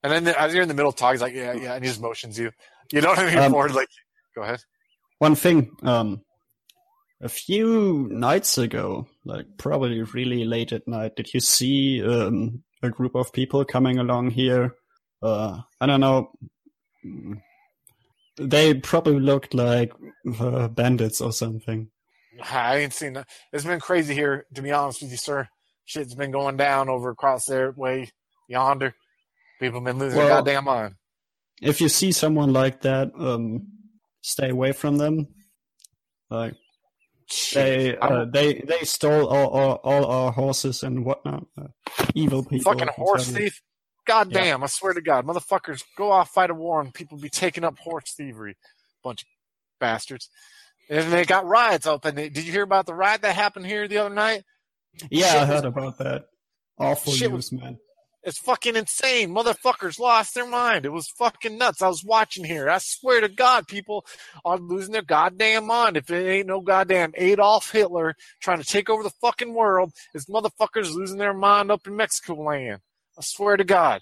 And 0.02 0.12
then 0.12 0.34
as 0.36 0.52
you're 0.52 0.62
in 0.62 0.68
the 0.68 0.74
middle 0.74 0.90
of 0.90 0.96
talk, 0.96 1.12
he's 1.12 1.22
like, 1.22 1.34
"Yeah, 1.34 1.54
yeah," 1.54 1.74
and 1.74 1.84
he 1.84 1.90
just 1.90 2.00
motions 2.00 2.38
you. 2.38 2.52
You 2.92 3.00
know 3.00 3.08
what 3.08 3.18
I 3.18 3.26
mean? 3.26 3.38
Um, 3.38 3.52
Forward, 3.52 3.74
like, 3.74 3.88
go 4.34 4.42
ahead. 4.42 4.60
One 5.18 5.34
thing, 5.34 5.76
um, 5.82 6.22
a 7.20 7.28
few 7.28 8.08
nights 8.10 8.56
ago, 8.58 9.08
like 9.24 9.46
probably 9.58 10.00
really 10.02 10.44
late 10.44 10.72
at 10.72 10.86
night, 10.86 11.16
did 11.16 11.34
you 11.34 11.40
see 11.40 12.02
um, 12.02 12.62
a 12.82 12.90
group 12.90 13.14
of 13.16 13.32
people 13.32 13.64
coming 13.64 13.98
along 13.98 14.30
here? 14.30 14.76
Uh, 15.20 15.58
I 15.80 15.86
don't 15.86 16.00
know. 16.00 16.30
They 18.38 18.74
probably 18.74 19.18
looked 19.20 19.54
like 19.54 19.92
uh, 20.38 20.68
bandits 20.68 21.20
or 21.20 21.32
something. 21.32 21.90
I 22.52 22.76
ain't 22.78 22.92
seen 22.92 23.14
that. 23.14 23.28
It's 23.52 23.64
been 23.64 23.80
crazy 23.80 24.14
here, 24.14 24.46
to 24.54 24.62
be 24.62 24.70
honest 24.70 25.02
with 25.02 25.10
you, 25.10 25.16
sir. 25.16 25.48
Shit's 25.84 26.14
been 26.14 26.30
going 26.30 26.56
down 26.56 26.88
over 26.88 27.10
across 27.10 27.46
their 27.46 27.72
way. 27.72 28.10
yonder. 28.48 28.94
People 29.60 29.80
been 29.80 29.98
losing 29.98 30.18
Well- 30.18 30.28
their 30.28 30.36
goddamn 30.36 30.64
mind. 30.64 30.94
If 31.60 31.80
you 31.80 31.88
see 31.88 32.12
someone 32.12 32.52
like 32.52 32.82
that, 32.82 33.10
um, 33.18 33.66
stay 34.20 34.50
away 34.50 34.70
from 34.70 34.96
them. 34.98 35.26
Like 36.30 36.54
they, 37.52 37.96
uh, 37.96 38.26
they, 38.32 38.62
they 38.66 38.84
stole 38.84 39.26
all, 39.26 39.48
all, 39.48 39.80
all 39.82 40.04
our 40.06 40.30
horses 40.32 40.84
and 40.84 41.04
whatnot. 41.04 41.46
Uh, 41.60 41.66
evil 42.14 42.44
people. 42.44 42.72
fucking 42.72 42.88
horse 42.94 43.28
thief. 43.28 43.60
God 44.08 44.32
damn, 44.32 44.64
I 44.64 44.66
swear 44.68 44.94
to 44.94 45.02
God, 45.02 45.26
motherfuckers, 45.26 45.84
go 45.96 46.10
off 46.10 46.30
fight 46.30 46.48
a 46.48 46.54
war 46.54 46.80
and 46.80 46.94
people 46.94 47.18
be 47.18 47.28
taking 47.28 47.62
up 47.62 47.78
horse 47.78 48.14
thievery. 48.14 48.56
Bunch 49.04 49.22
of 49.22 49.28
bastards. 49.78 50.30
And 50.88 51.12
they 51.12 51.26
got 51.26 51.44
riots 51.46 51.86
open. 51.86 52.14
Did 52.14 52.36
you 52.38 52.50
hear 52.50 52.62
about 52.62 52.86
the 52.86 52.94
riot 52.94 53.20
that 53.20 53.36
happened 53.36 53.66
here 53.66 53.86
the 53.86 53.98
other 53.98 54.14
night? 54.14 54.44
Yeah, 55.10 55.26
Shit 55.26 55.36
I 55.36 55.40
was- 55.40 55.48
heard 55.48 55.64
about 55.66 55.98
that. 55.98 56.24
Awful 56.78 57.12
Shit 57.12 57.30
news, 57.32 57.52
man. 57.52 57.78
It's 58.22 58.38
fucking 58.38 58.76
insane. 58.76 59.30
Motherfuckers 59.30 59.98
lost 59.98 60.34
their 60.34 60.46
mind. 60.46 60.84
It 60.86 60.92
was 60.92 61.08
fucking 61.08 61.56
nuts. 61.58 61.82
I 61.82 61.88
was 61.88 62.02
watching 62.02 62.44
here. 62.44 62.68
I 62.68 62.78
swear 62.78 63.20
to 63.20 63.28
God, 63.28 63.68
people 63.68 64.04
are 64.44 64.58
losing 64.58 64.92
their 64.92 65.02
goddamn 65.02 65.66
mind. 65.66 65.96
If 65.96 66.10
it 66.10 66.26
ain't 66.26 66.46
no 66.48 66.60
goddamn 66.60 67.12
Adolf 67.16 67.70
Hitler 67.70 68.14
trying 68.40 68.58
to 68.58 68.64
take 68.66 68.88
over 68.90 69.02
the 69.02 69.12
fucking 69.20 69.54
world, 69.54 69.92
it's 70.14 70.26
motherfuckers 70.26 70.92
losing 70.94 71.18
their 71.18 71.34
mind 71.34 71.70
up 71.70 71.86
in 71.86 71.94
Mexico 71.96 72.34
land. 72.34 72.80
I 73.18 73.22
swear 73.22 73.56
to 73.56 73.64
God. 73.64 74.00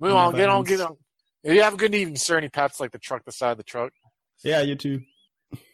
Move 0.00 0.14
on, 0.14 0.34
get 0.34 0.48
on, 0.48 0.64
get 0.64 0.80
on. 0.80 0.96
You 1.44 1.62
have 1.62 1.74
a 1.74 1.76
good 1.76 1.94
evening, 1.94 2.16
sir. 2.16 2.36
And 2.36 2.44
he 2.44 2.48
pats 2.50 2.80
like 2.80 2.90
the 2.90 2.98
truck, 2.98 3.24
the 3.24 3.32
side 3.32 3.52
of 3.52 3.56
the 3.58 3.62
truck 3.62 3.92
Yeah, 4.42 4.60
you 4.60 4.74
too. 4.74 5.02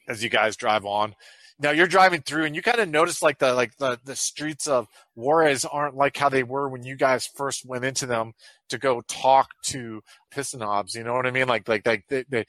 as 0.08 0.22
you 0.22 0.28
guys 0.28 0.56
drive 0.56 0.84
on. 0.84 1.14
Now 1.58 1.70
you're 1.70 1.86
driving 1.86 2.20
through, 2.20 2.44
and 2.44 2.54
you 2.54 2.60
kind 2.60 2.80
of 2.80 2.88
notice 2.90 3.22
like 3.22 3.38
the 3.38 3.54
like 3.54 3.74
the 3.78 3.98
the 4.04 4.14
streets 4.14 4.66
of 4.68 4.88
Juarez 5.14 5.64
aren't 5.64 5.96
like 5.96 6.14
how 6.16 6.28
they 6.28 6.42
were 6.42 6.68
when 6.68 6.84
you 6.84 6.96
guys 6.96 7.26
first 7.26 7.64
went 7.64 7.84
into 7.84 8.04
them 8.04 8.34
to 8.68 8.76
go 8.76 9.00
talk 9.08 9.48
to 9.66 10.02
Pistonobs. 10.34 10.94
You 10.94 11.04
know 11.04 11.14
what 11.14 11.26
I 11.26 11.30
mean? 11.30 11.48
Like 11.48 11.66
like 11.66 11.86
like 11.86 12.04
they, 12.10 12.24
they, 12.28 12.44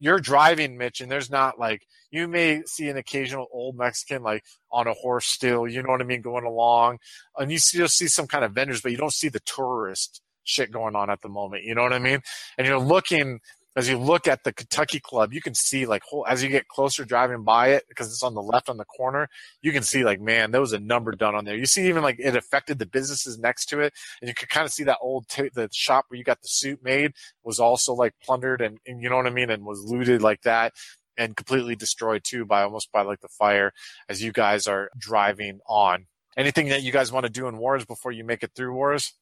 you're 0.00 0.18
driving, 0.18 0.76
Mitch, 0.76 1.00
and 1.00 1.10
there's 1.10 1.30
not 1.30 1.58
like 1.58 1.86
you 2.10 2.26
may 2.26 2.62
see 2.66 2.88
an 2.88 2.96
occasional 2.96 3.46
old 3.52 3.76
Mexican 3.76 4.22
like 4.22 4.44
on 4.72 4.86
a 4.86 4.94
horse 4.94 5.26
still. 5.26 5.68
You 5.68 5.82
know 5.82 5.90
what 5.90 6.00
I 6.00 6.04
mean, 6.04 6.22
going 6.22 6.44
along, 6.44 6.98
and 7.36 7.52
you 7.52 7.58
still 7.58 7.88
see 7.88 8.08
some 8.08 8.26
kind 8.26 8.44
of 8.44 8.52
vendors, 8.52 8.80
but 8.80 8.92
you 8.92 8.98
don't 8.98 9.12
see 9.12 9.28
the 9.28 9.40
tourist 9.40 10.22
shit 10.42 10.72
going 10.72 10.96
on 10.96 11.10
at 11.10 11.20
the 11.20 11.28
moment. 11.28 11.64
You 11.64 11.74
know 11.74 11.82
what 11.82 11.92
I 11.92 11.98
mean? 11.98 12.20
And 12.58 12.66
you're 12.66 12.78
looking 12.78 13.40
as 13.76 13.88
you 13.88 13.98
look 13.98 14.26
at 14.26 14.42
the 14.42 14.52
Kentucky 14.52 14.98
Club, 15.00 15.32
you 15.32 15.40
can 15.40 15.54
see 15.54 15.86
like 15.86 16.02
whole, 16.02 16.26
as 16.26 16.42
you 16.42 16.48
get 16.48 16.68
closer 16.68 17.04
driving 17.04 17.44
by 17.44 17.68
it 17.68 17.84
because 17.88 18.08
it's 18.08 18.22
on 18.22 18.34
the 18.34 18.42
left 18.42 18.68
on 18.68 18.76
the 18.76 18.84
corner. 18.84 19.28
You 19.62 19.72
can 19.72 19.82
see 19.82 20.04
like 20.04 20.20
man, 20.20 20.50
there 20.50 20.60
was 20.60 20.72
a 20.72 20.80
number 20.80 21.12
done 21.12 21.34
on 21.34 21.44
there. 21.44 21.56
You 21.56 21.66
see 21.66 21.88
even 21.88 22.02
like 22.02 22.16
it 22.18 22.34
affected 22.36 22.78
the 22.78 22.86
businesses 22.86 23.38
next 23.38 23.66
to 23.66 23.80
it, 23.80 23.92
and 24.20 24.28
you 24.28 24.34
could 24.34 24.48
kind 24.48 24.66
of 24.66 24.72
see 24.72 24.84
that 24.84 24.98
old 25.00 25.28
t- 25.28 25.50
the 25.54 25.68
shop 25.72 26.06
where 26.08 26.18
you 26.18 26.24
got 26.24 26.42
the 26.42 26.48
suit 26.48 26.82
made 26.82 27.12
was 27.44 27.60
also 27.60 27.94
like 27.94 28.14
plundered 28.22 28.60
and, 28.60 28.78
and 28.86 29.02
you 29.02 29.08
know 29.08 29.16
what 29.16 29.26
I 29.26 29.30
mean 29.30 29.50
and 29.50 29.64
was 29.64 29.84
looted 29.84 30.20
like 30.20 30.42
that 30.42 30.72
and 31.16 31.36
completely 31.36 31.76
destroyed 31.76 32.22
too 32.24 32.44
by 32.44 32.62
almost 32.62 32.90
by 32.92 33.02
like 33.02 33.20
the 33.20 33.28
fire 33.28 33.72
as 34.08 34.22
you 34.22 34.32
guys 34.32 34.66
are 34.66 34.90
driving 34.98 35.60
on. 35.68 36.06
Anything 36.36 36.68
that 36.68 36.82
you 36.82 36.92
guys 36.92 37.12
want 37.12 37.26
to 37.26 37.30
do 37.30 37.46
in 37.48 37.58
Juarez 37.58 37.84
before 37.84 38.12
you 38.12 38.24
make 38.24 38.42
it 38.42 38.52
through 38.54 38.74
Juarez? 38.74 39.12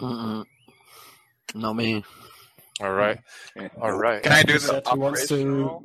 Mm-mm. 0.00 0.44
Not 1.54 1.72
me. 1.74 2.04
All 2.80 2.92
right, 2.92 3.18
all 3.80 3.92
right. 3.92 4.22
Can 4.22 4.32
I 4.32 4.42
do 4.42 4.58
Said 4.58 4.84
the 4.84 4.90
he 4.90 4.98
wants 4.98 5.26
to- 5.28 5.34
operational? 5.34 5.84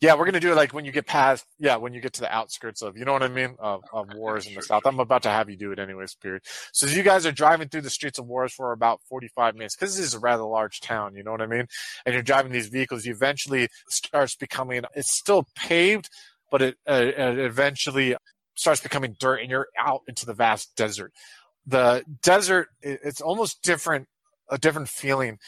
Yeah, 0.00 0.14
we're 0.14 0.26
gonna 0.26 0.40
do 0.40 0.52
it 0.52 0.56
like 0.56 0.72
when 0.74 0.84
you 0.84 0.92
get 0.92 1.06
past. 1.06 1.44
Yeah, 1.58 1.76
when 1.76 1.94
you 1.94 2.00
get 2.00 2.12
to 2.14 2.20
the 2.20 2.32
outskirts 2.32 2.82
of, 2.82 2.96
you 2.98 3.04
know 3.04 3.12
what 3.14 3.22
I 3.22 3.28
mean, 3.28 3.56
of, 3.58 3.82
of 3.92 4.12
Juarez 4.14 4.46
in 4.46 4.54
the 4.54 4.62
south. 4.62 4.82
I'm 4.84 5.00
about 5.00 5.22
to 5.24 5.30
have 5.30 5.48
you 5.50 5.56
do 5.56 5.72
it 5.72 5.78
anyways. 5.78 6.14
Period. 6.14 6.42
So 6.72 6.86
you 6.86 7.02
guys 7.02 7.24
are 7.26 7.32
driving 7.32 7.68
through 7.68 7.80
the 7.80 7.90
streets 7.90 8.18
of 8.18 8.26
Juarez 8.26 8.52
for 8.52 8.72
about 8.72 9.00
45 9.08 9.54
minutes 9.54 9.74
because 9.76 9.96
this 9.96 10.04
is 10.06 10.14
a 10.14 10.18
rather 10.18 10.44
large 10.44 10.80
town. 10.80 11.16
You 11.16 11.24
know 11.24 11.32
what 11.32 11.40
I 11.42 11.46
mean? 11.46 11.66
And 12.04 12.12
you're 12.12 12.22
driving 12.22 12.52
these 12.52 12.68
vehicles. 12.68 13.04
You 13.06 13.12
eventually 13.14 13.68
starts 13.88 14.36
becoming. 14.36 14.82
It's 14.94 15.10
still 15.12 15.46
paved, 15.56 16.08
but 16.50 16.62
it, 16.62 16.76
uh, 16.88 16.92
it 17.16 17.38
eventually 17.38 18.16
starts 18.54 18.82
becoming 18.82 19.16
dirt, 19.18 19.40
and 19.40 19.50
you're 19.50 19.68
out 19.78 20.02
into 20.06 20.26
the 20.26 20.34
vast 20.34 20.76
desert. 20.76 21.12
The 21.66 22.04
desert, 22.22 22.68
it's 22.82 23.22
almost 23.22 23.62
different, 23.62 24.08
a 24.50 24.58
different 24.58 24.88
feeling 24.88 25.38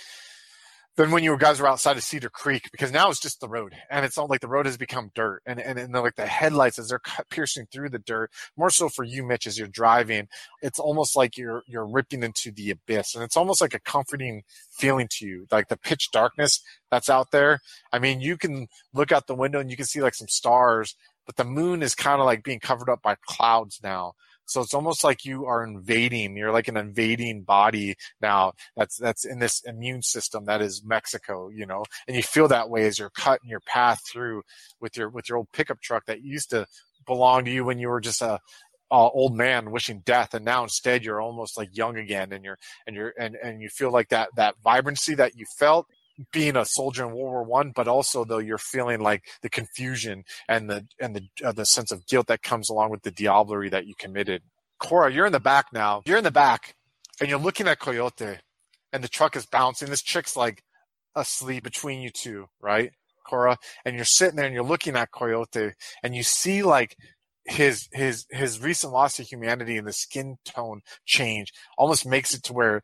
than 0.96 1.10
when 1.10 1.24
you 1.24 1.36
guys 1.38 1.58
were 1.58 1.68
outside 1.68 1.96
of 1.96 2.02
Cedar 2.02 2.28
Creek 2.28 2.68
because 2.70 2.92
now 2.92 3.08
it's 3.08 3.20
just 3.20 3.40
the 3.40 3.48
road 3.48 3.74
and 3.90 4.04
it's 4.04 4.18
all 4.18 4.26
like 4.26 4.40
the 4.40 4.48
road 4.48 4.66
has 4.66 4.76
become 4.76 5.10
dirt 5.14 5.42
and 5.46 5.58
and, 5.60 5.78
and 5.78 5.92
like 5.92 6.16
the 6.16 6.26
headlights 6.26 6.78
as 6.78 6.88
they're 6.88 7.00
piercing 7.30 7.66
through 7.72 7.88
the 7.88 7.98
dirt 7.98 8.30
more 8.56 8.70
so 8.70 8.88
for 8.88 9.04
you 9.04 9.24
Mitch 9.24 9.46
as 9.46 9.58
you're 9.58 9.68
driving 9.68 10.28
it's 10.60 10.78
almost 10.78 11.16
like 11.16 11.38
you're 11.38 11.62
you're 11.66 11.86
ripping 11.86 12.22
into 12.22 12.50
the 12.50 12.70
abyss 12.70 13.14
and 13.14 13.24
it's 13.24 13.36
almost 13.36 13.60
like 13.60 13.74
a 13.74 13.80
comforting 13.80 14.42
feeling 14.70 15.08
to 15.10 15.26
you 15.26 15.46
like 15.50 15.68
the 15.68 15.76
pitch 15.76 16.08
darkness 16.12 16.60
that's 16.90 17.08
out 17.08 17.30
there. 17.30 17.60
I 17.92 17.98
mean 17.98 18.20
you 18.20 18.36
can 18.36 18.68
look 18.92 19.12
out 19.12 19.26
the 19.26 19.34
window 19.34 19.60
and 19.60 19.70
you 19.70 19.76
can 19.76 19.86
see 19.86 20.02
like 20.02 20.14
some 20.14 20.28
stars 20.28 20.94
but 21.24 21.36
the 21.36 21.44
moon 21.44 21.82
is 21.82 21.94
kind 21.94 22.20
of 22.20 22.26
like 22.26 22.42
being 22.42 22.60
covered 22.60 22.90
up 22.90 23.00
by 23.02 23.16
clouds 23.26 23.80
now 23.82 24.12
so 24.46 24.60
it's 24.60 24.74
almost 24.74 25.04
like 25.04 25.24
you 25.24 25.46
are 25.46 25.64
invading 25.64 26.36
you're 26.36 26.52
like 26.52 26.68
an 26.68 26.76
invading 26.76 27.42
body 27.42 27.94
now 28.20 28.52
that's 28.76 28.96
that's 28.96 29.24
in 29.24 29.38
this 29.38 29.62
immune 29.64 30.02
system 30.02 30.44
that 30.44 30.62
is 30.62 30.82
Mexico, 30.84 31.48
you 31.48 31.66
know, 31.66 31.84
and 32.06 32.16
you 32.16 32.22
feel 32.22 32.48
that 32.48 32.70
way 32.70 32.86
as 32.86 32.98
you're 32.98 33.10
cutting 33.10 33.48
your 33.48 33.60
path 33.60 34.00
through 34.10 34.42
with 34.80 34.96
your 34.96 35.08
with 35.08 35.28
your 35.28 35.38
old 35.38 35.48
pickup 35.52 35.80
truck 35.80 36.04
that 36.06 36.22
used 36.22 36.50
to 36.50 36.66
belong 37.06 37.44
to 37.44 37.50
you 37.50 37.64
when 37.64 37.78
you 37.78 37.88
were 37.88 38.00
just 38.00 38.22
a, 38.22 38.38
a 38.90 38.94
old 38.94 39.36
man 39.36 39.70
wishing 39.70 40.02
death, 40.04 40.34
and 40.34 40.44
now 40.44 40.62
instead 40.62 41.04
you're 41.04 41.20
almost 41.20 41.56
like 41.56 41.76
young 41.76 41.96
again, 41.96 42.32
and 42.32 42.44
you're 42.44 42.58
and 42.86 42.96
you're 42.96 43.12
and 43.18 43.36
and 43.36 43.60
you 43.60 43.68
feel 43.68 43.90
like 43.90 44.08
that 44.08 44.28
that 44.36 44.54
vibrancy 44.62 45.14
that 45.14 45.36
you 45.36 45.46
felt 45.58 45.86
being 46.32 46.56
a 46.56 46.64
soldier 46.64 47.04
in 47.04 47.10
World 47.10 47.32
War 47.32 47.42
One, 47.42 47.72
but 47.74 47.88
also 47.88 48.24
though 48.24 48.38
you're 48.38 48.58
feeling 48.58 49.00
like 49.00 49.24
the 49.42 49.50
confusion 49.50 50.24
and 50.48 50.68
the 50.68 50.86
and 51.00 51.16
the 51.16 51.22
uh, 51.44 51.52
the 51.52 51.66
sense 51.66 51.92
of 51.92 52.06
guilt 52.06 52.26
that 52.26 52.42
comes 52.42 52.68
along 52.68 52.90
with 52.90 53.02
the 53.02 53.12
diablerie 53.12 53.70
that 53.70 53.86
you 53.86 53.94
committed. 53.98 54.42
Cora, 54.78 55.12
you're 55.12 55.26
in 55.26 55.32
the 55.32 55.40
back 55.40 55.66
now. 55.72 56.02
You're 56.06 56.18
in 56.18 56.24
the 56.24 56.30
back, 56.30 56.74
and 57.20 57.28
you're 57.28 57.38
looking 57.38 57.68
at 57.68 57.78
Coyote, 57.78 58.38
and 58.92 59.04
the 59.04 59.08
truck 59.08 59.36
is 59.36 59.46
bouncing. 59.46 59.88
This 59.88 60.02
chick's 60.02 60.36
like 60.36 60.62
asleep 61.14 61.64
between 61.64 62.00
you 62.00 62.10
two, 62.10 62.46
right, 62.60 62.92
Cora? 63.26 63.58
And 63.84 63.96
you're 63.96 64.04
sitting 64.04 64.36
there 64.36 64.46
and 64.46 64.54
you're 64.54 64.64
looking 64.64 64.96
at 64.96 65.12
Coyote, 65.12 65.72
and 66.02 66.14
you 66.14 66.22
see 66.22 66.62
like 66.62 66.96
his 67.44 67.88
his 67.92 68.26
his 68.30 68.60
recent 68.60 68.92
loss 68.92 69.16
to 69.16 69.22
humanity 69.22 69.76
and 69.76 69.86
the 69.86 69.92
skin 69.92 70.36
tone 70.44 70.80
change 71.04 71.52
almost 71.76 72.06
makes 72.06 72.34
it 72.34 72.42
to 72.44 72.52
where 72.52 72.82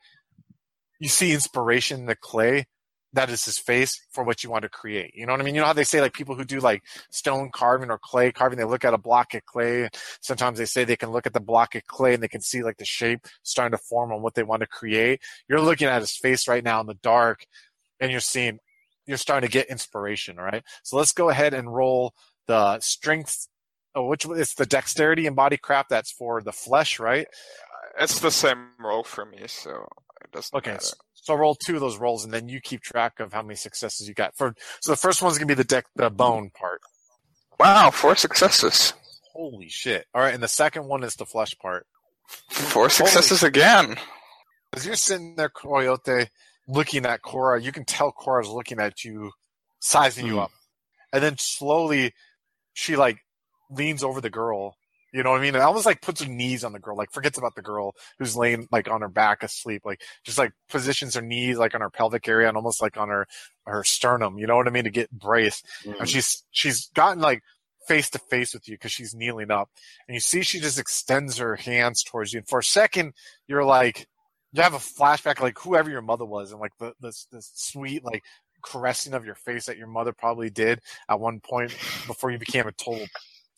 you 0.99 1.09
see 1.09 1.33
inspiration 1.33 2.01
in 2.01 2.07
the 2.07 2.17
clay 2.17 2.67
that 3.15 3.31
is 3.31 3.45
his 3.45 3.59
face 3.59 4.01
for 4.11 4.23
what 4.23 4.45
you 4.45 4.51
want 4.51 4.63
to 4.63 4.69
create. 4.69 5.15
You 5.15 5.27
know 5.27 5.33
what 5.33 5.41
I 5.41 5.45
mean? 5.45 5.55
You 5.55 5.61
know 5.63 5.67
how 5.67 5.73
they 5.73 5.85
say 5.85 6.01
like 6.01 6.13
people 6.13 6.35
who 6.35 6.45
do 6.45 6.61
like 6.61 6.83
stone 7.11 7.51
carving 7.51 7.91
or 7.91 7.99
clay 7.99 8.33
carving, 8.33 8.59
they 8.59 8.65
look 8.65 8.85
at 8.85 8.95
a 8.95 8.99
block 8.99 9.35
of 9.35 9.45
clay. 9.47 9.89
Sometimes 10.21 10.59
they 10.59 10.67
say 10.67 10.85
they 10.85 10.97
can 10.97 11.11
look 11.11 11.27
at 11.27 11.33
the 11.33 11.41
block 11.41 11.75
of 11.75 11.87
clay 11.87 12.15
and 12.15 12.23
they 12.23 12.29
can 12.29 12.43
see 12.43 12.63
like 12.63 12.77
the 12.77 12.85
shape 12.85 13.27
starting 13.43 13.77
to 13.77 13.83
form 13.83 14.13
on 14.13 14.23
what 14.23 14.35
they 14.35 14.43
want 14.43 14.61
to 14.61 14.67
create. 14.67 15.23
You're 15.49 15.61
looking 15.61 15.89
at 15.89 16.03
his 16.03 16.17
face 16.17 16.47
right 16.47 16.63
now 16.63 16.81
in 16.81 16.87
the 16.87 16.95
dark 16.95 17.47
and 17.99 18.11
you're 18.11 18.21
seeing, 18.21 18.59
you're 19.07 19.17
starting 19.17 19.49
to 19.49 19.53
get 19.53 19.69
inspiration. 19.69 20.37
Right. 20.37 20.63
So 20.83 20.97
let's 20.99 21.13
go 21.13 21.31
ahead 21.31 21.55
and 21.55 21.75
roll 21.75 22.15
the 22.47 22.79
strength. 22.81 23.49
Oh, 23.95 24.07
which 24.07 24.27
it's 24.27 24.55
the 24.55 24.67
dexterity 24.67 25.27
and 25.27 25.35
body 25.35 25.57
craft 25.57 25.89
that's 25.89 26.13
for 26.13 26.43
the 26.43 26.53
flesh, 26.53 27.01
right? 27.01 27.27
Uh, 27.27 28.03
it's 28.05 28.21
the 28.21 28.31
same 28.31 28.69
role 28.79 29.03
for 29.03 29.25
me, 29.25 29.45
so 29.47 29.89
it 30.23 30.31
doesn't 30.31 30.55
Okay, 30.55 30.73
matter. 30.73 30.87
So 31.29 31.35
roll 31.35 31.55
two 31.55 31.75
of 31.75 31.81
those 31.83 31.99
rolls, 31.99 32.25
and 32.25 32.33
then 32.33 32.49
you 32.49 32.59
keep 32.59 32.81
track 32.81 33.21
of 33.21 33.35
how 33.35 33.43
many 33.43 33.55
successes 33.55 34.09
you 34.09 34.15
got. 34.15 34.35
For 34.35 34.55
so 34.81 34.93
the 34.93 34.97
first 34.97 35.21
one's 35.21 35.37
gonna 35.37 35.47
be 35.47 35.53
the 35.53 35.63
deck, 35.63 35.85
the 35.95 36.09
bone 36.09 36.51
part. 36.59 36.81
Wow, 37.61 37.91
four 37.91 38.17
successes. 38.17 38.95
Holy 39.35 39.69
shit! 39.69 40.07
All 40.15 40.23
right, 40.23 40.33
and 40.33 40.43
the 40.43 40.49
second 40.49 40.87
one 40.87 41.05
is 41.05 41.17
the 41.17 41.27
flesh 41.27 41.55
part. 41.59 41.87
Four 42.49 42.89
successes 42.89 43.43
again. 43.43 43.97
As 44.73 44.87
you're 44.87 44.97
sitting 44.97 45.37
there, 45.37 45.51
Coyote, 45.51 46.29
looking 46.67 47.05
at 47.05 47.21
Cora, 47.21 47.61
you 47.61 47.73
can 47.73 47.85
tell 47.85 48.11
Cora's 48.11 48.49
looking 48.49 48.81
at 48.81 49.05
you, 49.05 49.33
sizing 49.81 50.27
you 50.27 50.35
Hmm. 50.35 50.39
up, 50.41 50.51
and 51.13 51.23
then 51.23 51.37
slowly, 51.39 52.15
she 52.73 52.97
like 52.97 53.19
leans 53.71 54.03
over 54.03 54.23
the 54.23 54.31
girl. 54.31 54.78
You 55.13 55.23
know 55.23 55.31
what 55.31 55.41
I 55.41 55.43
mean? 55.43 55.55
And 55.55 55.65
almost 55.65 55.87
like 55.87 56.03
puts 56.03 56.23
her 56.23 56.31
knees 56.31 56.65
on 56.65 56.73
the 56.73 56.79
girl, 56.79 56.97
like 56.97 57.11
forgets 57.13 57.39
about 57.39 57.55
the 57.55 57.63
girl 57.63 57.95
who's 58.19 58.37
laying 58.37 58.69
like 58.71 58.89
on 58.89 59.01
her 59.01 59.09
back 59.09 59.43
asleep, 59.43 59.83
like 59.85 60.03
just 60.25 60.39
like 60.39 60.53
positions 60.69 61.15
her 61.15 61.23
knees 61.23 61.57
like 61.57 61.75
on 61.75 61.81
her 61.81 61.91
pelvic 61.91 62.29
area 62.29 62.49
and 62.49 62.57
almost 62.57 62.83
like 62.83 62.97
on 62.97 63.09
her 63.09 63.27
her 63.67 63.85
sternum. 63.85 64.39
You 64.39 64.47
know 64.47 64.57
what 64.57 64.69
I 64.69 64.71
mean? 64.71 64.85
To 64.85 64.91
get 64.91 65.11
brace. 65.11 65.63
Mm. 65.85 66.01
and 66.01 66.09
she's 66.09 66.45
she's 66.51 66.89
gotten 66.95 67.21
like 67.23 67.43
face 67.87 68.11
to 68.11 68.19
face 68.19 68.53
with 68.53 68.69
you 68.69 68.75
because 68.75 68.93
she's 68.93 69.15
kneeling 69.15 69.51
up, 69.51 69.71
and 70.07 70.15
you 70.15 70.21
see 70.21 70.43
she 70.43 70.61
just 70.61 70.79
extends 70.79 71.39
her 71.39 71.57
hands 71.57 72.03
towards 72.03 72.33
you. 72.33 72.41
And 72.41 72.49
for 72.49 72.59
a 72.59 72.65
second, 72.65 73.15
you're 73.47 73.65
like, 73.65 74.07
you 74.53 74.63
have 74.63 74.75
a 74.75 74.79
flashback 74.79 75.41
like 75.41 75.59
whoever 75.59 75.91
your 75.91 76.03
mother 76.03 76.27
was, 76.27 76.53
and 76.53 76.61
like 76.61 76.73
the 76.79 76.93
this 77.01 77.27
this 77.33 77.51
sweet 77.55 78.05
like 78.05 78.23
caressing 78.63 79.15
of 79.15 79.25
your 79.25 79.35
face 79.35 79.67
that 79.67 79.79
your 79.79 79.87
mother 79.87 80.13
probably 80.13 80.51
did 80.51 80.81
at 81.09 81.21
one 81.21 81.41
point 81.41 81.71
before 82.07 82.31
you 82.31 82.39
became 82.39 82.67
a 82.67 82.73
total 82.73 83.07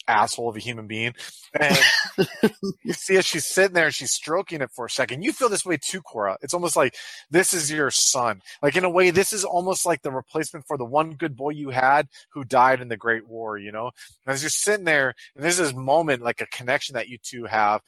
asshole 0.09 0.49
of 0.49 0.57
a 0.57 0.61
human 0.61 0.87
being. 0.87 1.15
And 1.59 1.79
you 2.83 2.93
see 2.93 3.17
as 3.17 3.27
she's 3.27 3.47
sitting 3.47 3.75
there 3.75 3.87
and 3.87 3.95
she's 3.95 4.13
stroking 4.13 4.61
it 4.61 4.71
for 4.71 4.87
a 4.87 4.91
second. 4.91 5.23
You 5.23 5.33
feel 5.33 5.49
this 5.49 5.65
way 5.65 5.79
too, 5.81 6.01
Cora. 6.03 6.37
It's 6.43 6.55
almost 6.55 6.77
like 6.77 6.95
this 7.31 7.53
is 7.55 7.71
your 7.71 7.91
son. 7.91 8.43
Like 8.63 8.77
in 8.77 8.85
a 8.85 8.91
way, 8.91 9.11
this 9.11 9.33
is 9.33 9.45
almost 9.45 9.87
like 9.87 10.03
the 10.03 10.11
replacement 10.13 10.67
for 10.67 10.77
the 10.77 10.85
one 10.85 11.13
good 11.15 11.37
boy 11.37 11.51
you 11.51 11.71
had 11.71 12.09
who 12.33 12.45
died 12.45 12.81
in 12.81 12.89
the 12.89 12.97
Great 12.97 13.29
War, 13.29 13.59
you 13.59 13.73
know? 13.73 13.91
And 14.27 14.35
as 14.35 14.43
you're 14.43 14.51
sitting 14.51 14.85
there, 14.85 15.15
and 15.35 15.45
there's 15.45 15.59
this 15.59 15.75
moment, 15.75 16.23
like 16.23 16.41
a 16.41 16.47
connection 16.47 16.95
that 16.95 17.09
you 17.09 17.19
two 17.23 17.45
have, 17.45 17.81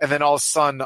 and 0.00 0.10
then 0.10 0.22
all 0.22 0.34
of 0.34 0.38
a 0.38 0.42
sudden 0.42 0.82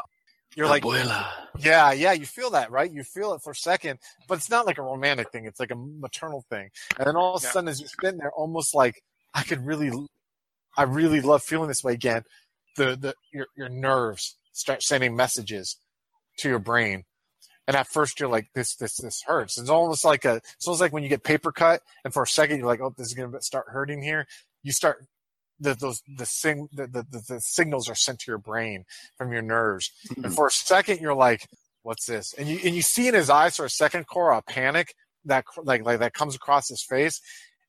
you're 0.55 0.67
like 0.67 0.83
Abuela. 0.83 1.27
yeah 1.59 1.91
yeah 1.91 2.11
you 2.11 2.25
feel 2.25 2.49
that 2.49 2.71
right 2.71 2.91
you 2.91 3.03
feel 3.03 3.33
it 3.33 3.41
for 3.43 3.51
a 3.51 3.55
second 3.55 3.99
but 4.27 4.39
it's 4.39 4.49
not 4.49 4.65
like 4.65 4.79
a 4.79 4.81
romantic 4.81 5.31
thing 5.31 5.45
it's 5.45 5.59
like 5.59 5.69
a 5.69 5.75
maternal 5.75 6.43
thing 6.49 6.69
and 6.97 7.05
then 7.05 7.15
all 7.15 7.35
of 7.35 7.43
a 7.43 7.45
Yeah. 7.45 7.51
sudden 7.51 7.67
as 7.67 7.79
you're 7.79 7.89
sitting 8.03 8.17
there 8.19 8.31
almost 8.31 8.73
like 8.73 9.01
i 9.35 9.43
could 9.43 9.63
really 9.63 9.91
i 10.79 10.83
really 10.83 11.19
love 11.19 11.43
feeling 11.43 11.67
this 11.67 11.83
way 11.83 11.93
again. 11.93 12.23
The 12.77 12.95
the 12.95 13.13
your, 13.33 13.47
your 13.55 13.69
nerves 13.69 14.37
start 14.53 14.81
sending 14.81 15.15
messages 15.15 15.75
to 16.37 16.49
your 16.49 16.59
brain. 16.59 17.03
And 17.67 17.75
at 17.75 17.87
first 17.87 18.19
you're 18.19 18.29
like 18.29 18.47
this 18.55 18.75
this 18.75 18.95
this 18.95 19.21
hurts. 19.27 19.59
It's 19.59 19.69
almost 19.69 20.05
like 20.05 20.23
a 20.23 20.37
it's 20.37 20.65
almost 20.65 20.81
like 20.81 20.93
when 20.93 21.03
you 21.03 21.09
get 21.09 21.23
paper 21.23 21.51
cut 21.51 21.81
and 22.03 22.13
for 22.13 22.23
a 22.23 22.27
second 22.27 22.57
you're 22.57 22.65
like 22.65 22.79
oh 22.79 22.93
this 22.97 23.07
is 23.07 23.13
gonna 23.13 23.41
start 23.41 23.65
hurting 23.67 24.01
here. 24.01 24.25
You 24.63 24.71
start 24.71 25.05
the 25.59 25.73
those 25.73 26.01
the 26.07 26.25
sing 26.25 26.69
the, 26.71 26.87
the, 26.87 27.05
the, 27.27 27.41
signals 27.41 27.89
are 27.89 27.95
sent 27.95 28.19
to 28.19 28.31
your 28.31 28.37
brain 28.37 28.85
from 29.17 29.33
your 29.33 29.41
nerves. 29.41 29.91
Hmm. 30.15 30.25
And 30.25 30.33
for 30.33 30.47
a 30.47 30.51
second 30.51 31.01
you're 31.01 31.13
like 31.13 31.45
what's 31.83 32.05
this? 32.05 32.33
And 32.37 32.47
you 32.47 32.57
and 32.63 32.73
you 32.73 32.81
see 32.81 33.09
in 33.09 33.13
his 33.13 33.29
eyes 33.29 33.57
for 33.57 33.65
a 33.65 33.69
second 33.69 34.07
Cora 34.07 34.37
a 34.37 34.41
panic 34.41 34.95
that 35.25 35.43
like 35.61 35.83
like 35.83 35.99
that 35.99 36.13
comes 36.13 36.35
across 36.35 36.69
his 36.69 36.83
face. 36.83 37.19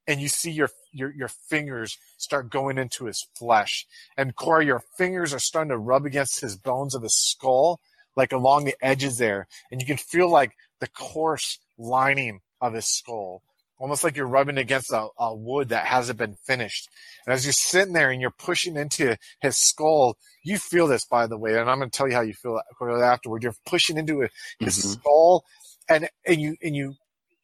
And 0.06 0.20
you 0.20 0.28
see 0.28 0.52
your 0.52 0.70
your 0.92 1.12
your 1.14 1.28
fingers 1.28 1.98
start 2.16 2.50
going 2.50 2.78
into 2.78 3.06
his 3.06 3.26
flesh. 3.36 3.86
And 4.16 4.34
Cora 4.36 4.64
your 4.64 4.82
fingers 4.96 5.32
are 5.34 5.38
starting 5.38 5.70
to 5.70 5.78
rub 5.78 6.06
against 6.06 6.40
his 6.40 6.56
bones 6.56 6.94
of 6.94 7.02
his 7.02 7.16
skull 7.16 7.80
like 8.16 8.32
along 8.32 8.64
the 8.64 8.76
edges 8.82 9.18
there. 9.18 9.46
And 9.70 9.80
you 9.80 9.86
can 9.86 9.96
feel 9.96 10.28
like 10.30 10.52
the 10.80 10.88
coarse 10.88 11.58
lining 11.78 12.40
of 12.60 12.74
his 12.74 12.86
skull 12.86 13.42
almost 13.78 14.04
like 14.04 14.14
you're 14.14 14.26
rubbing 14.26 14.58
against 14.58 14.92
a, 14.92 15.08
a 15.18 15.34
wood 15.34 15.70
that 15.70 15.86
hasn't 15.86 16.18
been 16.18 16.36
finished. 16.46 16.86
And 17.26 17.32
as 17.32 17.46
you're 17.46 17.52
sitting 17.54 17.94
there 17.94 18.10
and 18.10 18.20
you're 18.20 18.30
pushing 18.30 18.76
into 18.76 19.16
his 19.40 19.56
skull 19.56 20.18
you 20.42 20.58
feel 20.58 20.86
this 20.86 21.04
by 21.06 21.26
the 21.26 21.38
way 21.38 21.58
and 21.58 21.68
i'm 21.70 21.78
going 21.78 21.90
to 21.90 21.96
tell 21.96 22.08
you 22.08 22.14
how 22.14 22.20
you 22.20 22.34
feel 22.34 22.60
afterward. 23.02 23.42
You're 23.42 23.54
pushing 23.66 23.96
into 23.96 24.20
his 24.58 24.78
Mhm. 24.78 24.92
skull 24.98 25.44
and 25.88 26.08
and 26.26 26.40
you 26.40 26.56
and 26.62 26.74
you 26.76 26.94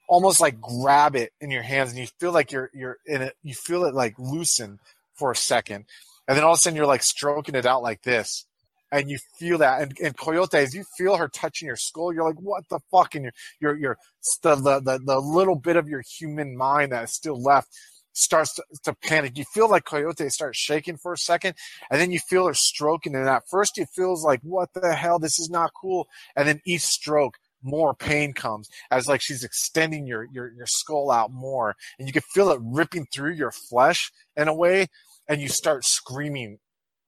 almost 0.06 0.40
like 0.40 0.60
grab 0.60 1.16
it 1.16 1.32
in 1.40 1.50
your 1.50 1.62
hands 1.62 1.90
and 1.90 1.98
you 1.98 2.06
feel 2.20 2.32
like 2.32 2.52
you're 2.52 2.70
you're 2.72 2.98
in 3.06 3.22
it 3.22 3.36
you 3.42 3.54
feel 3.54 3.84
it 3.84 3.94
like 3.94 4.18
loosen 4.18 4.78
for 5.14 5.30
a 5.30 5.36
second. 5.36 5.84
And 6.28 6.36
then 6.36 6.44
all 6.44 6.52
of 6.52 6.58
a 6.58 6.60
sudden 6.60 6.76
you're 6.76 6.86
like 6.86 7.02
stroking 7.02 7.54
it 7.54 7.66
out 7.66 7.82
like 7.82 8.02
this 8.02 8.44
and 8.92 9.10
you 9.10 9.18
feel 9.38 9.58
that. 9.58 9.82
And, 9.82 9.96
and 10.02 10.16
coyote 10.16 10.54
as 10.54 10.74
you 10.74 10.84
feel 10.96 11.16
her 11.16 11.28
touching 11.28 11.66
your 11.66 11.76
skull 11.76 12.12
you're 12.12 12.26
like 12.26 12.40
what 12.40 12.64
the 12.68 12.80
fuck? 12.90 13.14
And 13.14 13.24
your 13.24 13.32
your 13.60 13.76
your 13.76 13.98
the, 14.42 14.56
the 14.56 15.00
the 15.04 15.18
little 15.18 15.56
bit 15.56 15.76
of 15.76 15.88
your 15.88 16.02
human 16.02 16.56
mind 16.56 16.92
that 16.92 17.04
is 17.04 17.12
still 17.12 17.40
left 17.40 17.68
starts 18.12 18.54
to, 18.54 18.64
to 18.84 18.94
panic. 18.94 19.36
You 19.36 19.44
feel 19.44 19.68
like 19.68 19.84
coyote 19.84 20.30
starts 20.30 20.58
shaking 20.58 20.96
for 20.96 21.12
a 21.12 21.18
second 21.18 21.54
and 21.90 22.00
then 22.00 22.10
you 22.10 22.18
feel 22.18 22.46
her 22.46 22.54
stroking. 22.54 23.14
And 23.14 23.28
at 23.28 23.48
first 23.48 23.78
it 23.78 23.88
feels 23.94 24.24
like 24.24 24.40
what 24.42 24.70
the 24.72 24.94
hell? 24.94 25.18
This 25.18 25.38
is 25.38 25.50
not 25.50 25.72
cool. 25.74 26.08
And 26.34 26.48
then 26.48 26.60
each 26.64 26.82
stroke 26.82 27.38
more 27.62 27.94
pain 27.94 28.32
comes 28.32 28.68
as 28.90 29.08
like 29.08 29.20
she's 29.20 29.44
extending 29.44 30.06
your 30.06 30.24
your, 30.32 30.52
your 30.52 30.66
skull 30.66 31.10
out 31.10 31.32
more 31.32 31.74
and 31.98 32.06
you 32.06 32.12
can 32.12 32.22
feel 32.22 32.50
it 32.50 32.60
ripping 32.62 33.06
through 33.12 33.32
your 33.32 33.50
flesh 33.50 34.10
in 34.36 34.48
a 34.48 34.54
way 34.54 34.86
and 35.28 35.40
you 35.40 35.48
start 35.48 35.84
screaming 35.84 36.58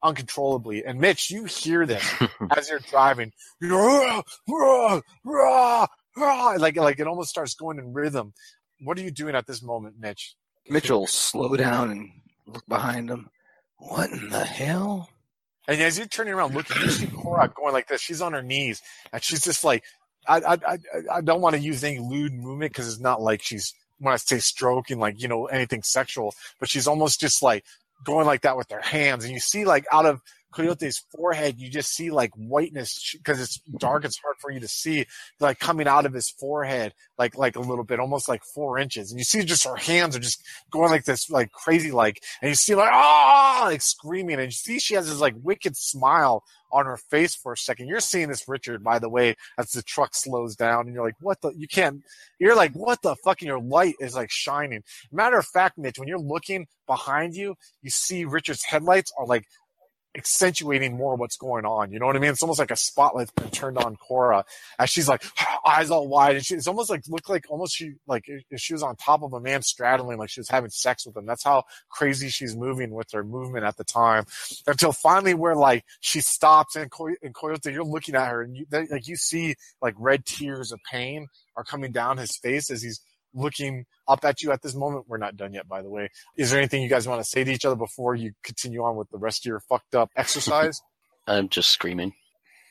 uncontrollably 0.03 0.85
and 0.85 1.01
mitch 1.01 1.31
you 1.31 1.45
hear 1.45 1.85
this 1.85 2.05
as 2.57 2.69
you're 2.71 2.79
driving 2.91 3.33
you're 3.61 3.77
"Rah, 3.77 4.23
rah, 4.49 5.01
rah, 5.25 5.87
rah," 6.17 6.51
like 6.59 6.77
like 6.77 7.01
it 7.01 7.07
almost 7.07 7.31
starts 7.31 7.55
going 7.55 7.79
in 7.79 7.93
rhythm 7.93 8.33
what 8.81 8.99
are 8.99 9.03
you 9.03 9.11
doing 9.11 9.35
at 9.35 9.47
this 9.47 9.63
moment 9.63 9.97
mitch 9.99 10.37
Mitchell 10.71 11.07
slow 11.07 11.57
down 11.57 11.91
and 11.91 12.11
look 12.47 12.67
behind 12.67 13.11
him. 13.11 13.31
What 13.79 14.11
in 14.11 14.29
the 14.29 14.45
hell? 14.45 15.09
And 15.67 15.81
as 15.81 15.99
you're 15.99 16.07
turning 16.07 16.35
around 16.35 16.55
looking, 16.55 16.81
you 16.83 16.91
see 16.91 17.07
Cora 17.07 17.53
going 17.55 17.73
like 17.73 17.89
this. 17.89 18.01
She's 18.01 18.23
on 18.23 18.33
her 18.33 18.43
knees, 18.43 18.81
and 19.13 19.23
she's 19.23 19.43
just 19.43 19.65
like, 19.65 19.85
I, 20.29 20.59
I, 20.67 20.79
I, 21.13 21.21
don't 21.23 21.41
want 21.41 21.57
to 21.57 21.61
use 21.61 21.83
any 21.83 21.99
lewd 21.99 22.35
movement 22.35 22.73
because 22.73 22.89
it's 22.89 23.01
not 23.01 23.23
like 23.23 23.43
she's 23.43 23.75
when 23.99 24.13
I 24.13 24.17
say 24.17 24.39
stroking, 24.39 24.99
like 24.99 25.21
you 25.21 25.29
know 25.29 25.47
anything 25.47 25.83
sexual, 25.83 26.35
but 26.61 26.69
she's 26.69 26.87
almost 26.87 27.21
just 27.21 27.43
like 27.43 27.65
going 28.05 28.27
like 28.27 28.43
that 28.43 28.57
with 28.57 28.71
her 28.71 28.81
hands, 28.81 29.25
and 29.25 29.33
you 29.33 29.41
see 29.41 29.65
like 29.65 29.87
out 29.93 30.07
of 30.07 30.21
Coyote's 30.53 31.05
forehead, 31.15 31.59
you 31.59 31.69
just 31.69 31.93
see 31.93 32.11
like 32.11 32.33
whiteness 32.35 33.15
because 33.17 33.41
it's 33.41 33.59
dark. 33.79 34.05
It's 34.05 34.19
hard 34.19 34.37
for 34.41 34.51
you 34.51 34.61
to 34.61 34.69
see, 34.69 35.07
like 35.41 35.59
coming 35.59 35.87
out 35.87 36.07
of 36.07 36.15
his 36.15 36.31
forehead, 36.31 36.95
like 37.19 37.37
like 37.37 37.57
a 37.57 37.61
little 37.61 37.85
bit, 37.85 38.01
almost 38.01 38.29
like 38.29 38.43
four 38.55 38.79
inches, 38.79 39.11
and 39.11 39.19
you 39.19 39.25
see 39.25 39.45
just 39.45 39.65
her 39.65 39.77
hands 39.77 40.17
are 40.17 40.21
just 40.21 40.43
going 40.71 40.91
like 40.91 41.05
this, 41.05 41.29
like 41.31 41.53
crazy, 41.53 41.91
like, 41.91 42.23
and 42.41 42.49
you 42.49 42.55
see 42.55 42.75
like 42.75 42.91
ah, 42.93 43.63
like 43.65 43.83
screaming, 43.83 44.37
and 44.37 44.47
you 44.47 44.51
see 44.51 44.79
she 44.79 44.95
has 44.95 45.09
this 45.09 45.21
like 45.21 45.35
wicked 45.43 45.77
smile 45.77 46.43
on 46.71 46.87
her 46.87 46.97
face 46.97 47.35
for 47.35 47.53
a 47.53 47.57
second. 47.57 47.89
You're 47.89 48.01
seeing 48.01 48.29
this, 48.29 48.49
Richard, 48.49 48.85
by 48.85 48.99
the 48.99 49.09
way, 49.09 49.37
as 49.59 49.71
the 49.73 49.83
truck 49.83 50.15
slows 50.15 50.57
down, 50.57 50.87
and 50.87 50.95
you're 50.95 51.05
like, 51.05 51.17
what 51.21 51.41
the? 51.41 51.51
You 51.51 51.69
can't. 51.69 52.03
You're 52.39 52.57
like, 52.57 52.73
what 52.73 53.03
the 53.03 53.17
fuck? 53.25 53.43
Your 53.43 53.61
light 53.61 53.95
is 54.01 54.15
like 54.15 54.31
shining. 54.31 54.83
Matter 55.13 55.39
of 55.39 55.47
fact, 55.47 55.79
Mitch, 55.79 55.99
when 55.99 56.09
you're 56.09 56.19
looking 56.19 56.67
behind 56.87 57.35
you, 57.35 57.57
you 57.83 57.91
see 57.91 58.25
Richard's 58.25 58.65
headlights 58.65 59.13
are 59.19 59.27
like 59.27 59.45
accentuating 60.17 60.97
more 60.97 61.17
what's 61.17 61.37
going 61.37 61.65
on. 61.65 61.93
You 61.93 61.99
know 61.99 62.07
what 62.07 62.17
I 62.17 62.19
mean? 62.19 62.31
It's 62.31 62.43
almost 62.43 62.59
like 62.59 62.71
a 62.71 62.77
spotlight's 62.77 63.31
been 63.33 63.51
turned 63.51 63.79
on 63.79 63.97
Cora 63.97 64.45
as 64.79 64.91
she's 64.91 65.09
like 65.09 65.23
eyes 65.67 65.91
all 65.91 66.09
wide, 66.09 66.37
and 66.37 66.45
she, 66.45 66.55
it's 66.55 66.67
almost 66.67 66.91
like 66.91 67.03
looked 67.09 67.29
like 67.29 67.45
almost 67.49 67.77
she 67.77 67.95
like 68.07 68.25
she 68.57 68.73
was 68.73 68.83
on 68.83 68.97
top 68.97 69.23
of 69.23 69.33
a 69.33 69.41
man 69.41 69.63
straddling, 69.63 70.19
like 70.19 70.31
she 70.31 70.41
was 70.41 70.49
having 70.49 70.71
sex 70.71 71.07
with 71.07 71.17
him. 71.17 71.27
That's 71.27 71.45
how 71.45 71.65
crazy 71.91 72.29
she's 72.29 72.57
moving 72.57 72.91
with 72.91 73.11
her 73.13 73.23
movement 73.23 73.65
at 73.65 73.77
the 73.77 73.85
time. 73.85 74.25
Until 74.67 74.93
finally, 74.93 75.35
where 75.35 75.57
like 75.57 75.85
she 76.01 76.21
stops 76.21 76.77
and, 76.77 76.91
Coy- 76.91 77.17
and 77.23 77.35
Coyote, 77.35 77.73
you're 77.73 77.85
looking 77.85 78.15
at 78.15 78.29
her, 78.29 78.43
and 78.43 78.57
you 78.57 78.67
they, 78.69 78.87
like 78.87 79.07
you 79.07 79.17
see 79.17 79.55
like 79.83 79.95
red 79.99 80.25
tears 80.25 80.73
of 80.73 80.81
pain 80.91 81.29
are 81.57 81.65
coming 81.65 81.93
down 81.93 82.17
his 82.19 82.37
face 82.37 82.71
as 82.71 82.83
he's 82.83 83.01
looking 83.35 83.87
up 84.07 84.25
at 84.25 84.43
you 84.43 84.53
at 84.53 84.63
this 84.63 84.75
moment. 84.75 85.07
We're 85.09 85.19
not 85.19 85.37
done 85.37 85.53
yet, 85.53 85.69
by 85.69 85.83
the 85.83 85.91
way. 85.91 86.11
Is 86.37 86.51
there 86.51 86.59
anything 86.59 86.83
you 86.83 86.89
guys 86.89 87.07
want 87.07 87.21
to 87.23 87.29
say 87.29 87.45
to 87.45 87.51
each 87.51 87.65
other 87.65 87.77
before 87.77 88.15
you 88.15 88.33
continue 88.43 88.83
on 88.83 88.97
with 88.97 89.11
the 89.11 89.19
rest 89.19 89.45
of 89.45 89.51
your 89.51 89.61
fucked 89.61 89.95
up 89.95 90.11
exercise? 90.17 90.81
I'm 91.27 91.49
just 91.49 91.71
screaming. 91.71 92.15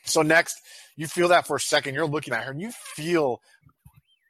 so 0.04 0.24
next, 0.24 0.60
you 0.96 1.08
feel 1.08 1.28
that 1.28 1.46
for 1.46 1.58
a 1.58 1.60
second. 1.60 1.94
You're 1.94 2.08
looking 2.08 2.34
at 2.34 2.44
her, 2.44 2.52
and 2.52 2.62
you 2.62 2.72
feel 2.72 3.40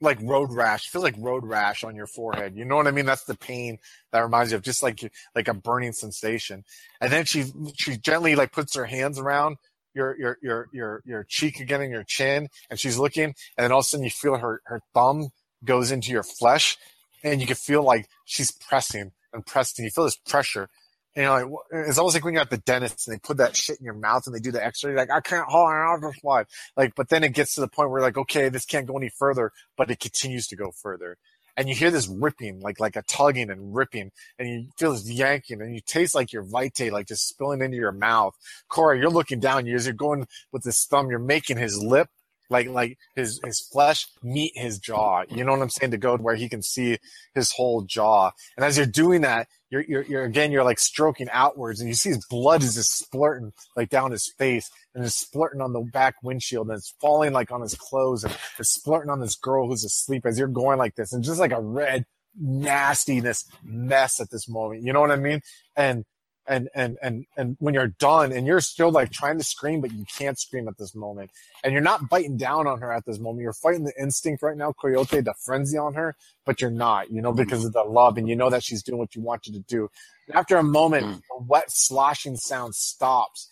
like 0.02 0.20
road 0.22 0.52
rash. 0.52 0.90
Feel 0.90 1.02
like 1.02 1.16
road 1.18 1.46
rash 1.46 1.84
on 1.84 1.96
your 1.96 2.08
forehead. 2.08 2.56
You 2.56 2.66
know 2.66 2.76
what 2.76 2.88
I 2.88 2.92
mean? 2.92 3.06
That's 3.06 3.24
the 3.24 3.38
pain 3.38 3.78
that 4.12 4.20
reminds 4.20 4.52
you 4.52 4.58
of 4.58 4.64
just 4.64 4.84
like 4.84 5.12
like 5.36 5.48
a 5.48 5.54
burning 5.54 5.94
sensation. 5.94 6.64
And 7.02 7.12
then 7.12 7.26
she 7.26 7.46
she 7.78 7.98
gently 7.98 8.36
like 8.36 8.52
puts 8.52 8.76
her 8.76 8.86
hands 8.86 9.18
around 9.18 9.58
your 9.94 10.18
your 10.20 10.38
your 10.42 10.68
your 10.72 11.02
your 11.06 11.26
cheek 11.28 11.60
again 11.60 11.82
and 11.82 11.92
your 11.92 12.04
chin, 12.04 12.50
and 12.70 12.80
she's 12.80 12.98
looking, 12.98 13.24
and 13.26 13.36
then 13.58 13.72
all 13.72 13.80
of 13.80 13.86
a 13.86 13.88
sudden 13.88 14.04
you 14.04 14.10
feel 14.10 14.38
her 14.38 14.62
her 14.66 14.82
thumb 14.94 15.30
goes 15.64 15.92
into 15.92 16.12
your 16.12 16.24
flesh, 16.24 16.78
and 17.24 17.42
you 17.42 17.48
can 17.48 17.56
feel 17.56 17.84
like 17.84 18.08
she's 18.26 18.52
pressing 18.52 19.12
and 19.34 19.46
pressing. 19.46 19.86
You 19.86 19.92
feel 19.92 20.06
this 20.06 20.16
pressure. 20.16 20.70
And 21.16 21.24
you're 21.24 21.32
like, 21.32 21.62
it's 21.88 21.98
almost 21.98 22.16
like 22.16 22.24
when 22.24 22.36
you're 22.36 22.44
at 22.44 22.52
the 22.52 22.58
dentist 22.58 23.08
and 23.08 23.16
they 23.16 23.20
put 23.20 23.38
that 23.38 23.58
shit 23.58 23.80
in 23.80 23.86
your 23.86 23.96
mouth 23.96 24.28
and 24.28 24.36
they 24.36 24.40
do 24.40 24.52
the 24.52 24.64
X-ray. 24.64 24.96
Like, 24.96 25.10
I 25.10 25.20
can't 25.20 25.48
hold 25.50 25.68
on, 25.68 26.04
I'll 26.04 26.14
slide. 26.14 26.46
Like, 26.76 26.94
but 26.96 27.10
then 27.10 27.24
it 27.24 27.34
gets 27.34 27.56
to 27.56 27.62
the 27.62 27.68
point 27.68 27.90
where 27.90 28.04
like, 28.04 28.18
okay, 28.18 28.50
this 28.50 28.66
can't 28.66 28.86
go 28.86 28.96
any 28.96 29.10
further, 29.10 29.52
but 29.76 29.90
it 29.90 30.00
continues 30.00 30.46
to 30.48 30.56
go 30.56 30.72
further. 30.72 31.18
And 31.56 31.68
you 31.68 31.74
hear 31.74 31.90
this 31.90 32.08
ripping, 32.08 32.60
like 32.60 32.80
like 32.80 32.96
a 32.96 33.02
tugging 33.02 33.50
and 33.50 33.74
ripping, 33.74 34.12
and 34.38 34.48
you 34.48 34.68
feel 34.78 34.92
this 34.92 35.10
yanking, 35.10 35.60
and 35.60 35.74
you 35.74 35.82
taste 35.84 36.14
like 36.14 36.32
your 36.32 36.44
vitae, 36.44 36.92
like 36.92 37.08
just 37.08 37.28
spilling 37.28 37.64
into 37.64 37.78
your 37.78 37.92
mouth. 37.92 38.36
Corey, 38.70 39.00
you're 39.00 39.10
looking 39.10 39.40
down, 39.40 39.66
you 39.66 39.76
as 39.76 39.88
you're 39.88 39.96
going 39.96 40.28
with 40.52 40.62
this 40.62 40.86
thumb, 40.86 41.10
you're 41.10 41.18
making 41.18 41.58
his 41.58 41.82
lip 41.82 42.10
like 42.50 42.68
like 42.70 42.98
his 43.16 43.40
his 43.44 43.60
flesh 43.72 44.08
meet 44.24 44.54
his 44.56 44.80
jaw. 44.80 45.24
You 45.30 45.44
know 45.44 45.52
what 45.52 45.62
I'm 45.62 45.70
saying? 45.70 45.92
To 45.92 45.98
go 45.98 46.18
to 46.18 46.24
where 46.24 46.36
he 46.36 46.50
can 46.50 46.62
see 46.62 46.98
his 47.34 47.52
whole 47.52 47.82
jaw. 47.82 48.32
And 48.56 48.66
as 48.66 48.78
you're 48.78 48.86
doing 48.86 49.22
that, 49.22 49.48
you're 49.70 49.84
you're, 49.88 50.04
you're 50.04 50.24
again 50.24 50.52
you're 50.52 50.64
like 50.64 50.80
stroking 50.80 51.28
outwards, 51.32 51.80
and 51.80 51.90
you 51.90 51.96
see 51.96 52.10
his 52.10 52.26
blood 52.30 52.64
is 52.64 52.76
just 52.76 52.98
splurting 52.98 53.52
like 53.76 53.90
down 53.90 54.12
his 54.12 54.32
face, 54.38 54.70
and 54.96 55.04
it's 55.04 55.16
splurting 55.16 55.62
on 55.62 55.74
the 55.74 55.82
back 55.82 56.16
windshield, 56.24 56.68
and 56.68 56.78
it's 56.78 56.94
falling 57.02 57.34
like 57.34 57.52
on 57.52 57.62
his 57.62 57.76
clothes, 57.76 58.24
and 58.24 58.36
it's 58.60 58.74
splurting 58.74 59.10
on 59.10 59.20
this 59.20 59.36
girl 59.36 59.68
who's 59.68 59.84
asleep 59.84 60.26
as 60.26 60.40
you're 60.40 60.48
going 60.48 60.78
like 60.78 60.96
this, 60.96 61.14
and 61.14 61.24
just 61.24 61.40
like 61.40 61.52
a 61.52 61.62
red 61.62 62.06
nastiness 62.40 63.46
mess 63.64 64.20
at 64.20 64.30
this 64.30 64.48
moment. 64.48 64.84
You 64.84 64.94
know 64.94 65.02
what 65.02 65.12
I 65.12 65.16
mean? 65.16 65.42
And 65.76 66.06
and 66.48 66.70
and 66.74 66.98
and 67.02 67.26
and 67.38 67.58
when 67.60 67.74
you're 67.74 67.88
done 68.00 68.32
and 68.32 68.48
you're 68.48 68.62
still 68.62 68.92
like 68.92 69.12
trying 69.12 69.38
to 69.38 69.44
scream 69.44 69.82
but 69.82 69.92
you 69.92 70.06
can't 70.18 70.40
scream 70.40 70.68
at 70.68 70.78
this 70.78 70.96
moment 70.96 71.30
and 71.64 71.74
you're 71.74 71.82
not 71.82 72.10
biting 72.10 72.38
down 72.38 72.68
on 72.68 72.80
her 72.80 72.92
at 72.92 73.06
this 73.06 73.20
moment 73.20 73.42
you're 73.44 73.54
fighting 73.54 73.84
the 73.84 73.94
instinct 74.00 74.42
right 74.42 74.58
now 74.58 74.72
coyote 74.74 75.22
the 75.22 75.34
frenzy 75.46 75.78
on 75.78 75.94
her 75.94 76.16
but 76.46 76.62
you're 76.62 76.72
not 76.72 77.12
you 77.12 77.22
know 77.22 77.34
because 77.34 77.66
of 77.66 77.74
the 77.74 77.84
love 77.84 78.18
and 78.18 78.30
you 78.30 78.36
know 78.36 78.50
that 78.50 78.64
she's 78.64 78.82
doing 78.84 78.98
what 78.98 79.16
you 79.16 79.22
want 79.22 79.46
you 79.48 79.54
to 79.54 79.60
do 79.60 79.90
after 80.34 80.58
a 80.58 80.64
moment 80.64 81.06
Mm. 81.06 81.16
the 81.16 81.46
wet 81.46 81.66
sloshing 81.70 82.38
sound 82.38 82.76
stops 82.76 83.50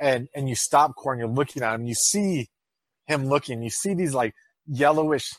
and 0.00 0.28
and 0.34 0.48
you 0.48 0.54
stop 0.54 0.94
core 0.96 1.12
and 1.12 1.20
you're 1.20 1.28
looking 1.28 1.62
at 1.62 1.74
him 1.74 1.86
you 1.86 1.94
see 1.94 2.48
him 3.06 3.26
looking 3.26 3.62
you 3.62 3.70
see 3.70 3.94
these 3.94 4.14
like 4.14 4.34
yellowish 4.66 5.32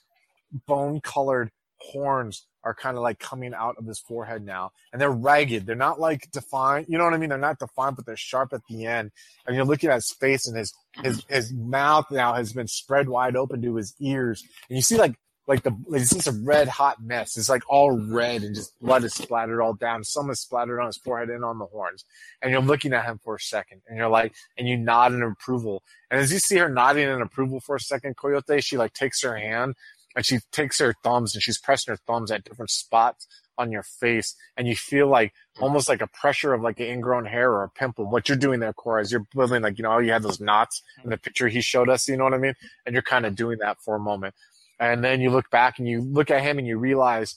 bone 0.67 1.01
colored 1.01 1.51
horns 1.79 2.45
are 2.63 2.73
kind 2.73 2.97
of 2.97 3.03
like 3.03 3.19
coming 3.19 3.53
out 3.53 3.75
of 3.77 3.85
his 3.85 3.99
forehead 3.99 4.43
now 4.43 4.71
and 4.91 5.01
they're 5.01 5.11
ragged. 5.11 5.65
They're 5.65 5.75
not 5.75 5.99
like 5.99 6.29
defined 6.31 6.87
you 6.89 6.97
know 6.97 7.03
what 7.03 7.13
i 7.13 7.17
mean? 7.17 7.29
They're 7.29 7.37
not 7.37 7.59
defined 7.59 7.95
but 7.95 8.05
they're 8.05 8.17
sharp 8.17 8.53
at 8.53 8.61
the 8.69 8.85
end. 8.85 9.11
And 9.45 9.55
you're 9.55 9.65
looking 9.65 9.89
at 9.89 9.95
his 9.95 10.11
face 10.11 10.47
and 10.47 10.57
his 10.57 10.73
his 11.01 11.23
his 11.27 11.53
mouth 11.53 12.05
now 12.11 12.33
has 12.33 12.53
been 12.53 12.67
spread 12.67 13.09
wide 13.09 13.35
open 13.35 13.61
to 13.61 13.75
his 13.75 13.95
ears. 13.99 14.43
And 14.69 14.77
you 14.77 14.81
see 14.81 14.97
like 14.97 15.15
like 15.45 15.63
the 15.63 15.71
like 15.87 15.99
you 15.99 16.05
see 16.05 16.19
some 16.19 16.45
red 16.45 16.67
hot 16.67 17.03
mess. 17.03 17.37
It's 17.37 17.49
like 17.49 17.63
all 17.67 17.91
red 17.91 18.43
and 18.43 18.55
just 18.55 18.79
blood 18.79 19.03
is 19.03 19.13
splattered 19.13 19.61
all 19.61 19.73
down. 19.73 20.03
Some 20.03 20.29
is 20.29 20.39
splattered 20.39 20.79
on 20.79 20.87
his 20.87 20.97
forehead 20.97 21.29
and 21.29 21.43
on 21.43 21.59
the 21.59 21.65
horns. 21.65 22.05
And 22.41 22.51
you're 22.51 22.61
looking 22.61 22.93
at 22.93 23.05
him 23.05 23.19
for 23.23 23.35
a 23.35 23.39
second 23.39 23.81
and 23.87 23.97
you're 23.97 24.07
like 24.07 24.33
and 24.57 24.67
you 24.67 24.77
nod 24.77 25.13
in 25.13 25.21
approval. 25.21 25.83
And 26.09 26.21
as 26.21 26.31
you 26.31 26.39
see 26.39 26.57
her 26.57 26.69
nodding 26.69 27.09
in 27.09 27.21
approval 27.21 27.59
for 27.59 27.75
a 27.75 27.79
second 27.79 28.15
coyote 28.15 28.61
she 28.61 28.77
like 28.77 28.93
takes 28.93 29.21
her 29.23 29.37
hand 29.37 29.75
and 30.15 30.25
she 30.25 30.39
takes 30.51 30.79
her 30.79 30.93
thumbs 31.03 31.35
and 31.35 31.43
she's 31.43 31.59
pressing 31.59 31.91
her 31.91 31.99
thumbs 32.07 32.31
at 32.31 32.43
different 32.43 32.71
spots 32.71 33.27
on 33.57 33.71
your 33.71 33.83
face 33.83 34.35
and 34.57 34.67
you 34.67 34.75
feel 34.75 35.07
like 35.07 35.31
almost 35.59 35.87
like 35.87 36.01
a 36.01 36.07
pressure 36.07 36.53
of 36.53 36.61
like 36.61 36.79
an 36.79 36.87
ingrown 36.87 37.25
hair 37.25 37.51
or 37.51 37.63
a 37.63 37.69
pimple 37.69 38.09
what 38.09 38.27
you're 38.27 38.37
doing 38.37 38.59
there 38.59 38.73
cora 38.73 39.01
is 39.01 39.11
you're 39.11 39.27
building 39.35 39.61
like 39.61 39.77
you 39.77 39.83
know 39.83 39.99
you 39.99 40.11
had 40.11 40.23
those 40.23 40.39
knots 40.39 40.81
in 41.03 41.11
the 41.11 41.17
picture 41.17 41.47
he 41.47 41.61
showed 41.61 41.87
us 41.87 42.07
you 42.07 42.17
know 42.17 42.23
what 42.23 42.33
i 42.33 42.37
mean? 42.37 42.55
And 42.85 42.93
you're 42.93 43.03
kind 43.03 43.25
of 43.25 43.35
doing 43.35 43.59
that 43.59 43.77
for 43.81 43.95
a 43.95 43.99
moment. 43.99 44.33
And 44.79 45.03
then 45.03 45.21
you 45.21 45.29
look 45.29 45.49
back 45.49 45.79
and 45.79 45.87
you 45.87 46.01
look 46.01 46.31
at 46.31 46.41
him 46.41 46.57
and 46.57 46.67
you 46.67 46.77
realize 46.77 47.35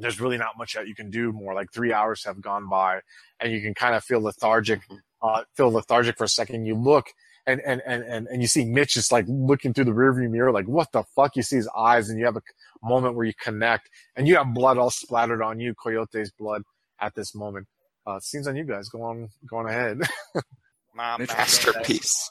there's 0.00 0.20
really 0.20 0.38
not 0.38 0.56
much 0.56 0.74
that 0.74 0.88
you 0.88 0.94
can 0.94 1.10
do 1.10 1.32
more 1.32 1.54
like 1.54 1.72
three 1.72 1.92
hours 1.92 2.24
have 2.24 2.40
gone 2.40 2.68
by 2.68 3.00
and 3.40 3.52
you 3.52 3.60
can 3.60 3.74
kind 3.74 3.94
of 3.94 4.02
feel 4.02 4.22
lethargic 4.22 4.80
uh, 5.22 5.42
feel 5.54 5.70
lethargic 5.70 6.16
for 6.16 6.24
a 6.24 6.28
second. 6.28 6.66
You 6.66 6.76
look 6.76 7.06
and, 7.48 7.62
and, 7.62 7.82
and, 7.86 8.04
and, 8.04 8.26
and 8.28 8.42
you 8.42 8.46
see 8.46 8.66
Mitch 8.66 8.92
just 8.94 9.10
like 9.10 9.24
looking 9.26 9.72
through 9.72 9.86
the 9.86 9.90
rearview 9.92 10.30
mirror, 10.30 10.52
like, 10.52 10.68
what 10.68 10.92
the 10.92 11.02
fuck? 11.16 11.34
You 11.34 11.42
see 11.42 11.56
his 11.56 11.68
eyes 11.74 12.10
and 12.10 12.18
you 12.18 12.26
have 12.26 12.36
a 12.36 12.42
moment 12.82 13.14
where 13.16 13.24
you 13.24 13.32
connect 13.42 13.88
and 14.16 14.28
you 14.28 14.36
have 14.36 14.52
blood 14.52 14.76
all 14.76 14.90
splattered 14.90 15.40
on 15.42 15.58
you, 15.58 15.74
Coyote's 15.74 16.30
blood 16.38 16.62
at 17.00 17.14
this 17.14 17.34
moment. 17.34 17.66
Uh, 18.06 18.20
scenes 18.20 18.46
on 18.46 18.54
you 18.54 18.64
guys. 18.64 18.90
Go 18.90 19.02
on, 19.02 19.30
go 19.46 19.56
on 19.56 19.66
ahead. 19.66 20.00
My 20.94 21.16
Mitch- 21.16 21.30
masterpiece. 21.30 22.30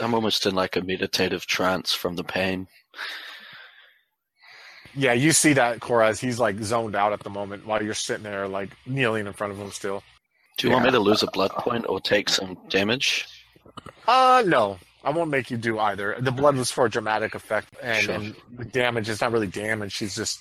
I'm 0.00 0.14
almost 0.14 0.46
in 0.46 0.54
like 0.54 0.76
a 0.76 0.80
meditative 0.80 1.44
trance 1.46 1.92
from 1.92 2.14
the 2.14 2.24
pain. 2.24 2.68
yeah, 4.94 5.12
you 5.12 5.32
see 5.32 5.52
that 5.54 5.80
Cora 5.80 6.08
as 6.08 6.20
he's 6.20 6.38
like 6.38 6.58
zoned 6.60 6.94
out 6.94 7.12
at 7.12 7.20
the 7.20 7.30
moment 7.30 7.66
while 7.66 7.82
you're 7.82 7.94
sitting 7.94 8.22
there 8.22 8.46
like 8.48 8.70
kneeling 8.86 9.26
in 9.26 9.32
front 9.32 9.52
of 9.52 9.58
him 9.58 9.70
still. 9.72 10.02
Do 10.56 10.68
you 10.68 10.72
want 10.72 10.84
me 10.84 10.92
to 10.92 11.00
lose 11.00 11.22
a 11.24 11.30
blood 11.32 11.50
point 11.50 11.84
or 11.88 12.00
take 12.00 12.28
some 12.28 12.56
damage? 12.68 13.26
Uh, 14.06 14.42
no, 14.46 14.78
I 15.02 15.10
won't 15.10 15.30
make 15.30 15.50
you 15.50 15.56
do 15.56 15.78
either. 15.78 16.16
The 16.20 16.32
blood 16.32 16.56
was 16.56 16.70
for 16.70 16.88
dramatic 16.88 17.34
effect, 17.34 17.74
and, 17.82 18.02
Sure. 18.04 18.14
and 18.14 18.36
the 18.56 18.64
damage 18.64 19.08
is 19.08 19.20
not 19.20 19.32
really 19.32 19.46
damage. 19.46 19.92
She's 19.92 20.14
just 20.14 20.40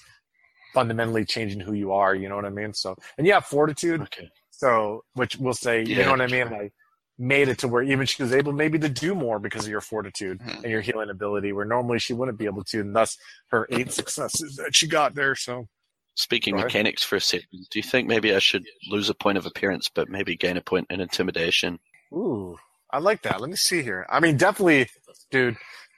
fundamentally 0.73 1.25
changing 1.25 1.59
who 1.59 1.73
you 1.73 1.91
are. 1.93 2.15
You 2.15 2.29
know 2.29 2.35
what 2.35 2.45
I 2.45 2.49
mean? 2.49 2.73
So, 2.73 2.95
and 3.17 3.25
you 3.27 3.33
have 3.33 3.45
fortitude. 3.45 4.01
Okay. 4.01 4.29
So, 4.51 5.03
which 5.13 5.35
we'll 5.37 5.53
say, 5.53 5.83
you 5.83 5.97
know 5.97 6.11
what 6.11 6.21
I 6.21 6.27
mean? 6.27 6.49
Like, 6.49 6.73
made 7.19 7.47
it 7.47 7.59
to 7.59 7.67
where 7.67 7.83
even 7.83 8.05
she 8.07 8.23
was 8.23 8.33
able 8.33 8.53
maybe 8.53 8.79
to 8.79 8.89
do 8.89 9.13
more 9.13 9.37
because 9.39 9.65
of 9.65 9.69
your 9.69 9.81
fortitude 9.81 10.39
Mhm. 10.39 10.63
and 10.63 10.71
your 10.71 10.81
healing 10.81 11.09
ability, 11.11 11.51
where 11.53 11.65
normally 11.65 11.99
she 11.99 12.13
wouldn't 12.13 12.37
be 12.39 12.45
able 12.45 12.63
to, 12.65 12.79
and 12.81 12.95
thus 12.95 13.17
her 13.49 13.67
eight 13.69 13.91
successes 13.91 14.55
that 14.55 14.75
she 14.75 14.87
got 14.87 15.13
there. 15.13 15.35
So, 15.35 15.67
Speaking 16.15 16.55
ahead. 16.55 16.65
mechanics 16.65 17.03
for 17.03 17.15
a 17.17 17.21
second, 17.21 17.47
do 17.51 17.79
you 17.79 17.83
think 17.83 18.07
maybe 18.07 18.33
I 18.35 18.39
should 18.39 18.65
lose 18.89 19.09
a 19.09 19.13
point 19.15 19.37
of 19.37 19.45
appearance, 19.45 19.89
but 19.93 20.09
maybe 20.09 20.35
gain 20.35 20.57
a 20.57 20.61
point 20.61 20.87
in 20.89 20.99
intimidation? 21.01 21.79
ooh, 22.11 22.57
I 22.93 22.99
like 22.99 23.23
that. 23.23 23.41
Let 23.41 23.49
me 23.49 23.55
see 23.57 23.81
here. 23.81 24.05
I 24.09 24.19
mean, 24.19 24.37
definitely, 24.37 24.87
dude. 25.31 25.57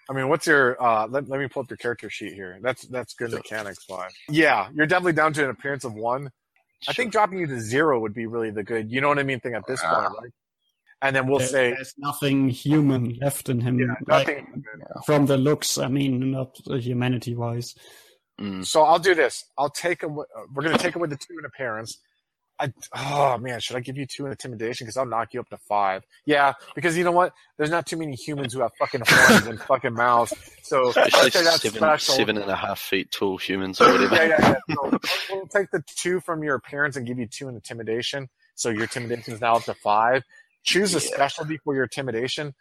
I 0.10 0.14
mean, 0.14 0.30
what's 0.30 0.48
your? 0.48 0.82
uh 0.82 1.08
Let, 1.08 1.28
let 1.30 1.40
me 1.40 1.48
pull 1.48 1.62
up 1.64 1.70
your 1.70 1.78
character 1.78 2.10
sheet 2.10 2.34
here. 2.34 2.58
That's 2.62 2.88
that's 2.88 3.14
good 3.16 3.32
mechanics 3.32 3.86
wise. 3.90 4.14
Yeah, 4.30 4.70
you're 4.74 4.88
definitely 4.88 5.14
down 5.14 5.34
to 5.34 5.44
an 5.44 5.50
appearance 5.50 5.84
of 5.84 5.94
one. 5.94 6.32
I 6.88 6.94
think 6.94 7.12
dropping 7.12 7.40
you 7.40 7.48
to 7.48 7.60
zero 7.60 8.00
would 8.00 8.14
be 8.14 8.26
really 8.28 8.50
the 8.52 8.64
good. 8.64 8.92
You 8.92 9.02
know 9.02 9.10
what 9.10 9.20
I 9.20 9.24
mean? 9.24 9.40
Thing 9.40 9.54
at 9.56 9.68
this 9.68 9.82
point, 9.82 9.94
right? 10.22 10.32
And 11.02 11.16
then 11.16 11.28
we'll 11.28 11.40
There- 11.40 11.48
say, 11.48 11.70
there's 11.72 11.94
nothing 11.98 12.50
human 12.50 13.16
left 13.22 13.50
in 13.50 13.60
him. 13.60 13.80
yeah, 13.80 13.88
like, 14.08 14.28
nothing. 14.28 14.64
from 15.06 15.26
the 15.26 15.38
looks, 15.38 15.78
I 15.78 15.88
mean, 15.88 16.32
not 16.32 16.56
humanity 16.68 17.36
wise. 17.36 17.76
Mm, 18.40 18.66
So 18.66 18.84
I'll 18.84 19.00
do 19.00 19.14
this. 19.16 19.44
I'll 19.58 19.70
take 19.70 20.04
away. 20.04 20.26
uh, 20.38 20.44
We're 20.54 20.64
gonna 20.64 20.78
take 20.78 20.96
away 20.96 21.08
the 21.08 21.18
two 21.18 21.38
in 21.40 21.46
appearance. 21.46 22.00
I, 22.60 22.72
oh 22.96 23.38
man, 23.38 23.60
should 23.60 23.76
I 23.76 23.82
give 23.82 23.98
you 23.98 24.06
two 24.06 24.26
in 24.26 24.32
intimidation? 24.32 24.86
Because 24.86 24.96
I'll 24.98 25.06
knock 25.06 25.34
you 25.34 25.42
up 25.42 25.50
to 25.50 25.58
five. 25.58 26.04
Yeah, 26.26 26.54
because 26.74 26.98
you 26.98 27.04
know 27.04 27.12
what? 27.12 27.34
There's 27.58 27.70
not 27.70 27.86
too 27.86 27.98
many 27.98 28.14
humans 28.16 28.54
who 28.54 28.62
have 28.62 28.72
fucking 28.80 29.02
horns 29.06 29.48
and 29.48 29.60
fucking 29.60 29.94
mouths. 29.94 30.34
So 30.64 30.88
especially 30.96 31.32
say 31.32 31.44
that's 31.44 31.62
seven, 31.64 31.78
special. 31.80 32.14
seven 32.16 32.38
and 32.38 32.50
a 32.50 32.56
half 32.56 32.80
feet 32.80 33.12
tall 33.12 33.38
humans 33.38 33.82
or 33.82 33.92
whatever. 33.92 34.16
yeah, 34.16 34.24
yeah, 34.40 34.56
yeah. 34.70 34.76
So 34.78 35.00
we'll 35.32 35.48
take 35.48 35.70
the 35.72 35.84
two 35.98 36.22
from 36.22 36.44
your 36.44 36.56
appearance 36.56 36.96
and 36.96 37.06
give 37.06 37.20
you 37.20 37.28
two 37.28 37.50
in 37.50 37.56
intimidation. 37.56 38.30
So 38.56 38.70
your 38.70 38.84
intimidation 38.84 39.34
is 39.34 39.42
now 39.42 39.56
up 39.58 39.64
to 39.66 39.74
five. 39.74 40.24
Choose 40.64 40.94
a 40.96 41.00
Yeah. 41.00 41.14
specialty 41.14 41.58
for 41.58 41.76
your 41.76 41.84
intimidation, 41.84 42.56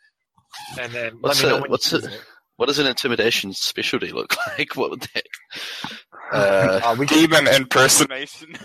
and 0.78 0.92
then 0.92 1.18
What's 1.20 1.40
let 1.40 1.44
me 1.44 1.50
know 1.52 1.58
a- 1.58 1.62
when 1.62 1.70
what's 1.70 1.92
you 1.92 1.98
a- 1.98 2.00
choose 2.02 2.12
it. 2.12 2.20
What 2.56 2.66
does 2.66 2.78
an 2.78 2.86
intimidation 2.86 3.52
specialty 3.52 4.12
look 4.12 4.34
like? 4.58 4.76
What 4.76 4.90
would 4.90 5.00
that? 5.14 5.24
Uh, 6.32 6.80
Uh, 6.82 6.96
we 6.98 7.06
can 7.06 7.18
Demon 7.18 7.46
impersonation. 7.54 8.56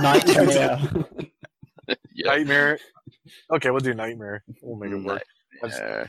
Nightmare. 0.00 0.78
yeah. 2.14 2.26
nightmare. 2.26 2.78
Okay, 3.50 3.70
we'll 3.70 3.80
do 3.80 3.94
nightmare. 3.94 4.44
We'll 4.60 4.76
make 4.76 4.92
it 4.92 5.02
work. 5.04 5.22
Uh, 5.64 6.04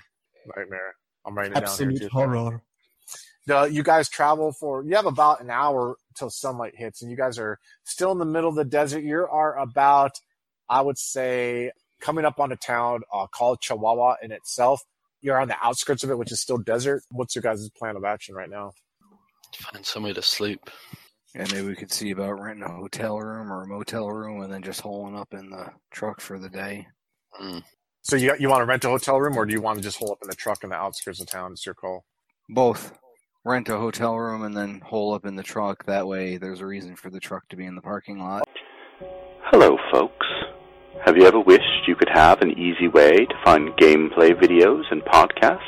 Nightmare. 0.56 0.94
I'm 1.26 1.36
writing 1.36 1.54
it 1.54 1.56
down 1.56 1.62
here 1.64 1.70
Absolute 1.90 2.00
too. 2.02 2.08
horror. 2.10 2.62
the 3.48 3.64
you 3.64 3.82
guys 3.82 4.10
travel 4.10 4.52
for 4.52 4.84
you 4.84 4.96
have 4.96 5.06
about 5.06 5.42
an 5.42 5.50
hour 5.50 5.96
till 6.16 6.30
sunlight 6.30 6.74
hits 6.76 7.02
and 7.02 7.10
you 7.10 7.18
guys 7.18 7.40
are 7.40 7.58
still 7.86 8.12
in 8.12 8.18
the 8.20 8.26
middle 8.26 8.50
of 8.50 8.56
the 8.56 8.66
desert 8.66 9.04
you 9.04 9.26
are 9.30 9.58
about 9.58 10.12
i 10.70 10.82
would 10.82 10.98
say 10.98 11.72
coming 12.02 12.26
up 12.26 12.40
on 12.40 12.52
a 12.52 12.56
town 12.58 13.02
uh, 13.14 13.26
called 13.28 13.60
chihuahua 13.62 14.16
in 14.22 14.32
itself 14.32 14.82
you're 15.24 15.42
on 15.42 15.48
the 15.48 15.58
outskirts 15.64 16.04
of 16.04 16.12
it 16.12 16.18
which 16.18 16.32
is 16.32 16.40
still 16.40 16.58
desert 16.58 17.02
what's 17.10 17.36
your 17.36 17.42
guys' 17.42 17.68
plan 17.76 17.96
of 17.96 18.04
action 18.04 18.36
right 18.36 18.52
now 18.52 18.72
find 19.58 19.86
somewhere 19.86 20.14
to 20.14 20.22
sleep. 20.22 20.70
Yeah, 21.36 21.46
maybe 21.52 21.68
we 21.68 21.76
could 21.76 21.92
see 21.92 22.12
about 22.12 22.40
renting 22.40 22.64
a 22.64 22.72
hotel 22.72 23.20
room 23.20 23.52
or 23.52 23.64
a 23.64 23.68
motel 23.68 24.10
room 24.10 24.42
and 24.42 24.54
then 24.54 24.62
just 24.62 24.82
holing 24.82 25.18
up 25.18 25.34
in 25.34 25.50
the 25.50 25.68
truck 25.92 26.22
for 26.22 26.38
the 26.38 26.50
day. 26.50 26.86
Mm. 27.42 27.64
so 28.04 28.16
you 28.16 28.36
you 28.40 28.48
want 28.48 28.62
to 28.62 28.66
rent 28.66 28.86
a 28.86 28.90
hotel 28.90 29.20
room 29.20 29.36
or 29.36 29.44
do 29.44 29.54
you 29.54 29.62
want 29.62 29.80
to 29.80 29.84
just 29.84 29.98
hole 29.98 30.12
up 30.12 30.20
in 30.22 30.30
the 30.30 30.36
truck 30.36 30.64
in 30.64 30.70
the 30.70 30.76
outskirts 30.76 31.20
of 31.20 31.26
town 31.26 31.54
it's 31.54 31.66
your 31.66 31.74
call 31.74 32.06
Both. 32.48 32.96
Rent 33.44 33.70
a 33.70 33.78
hotel 33.78 34.16
room 34.16 34.44
and 34.44 34.56
then 34.56 34.82
hole 34.82 35.16
up 35.16 35.26
in 35.26 35.36
the 35.36 35.42
truck. 35.42 35.84
That 35.86 36.08
way, 36.08 36.38
there's 36.38 36.62
a 36.62 36.66
reason 36.66 36.96
for 36.96 37.10
the 37.10 37.20
truck 37.20 37.42
to 37.50 37.56
be 37.56 37.66
in 37.66 37.76
the 37.76 37.82
parking 37.82 38.20
lot. 38.20 38.48
Hello, 39.46 39.78
folks. 39.92 40.28
Have 41.02 41.18
you 41.18 41.26
ever 41.26 41.40
wished 41.40 41.88
you 41.88 41.96
could 41.96 42.10
have 42.14 42.42
an 42.42 42.52
easy 42.58 42.88
way 42.88 43.26
to 43.26 43.42
find 43.44 43.76
gameplay 43.76 44.32
videos 44.32 44.84
and 44.90 45.02
podcasts, 45.04 45.60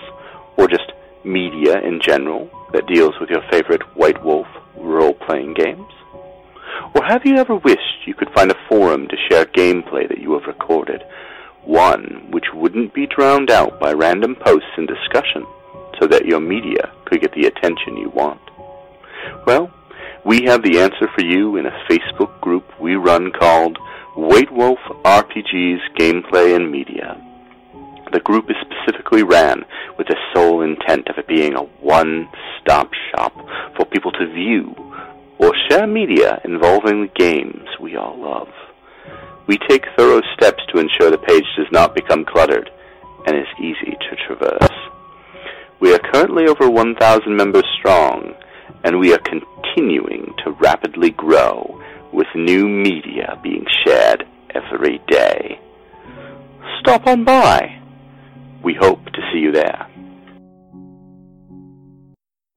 or 0.55 0.67
just 0.67 0.93
media 1.25 1.79
in 1.81 1.99
general 1.99 2.49
that 2.71 2.87
deals 2.87 3.15
with 3.19 3.29
your 3.29 3.41
favorite 3.51 3.81
White 3.97 4.23
Wolf 4.23 4.47
role 4.77 5.13
playing 5.13 5.55
games? 5.55 5.91
Or 6.93 7.03
have 7.03 7.25
you 7.25 7.35
ever 7.35 7.55
wished 7.55 8.07
you 8.07 8.13
could 8.13 8.29
find 8.33 8.49
a 8.49 8.67
forum 8.69 9.07
to 9.09 9.17
share 9.29 9.45
gameplay 9.45 10.07
that 10.07 10.19
you 10.19 10.33
have 10.33 10.47
recorded, 10.47 11.03
one 11.63 12.27
which 12.31 12.53
wouldn't 12.53 12.93
be 12.93 13.07
drowned 13.07 13.51
out 13.51 13.77
by 13.79 13.91
random 13.91 14.35
posts 14.35 14.69
and 14.77 14.87
discussion, 14.87 15.45
so 15.99 16.07
that 16.07 16.25
your 16.25 16.39
media 16.39 16.93
could 17.03 17.19
get 17.19 17.33
the 17.33 17.47
attention 17.47 17.97
you 17.97 18.09
want? 18.09 18.39
Well, 19.45 19.73
we 20.23 20.43
have 20.43 20.63
the 20.63 20.79
answer 20.79 21.09
for 21.13 21.25
you 21.25 21.57
in 21.57 21.65
a 21.65 21.85
Facebook 21.89 22.39
group 22.39 22.79
we 22.79 22.95
run 22.95 23.31
called 23.31 23.77
White 24.15 24.49
Wolf 24.49 24.79
RPGs 25.03 25.79
Gameplay 25.99 26.55
and 26.55 26.71
Media. 26.71 27.21
The 28.13 28.21
group 28.21 28.49
is 28.49 28.55
specifically 28.61 29.23
ran 29.23 29.65
with 29.97 30.07
the 30.07 30.15
sole 30.33 30.61
intent 30.61 31.09
of 31.09 31.17
it 31.17 31.27
being 31.27 31.53
a 31.53 31.63
one-stop 31.63 32.91
shop 33.11 33.33
for 33.75 33.85
people 33.85 34.13
to 34.13 34.33
view 34.33 34.73
or 35.37 35.51
share 35.69 35.85
media 35.85 36.39
involving 36.45 37.01
the 37.01 37.11
games 37.13 37.67
we 37.81 37.97
all 37.97 38.17
love. 38.17 38.47
We 39.47 39.57
take 39.67 39.83
thorough 39.97 40.21
steps 40.33 40.63
to 40.71 40.79
ensure 40.79 41.11
the 41.11 41.17
page 41.17 41.43
does 41.57 41.67
not 41.73 41.93
become 41.93 42.23
cluttered 42.23 42.69
and 43.27 43.35
is 43.35 43.47
easy 43.59 43.97
to 43.99 44.15
traverse. 44.25 44.79
We 45.81 45.93
are 45.93 45.99
currently 45.99 46.47
over 46.47 46.69
1,000 46.69 47.35
members 47.35 47.65
strong, 47.77 48.33
and 48.85 48.97
we 48.97 49.13
are 49.13 49.19
continuing 49.19 50.33
to 50.45 50.51
rapidly 50.51 51.09
grow 51.09 51.81
with 52.15 52.27
new 52.33 52.69
media 52.69 53.37
being 53.43 53.65
shared 53.85 54.25
every 54.51 55.01
day. 55.07 55.59
stop 56.79 57.05
on 57.07 57.25
by. 57.25 57.81
We 58.63 58.73
hope 58.73 59.03
to 59.05 59.21
see 59.33 59.39
you 59.39 59.51
there. 59.51 59.85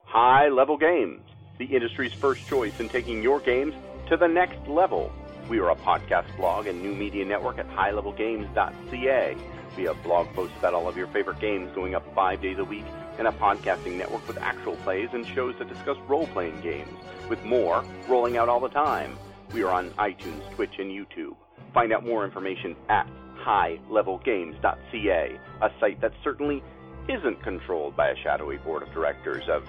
High 0.04 0.48
Level 0.48 0.76
Games, 0.76 1.22
the 1.58 1.64
industry's 1.64 2.12
first 2.12 2.46
choice 2.46 2.78
in 2.78 2.88
taking 2.88 3.20
your 3.20 3.40
games 3.40 3.74
to 4.08 4.16
the 4.16 4.28
next 4.28 4.66
level. 4.68 5.12
We 5.48 5.58
are 5.58 5.70
a 5.70 5.76
podcast 5.76 6.34
blog 6.36 6.68
and 6.68 6.80
new 6.80 6.94
media 6.94 7.24
network 7.24 7.58
at 7.58 7.68
highlevelgames.ca. 7.68 9.36
We 9.76 9.82
have 9.84 10.02
blog 10.04 10.28
posts 10.34 10.56
about 10.58 10.74
all 10.74 10.88
of 10.88 10.96
your 10.96 11.08
favorite 11.08 11.40
games 11.40 11.70
going 11.74 11.96
up 11.96 12.04
five 12.14 12.40
days 12.40 12.58
a 12.58 12.64
week 12.64 12.84
and 13.18 13.26
a 13.26 13.32
podcasting 13.32 13.96
network 13.98 14.26
with 14.28 14.38
actual 14.38 14.76
plays 14.76 15.08
and 15.12 15.26
shows 15.26 15.56
that 15.58 15.68
discuss 15.68 15.98
role 16.06 16.28
playing 16.28 16.60
games, 16.60 16.92
with 17.28 17.42
more 17.44 17.84
rolling 18.08 18.36
out 18.36 18.48
all 18.48 18.60
the 18.60 18.68
time. 18.68 19.18
We 19.52 19.62
are 19.62 19.72
on 19.72 19.90
iTunes, 19.92 20.54
Twitch, 20.54 20.78
and 20.78 20.90
YouTube. 20.90 21.36
Find 21.72 21.92
out 21.92 22.04
more 22.04 22.24
information 22.24 22.76
at 22.88 23.08
highlevelgames.ca, 23.44 25.40
a 25.62 25.70
site 25.80 26.00
that 26.00 26.12
certainly 26.22 26.62
isn't 27.08 27.42
controlled 27.42 27.96
by 27.96 28.08
a 28.08 28.16
shadowy 28.22 28.58
board 28.58 28.82
of 28.82 28.92
directors 28.92 29.48
of 29.48 29.66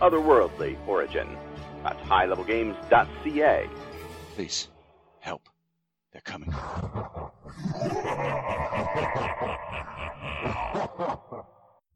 otherworldly 0.00 0.76
origin. 0.88 1.28
That's 1.82 2.00
highlevelgames.ca. 2.02 3.68
Please, 4.34 4.68
help. 5.20 5.48
They're 6.12 6.22
coming. 6.22 6.52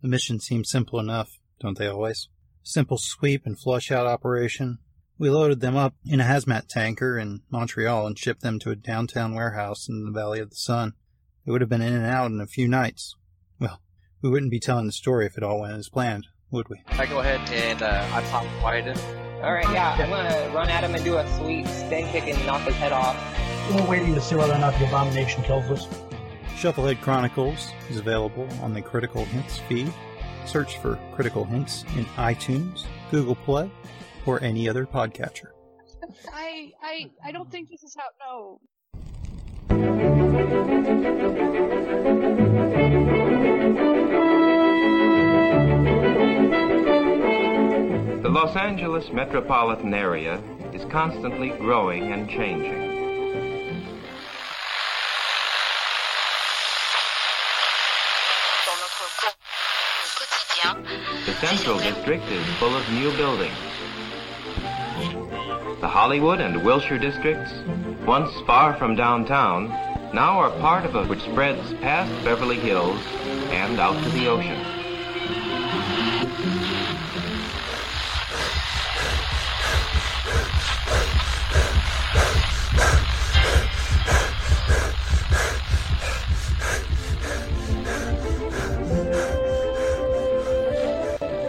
The 0.03 0.09
mission 0.09 0.39
seemed 0.39 0.67
simple 0.67 1.01
enough, 1.01 1.41
don't 1.61 1.79
they 1.79 1.89
always? 1.89 2.29
Simple 2.63 2.99
sweep 2.99 3.47
and 3.47 3.59
flush 3.59 3.91
out 3.91 4.07
operation. 4.07 4.79
We 5.17 5.31
loaded 5.31 5.61
them 5.61 5.77
up 5.77 5.95
in 6.05 6.21
a 6.21 6.25
hazmat 6.25 6.67
tanker 6.69 7.19
in 7.19 7.43
Montreal 7.49 8.07
and 8.07 8.19
shipped 8.19 8.43
them 8.43 8.59
to 8.61 8.71
a 8.71 8.77
downtown 8.77 9.35
warehouse 9.35 9.89
in 9.89 10.05
the 10.05 10.11
Valley 10.11 10.41
of 10.41 10.51
the 10.51 10.57
Sun. 10.57 10.95
They 11.47 11.53
would 11.53 11.61
have 11.61 11.71
been 11.71 11.83
in 11.83 11.93
and 11.93 12.07
out 12.07 12.33
in 12.33 12.41
a 12.41 12.47
few 12.47 12.67
nights. 12.67 13.15
Well, 13.61 13.81
we 14.23 14.31
wouldn't 14.31 14.51
be 14.51 14.59
telling 14.59 14.87
the 14.87 14.93
story 14.93 15.27
if 15.27 15.37
it 15.37 15.45
all 15.45 15.61
went 15.61 15.75
as 15.75 15.89
planned, 15.89 16.27
would 16.51 16.69
we? 16.69 16.83
I 16.89 17.07
go 17.07 17.21
ahead 17.21 17.49
and 17.51 17.83
uh, 17.83 18.09
I 18.13 18.23
pop 18.23 18.45
Wyatt 18.61 18.89
in. 18.89 18.99
All 19.43 19.53
right, 19.53 19.71
yeah, 19.71 19.93
I'm 19.93 20.11
gonna 20.11 20.53
run 20.55 20.69
at 20.69 20.83
him 20.83 20.95
and 20.95 21.05
do 21.05 21.19
a 21.19 21.37
sweet 21.37 21.67
spin 21.69 22.09
kick 22.09 22.25
and 22.27 22.47
knock 22.47 22.63
his 22.63 22.75
head 22.77 22.93
off. 22.93 23.17
We're 23.71 23.87
waiting 23.87 24.15
to 24.15 24.21
see 24.21 24.35
whether 24.35 24.55
or 24.55 24.59
not 24.59 24.77
the 24.79 24.87
abomination 24.87 25.45
kills 25.45 25.65
us. 25.71 25.87
Shufflehead 26.57 27.01
Chronicles 27.03 27.69
is 27.89 27.99
available 27.99 28.49
on 28.63 28.73
the 28.73 28.83
Critical 28.83 29.25
Hints 29.27 29.59
feed. 29.69 29.93
Search 30.47 30.79
for 30.79 30.99
Critical 31.13 31.45
Hints 31.45 31.85
in 31.97 32.05
iTunes, 32.17 32.87
Google 33.11 33.35
Play, 33.37 33.71
or 34.27 34.43
any 34.43 34.69
other 34.69 34.87
podcatcher. 34.87 35.49
I 36.33 36.73
I 36.83 37.11
I 37.25 37.33
don't 37.33 37.51
think 37.51 37.71
this 37.71 37.83
is 37.83 37.97
how 37.97 38.09
no. 38.21 38.61
The 48.23 48.31
Los 48.31 48.57
Angeles 48.57 49.11
metropolitan 49.13 49.95
area 49.95 50.43
is 50.73 50.85
constantly 50.87 51.51
growing 51.51 52.13
and 52.13 52.29
changing. 52.29 52.95
The 61.27 61.35
Central 61.41 61.79
District 61.79 62.25
is 62.31 62.47
full 62.55 62.75
of 62.75 62.89
new 62.91 63.11
buildings. 63.17 63.74
Hollywood 65.95 66.41
and 66.41 66.65
Wilshire 66.65 66.99
districts, 66.99 67.53
once 68.05 68.29
far 68.49 68.77
from 68.77 68.97
downtown, 68.97 69.69
now 70.13 70.41
are 70.41 70.51
part 70.59 70.85
of 70.85 70.97
a 70.97 71.07
which 71.07 71.21
spreads 71.21 71.73
past 71.75 72.11
Beverly 72.25 72.59
Hills 72.59 72.99
and 73.53 73.79
out 73.79 74.03
to 74.03 74.09
the 74.11 74.27
ocean. 74.27 74.61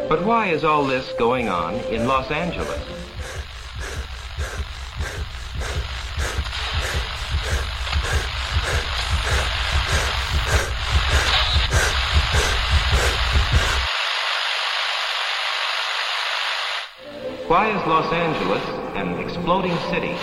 But 0.07 0.23
why 0.23 0.49
is 0.49 0.63
all 0.63 0.85
this 0.85 1.11
going 1.13 1.49
on 1.49 1.73
in 1.85 2.05
Los 2.05 2.29
Angeles? 2.29 2.94
Why 17.55 17.69
is 17.69 17.87
Los 17.87 18.11
Angeles 18.11 18.61
an 18.97 19.17
exploding 19.17 19.77
city? 19.89 20.13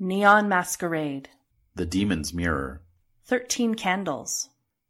Neon 0.00 0.48
Masquerade. 0.48 1.28
The 1.76 1.86
Demon's 1.86 2.34
Mirror. 2.34 2.82
Thirteen 3.24 3.76
Candles. 3.76 4.48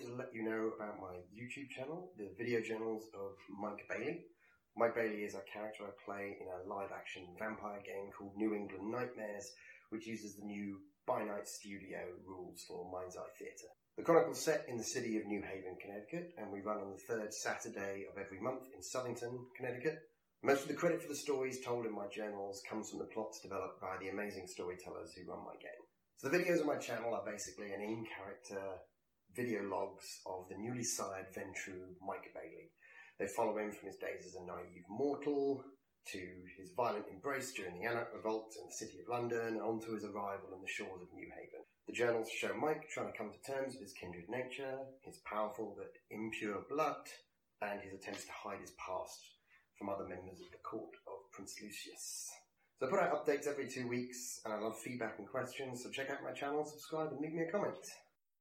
Wanted 0.00 0.12
to 0.12 0.18
let 0.18 0.34
you 0.34 0.42
know 0.42 0.72
about 0.76 1.00
my 1.00 1.12
YouTube 1.28 1.68
channel, 1.68 2.12
the 2.16 2.30
video 2.38 2.60
journals 2.60 3.04
of 3.12 3.36
Mike 3.52 3.84
Bailey. 3.88 4.24
Mike 4.76 4.94
Bailey 4.94 5.28
is 5.28 5.34
a 5.34 5.44
character 5.52 5.84
I 5.84 5.92
play 6.04 6.38
in 6.40 6.46
a 6.48 6.64
live 6.72 6.88
action 6.94 7.26
vampire 7.38 7.80
game 7.84 8.08
called 8.16 8.32
New 8.36 8.54
England 8.54 8.88
Nightmares, 8.88 9.50
which 9.90 10.06
uses 10.06 10.36
the 10.36 10.46
new 10.46 10.78
By 11.06 11.24
Night 11.24 11.46
Studio 11.48 12.00
rules 12.26 12.64
for 12.66 12.88
Mind's 12.90 13.16
Eye 13.16 13.28
Theatre. 13.38 13.72
The 13.96 14.04
chronicle's 14.04 14.40
set 14.40 14.64
in 14.68 14.78
the 14.78 14.84
city 14.84 15.18
of 15.18 15.26
New 15.26 15.42
Haven, 15.42 15.76
Connecticut, 15.82 16.32
and 16.38 16.50
we 16.50 16.62
run 16.62 16.80
on 16.80 16.96
the 16.96 17.04
third 17.04 17.34
Saturday 17.34 18.06
of 18.08 18.16
every 18.16 18.40
month 18.40 18.64
in 18.72 18.80
Southington, 18.80 19.36
Connecticut. 19.56 19.98
Most 20.42 20.62
of 20.62 20.68
the 20.68 20.80
credit 20.80 21.02
for 21.02 21.08
the 21.08 21.16
stories 21.16 21.60
told 21.60 21.84
in 21.84 21.94
my 21.94 22.06
journals 22.08 22.62
comes 22.68 22.88
from 22.88 23.00
the 23.00 23.12
plots 23.12 23.40
developed 23.42 23.82
by 23.82 23.96
the 24.00 24.08
amazing 24.08 24.46
storytellers 24.46 25.12
who 25.12 25.28
run 25.28 25.44
my 25.44 25.60
game. 25.60 25.84
So 26.16 26.28
the 26.28 26.38
videos 26.38 26.60
on 26.60 26.66
my 26.68 26.76
channel 26.76 27.14
are 27.14 27.24
basically 27.24 27.72
an 27.72 27.82
in-character 27.82 28.80
video 29.34 29.62
logs 29.62 30.20
of 30.26 30.48
the 30.48 30.56
newly 30.56 30.82
sired 30.82 31.26
Ventrue 31.34 31.94
Mike 32.06 32.32
Bailey. 32.34 32.72
They 33.18 33.26
follow 33.26 33.58
him 33.58 33.70
from 33.70 33.88
his 33.88 33.96
days 33.96 34.26
as 34.26 34.34
a 34.34 34.46
naive 34.46 34.84
mortal 34.88 35.64
to 36.12 36.18
his 36.58 36.72
violent 36.76 37.04
embrace 37.12 37.52
during 37.52 37.78
the 37.78 37.86
Anarch 37.86 38.08
Revolt 38.14 38.54
in 38.58 38.66
the 38.66 38.74
City 38.74 39.00
of 39.00 39.08
London 39.08 39.60
and 39.62 39.82
his 39.84 40.04
arrival 40.04 40.50
on 40.54 40.62
the 40.62 40.72
shores 40.72 41.02
of 41.02 41.12
New 41.14 41.28
Haven. 41.28 41.64
The 41.86 41.92
journals 41.92 42.30
show 42.30 42.54
Mike 42.54 42.88
trying 42.88 43.12
to 43.12 43.18
come 43.18 43.30
to 43.30 43.52
terms 43.52 43.74
with 43.74 43.82
his 43.82 43.92
kindred 43.92 44.28
nature, 44.28 44.78
his 45.02 45.20
powerful 45.24 45.76
but 45.76 45.92
impure 46.10 46.62
blood, 46.68 47.04
and 47.62 47.80
his 47.80 47.92
attempts 47.92 48.24
to 48.24 48.32
hide 48.32 48.60
his 48.60 48.72
past 48.78 49.20
from 49.76 49.88
other 49.88 50.08
members 50.08 50.40
of 50.40 50.50
the 50.50 50.64
court 50.64 50.94
of 51.06 51.30
Prince 51.32 51.56
Lucius. 51.62 52.30
So 52.78 52.86
I 52.86 52.90
put 52.90 53.00
out 53.00 53.26
updates 53.26 53.46
every 53.46 53.68
two 53.68 53.86
weeks, 53.86 54.40
and 54.44 54.54
I 54.54 54.58
love 54.58 54.78
feedback 54.78 55.18
and 55.18 55.28
questions, 55.28 55.82
so 55.82 55.90
check 55.90 56.10
out 56.10 56.24
my 56.24 56.32
channel, 56.32 56.64
subscribe, 56.64 57.12
and 57.12 57.20
leave 57.20 57.34
me 57.34 57.42
a 57.42 57.52
comment. 57.52 57.76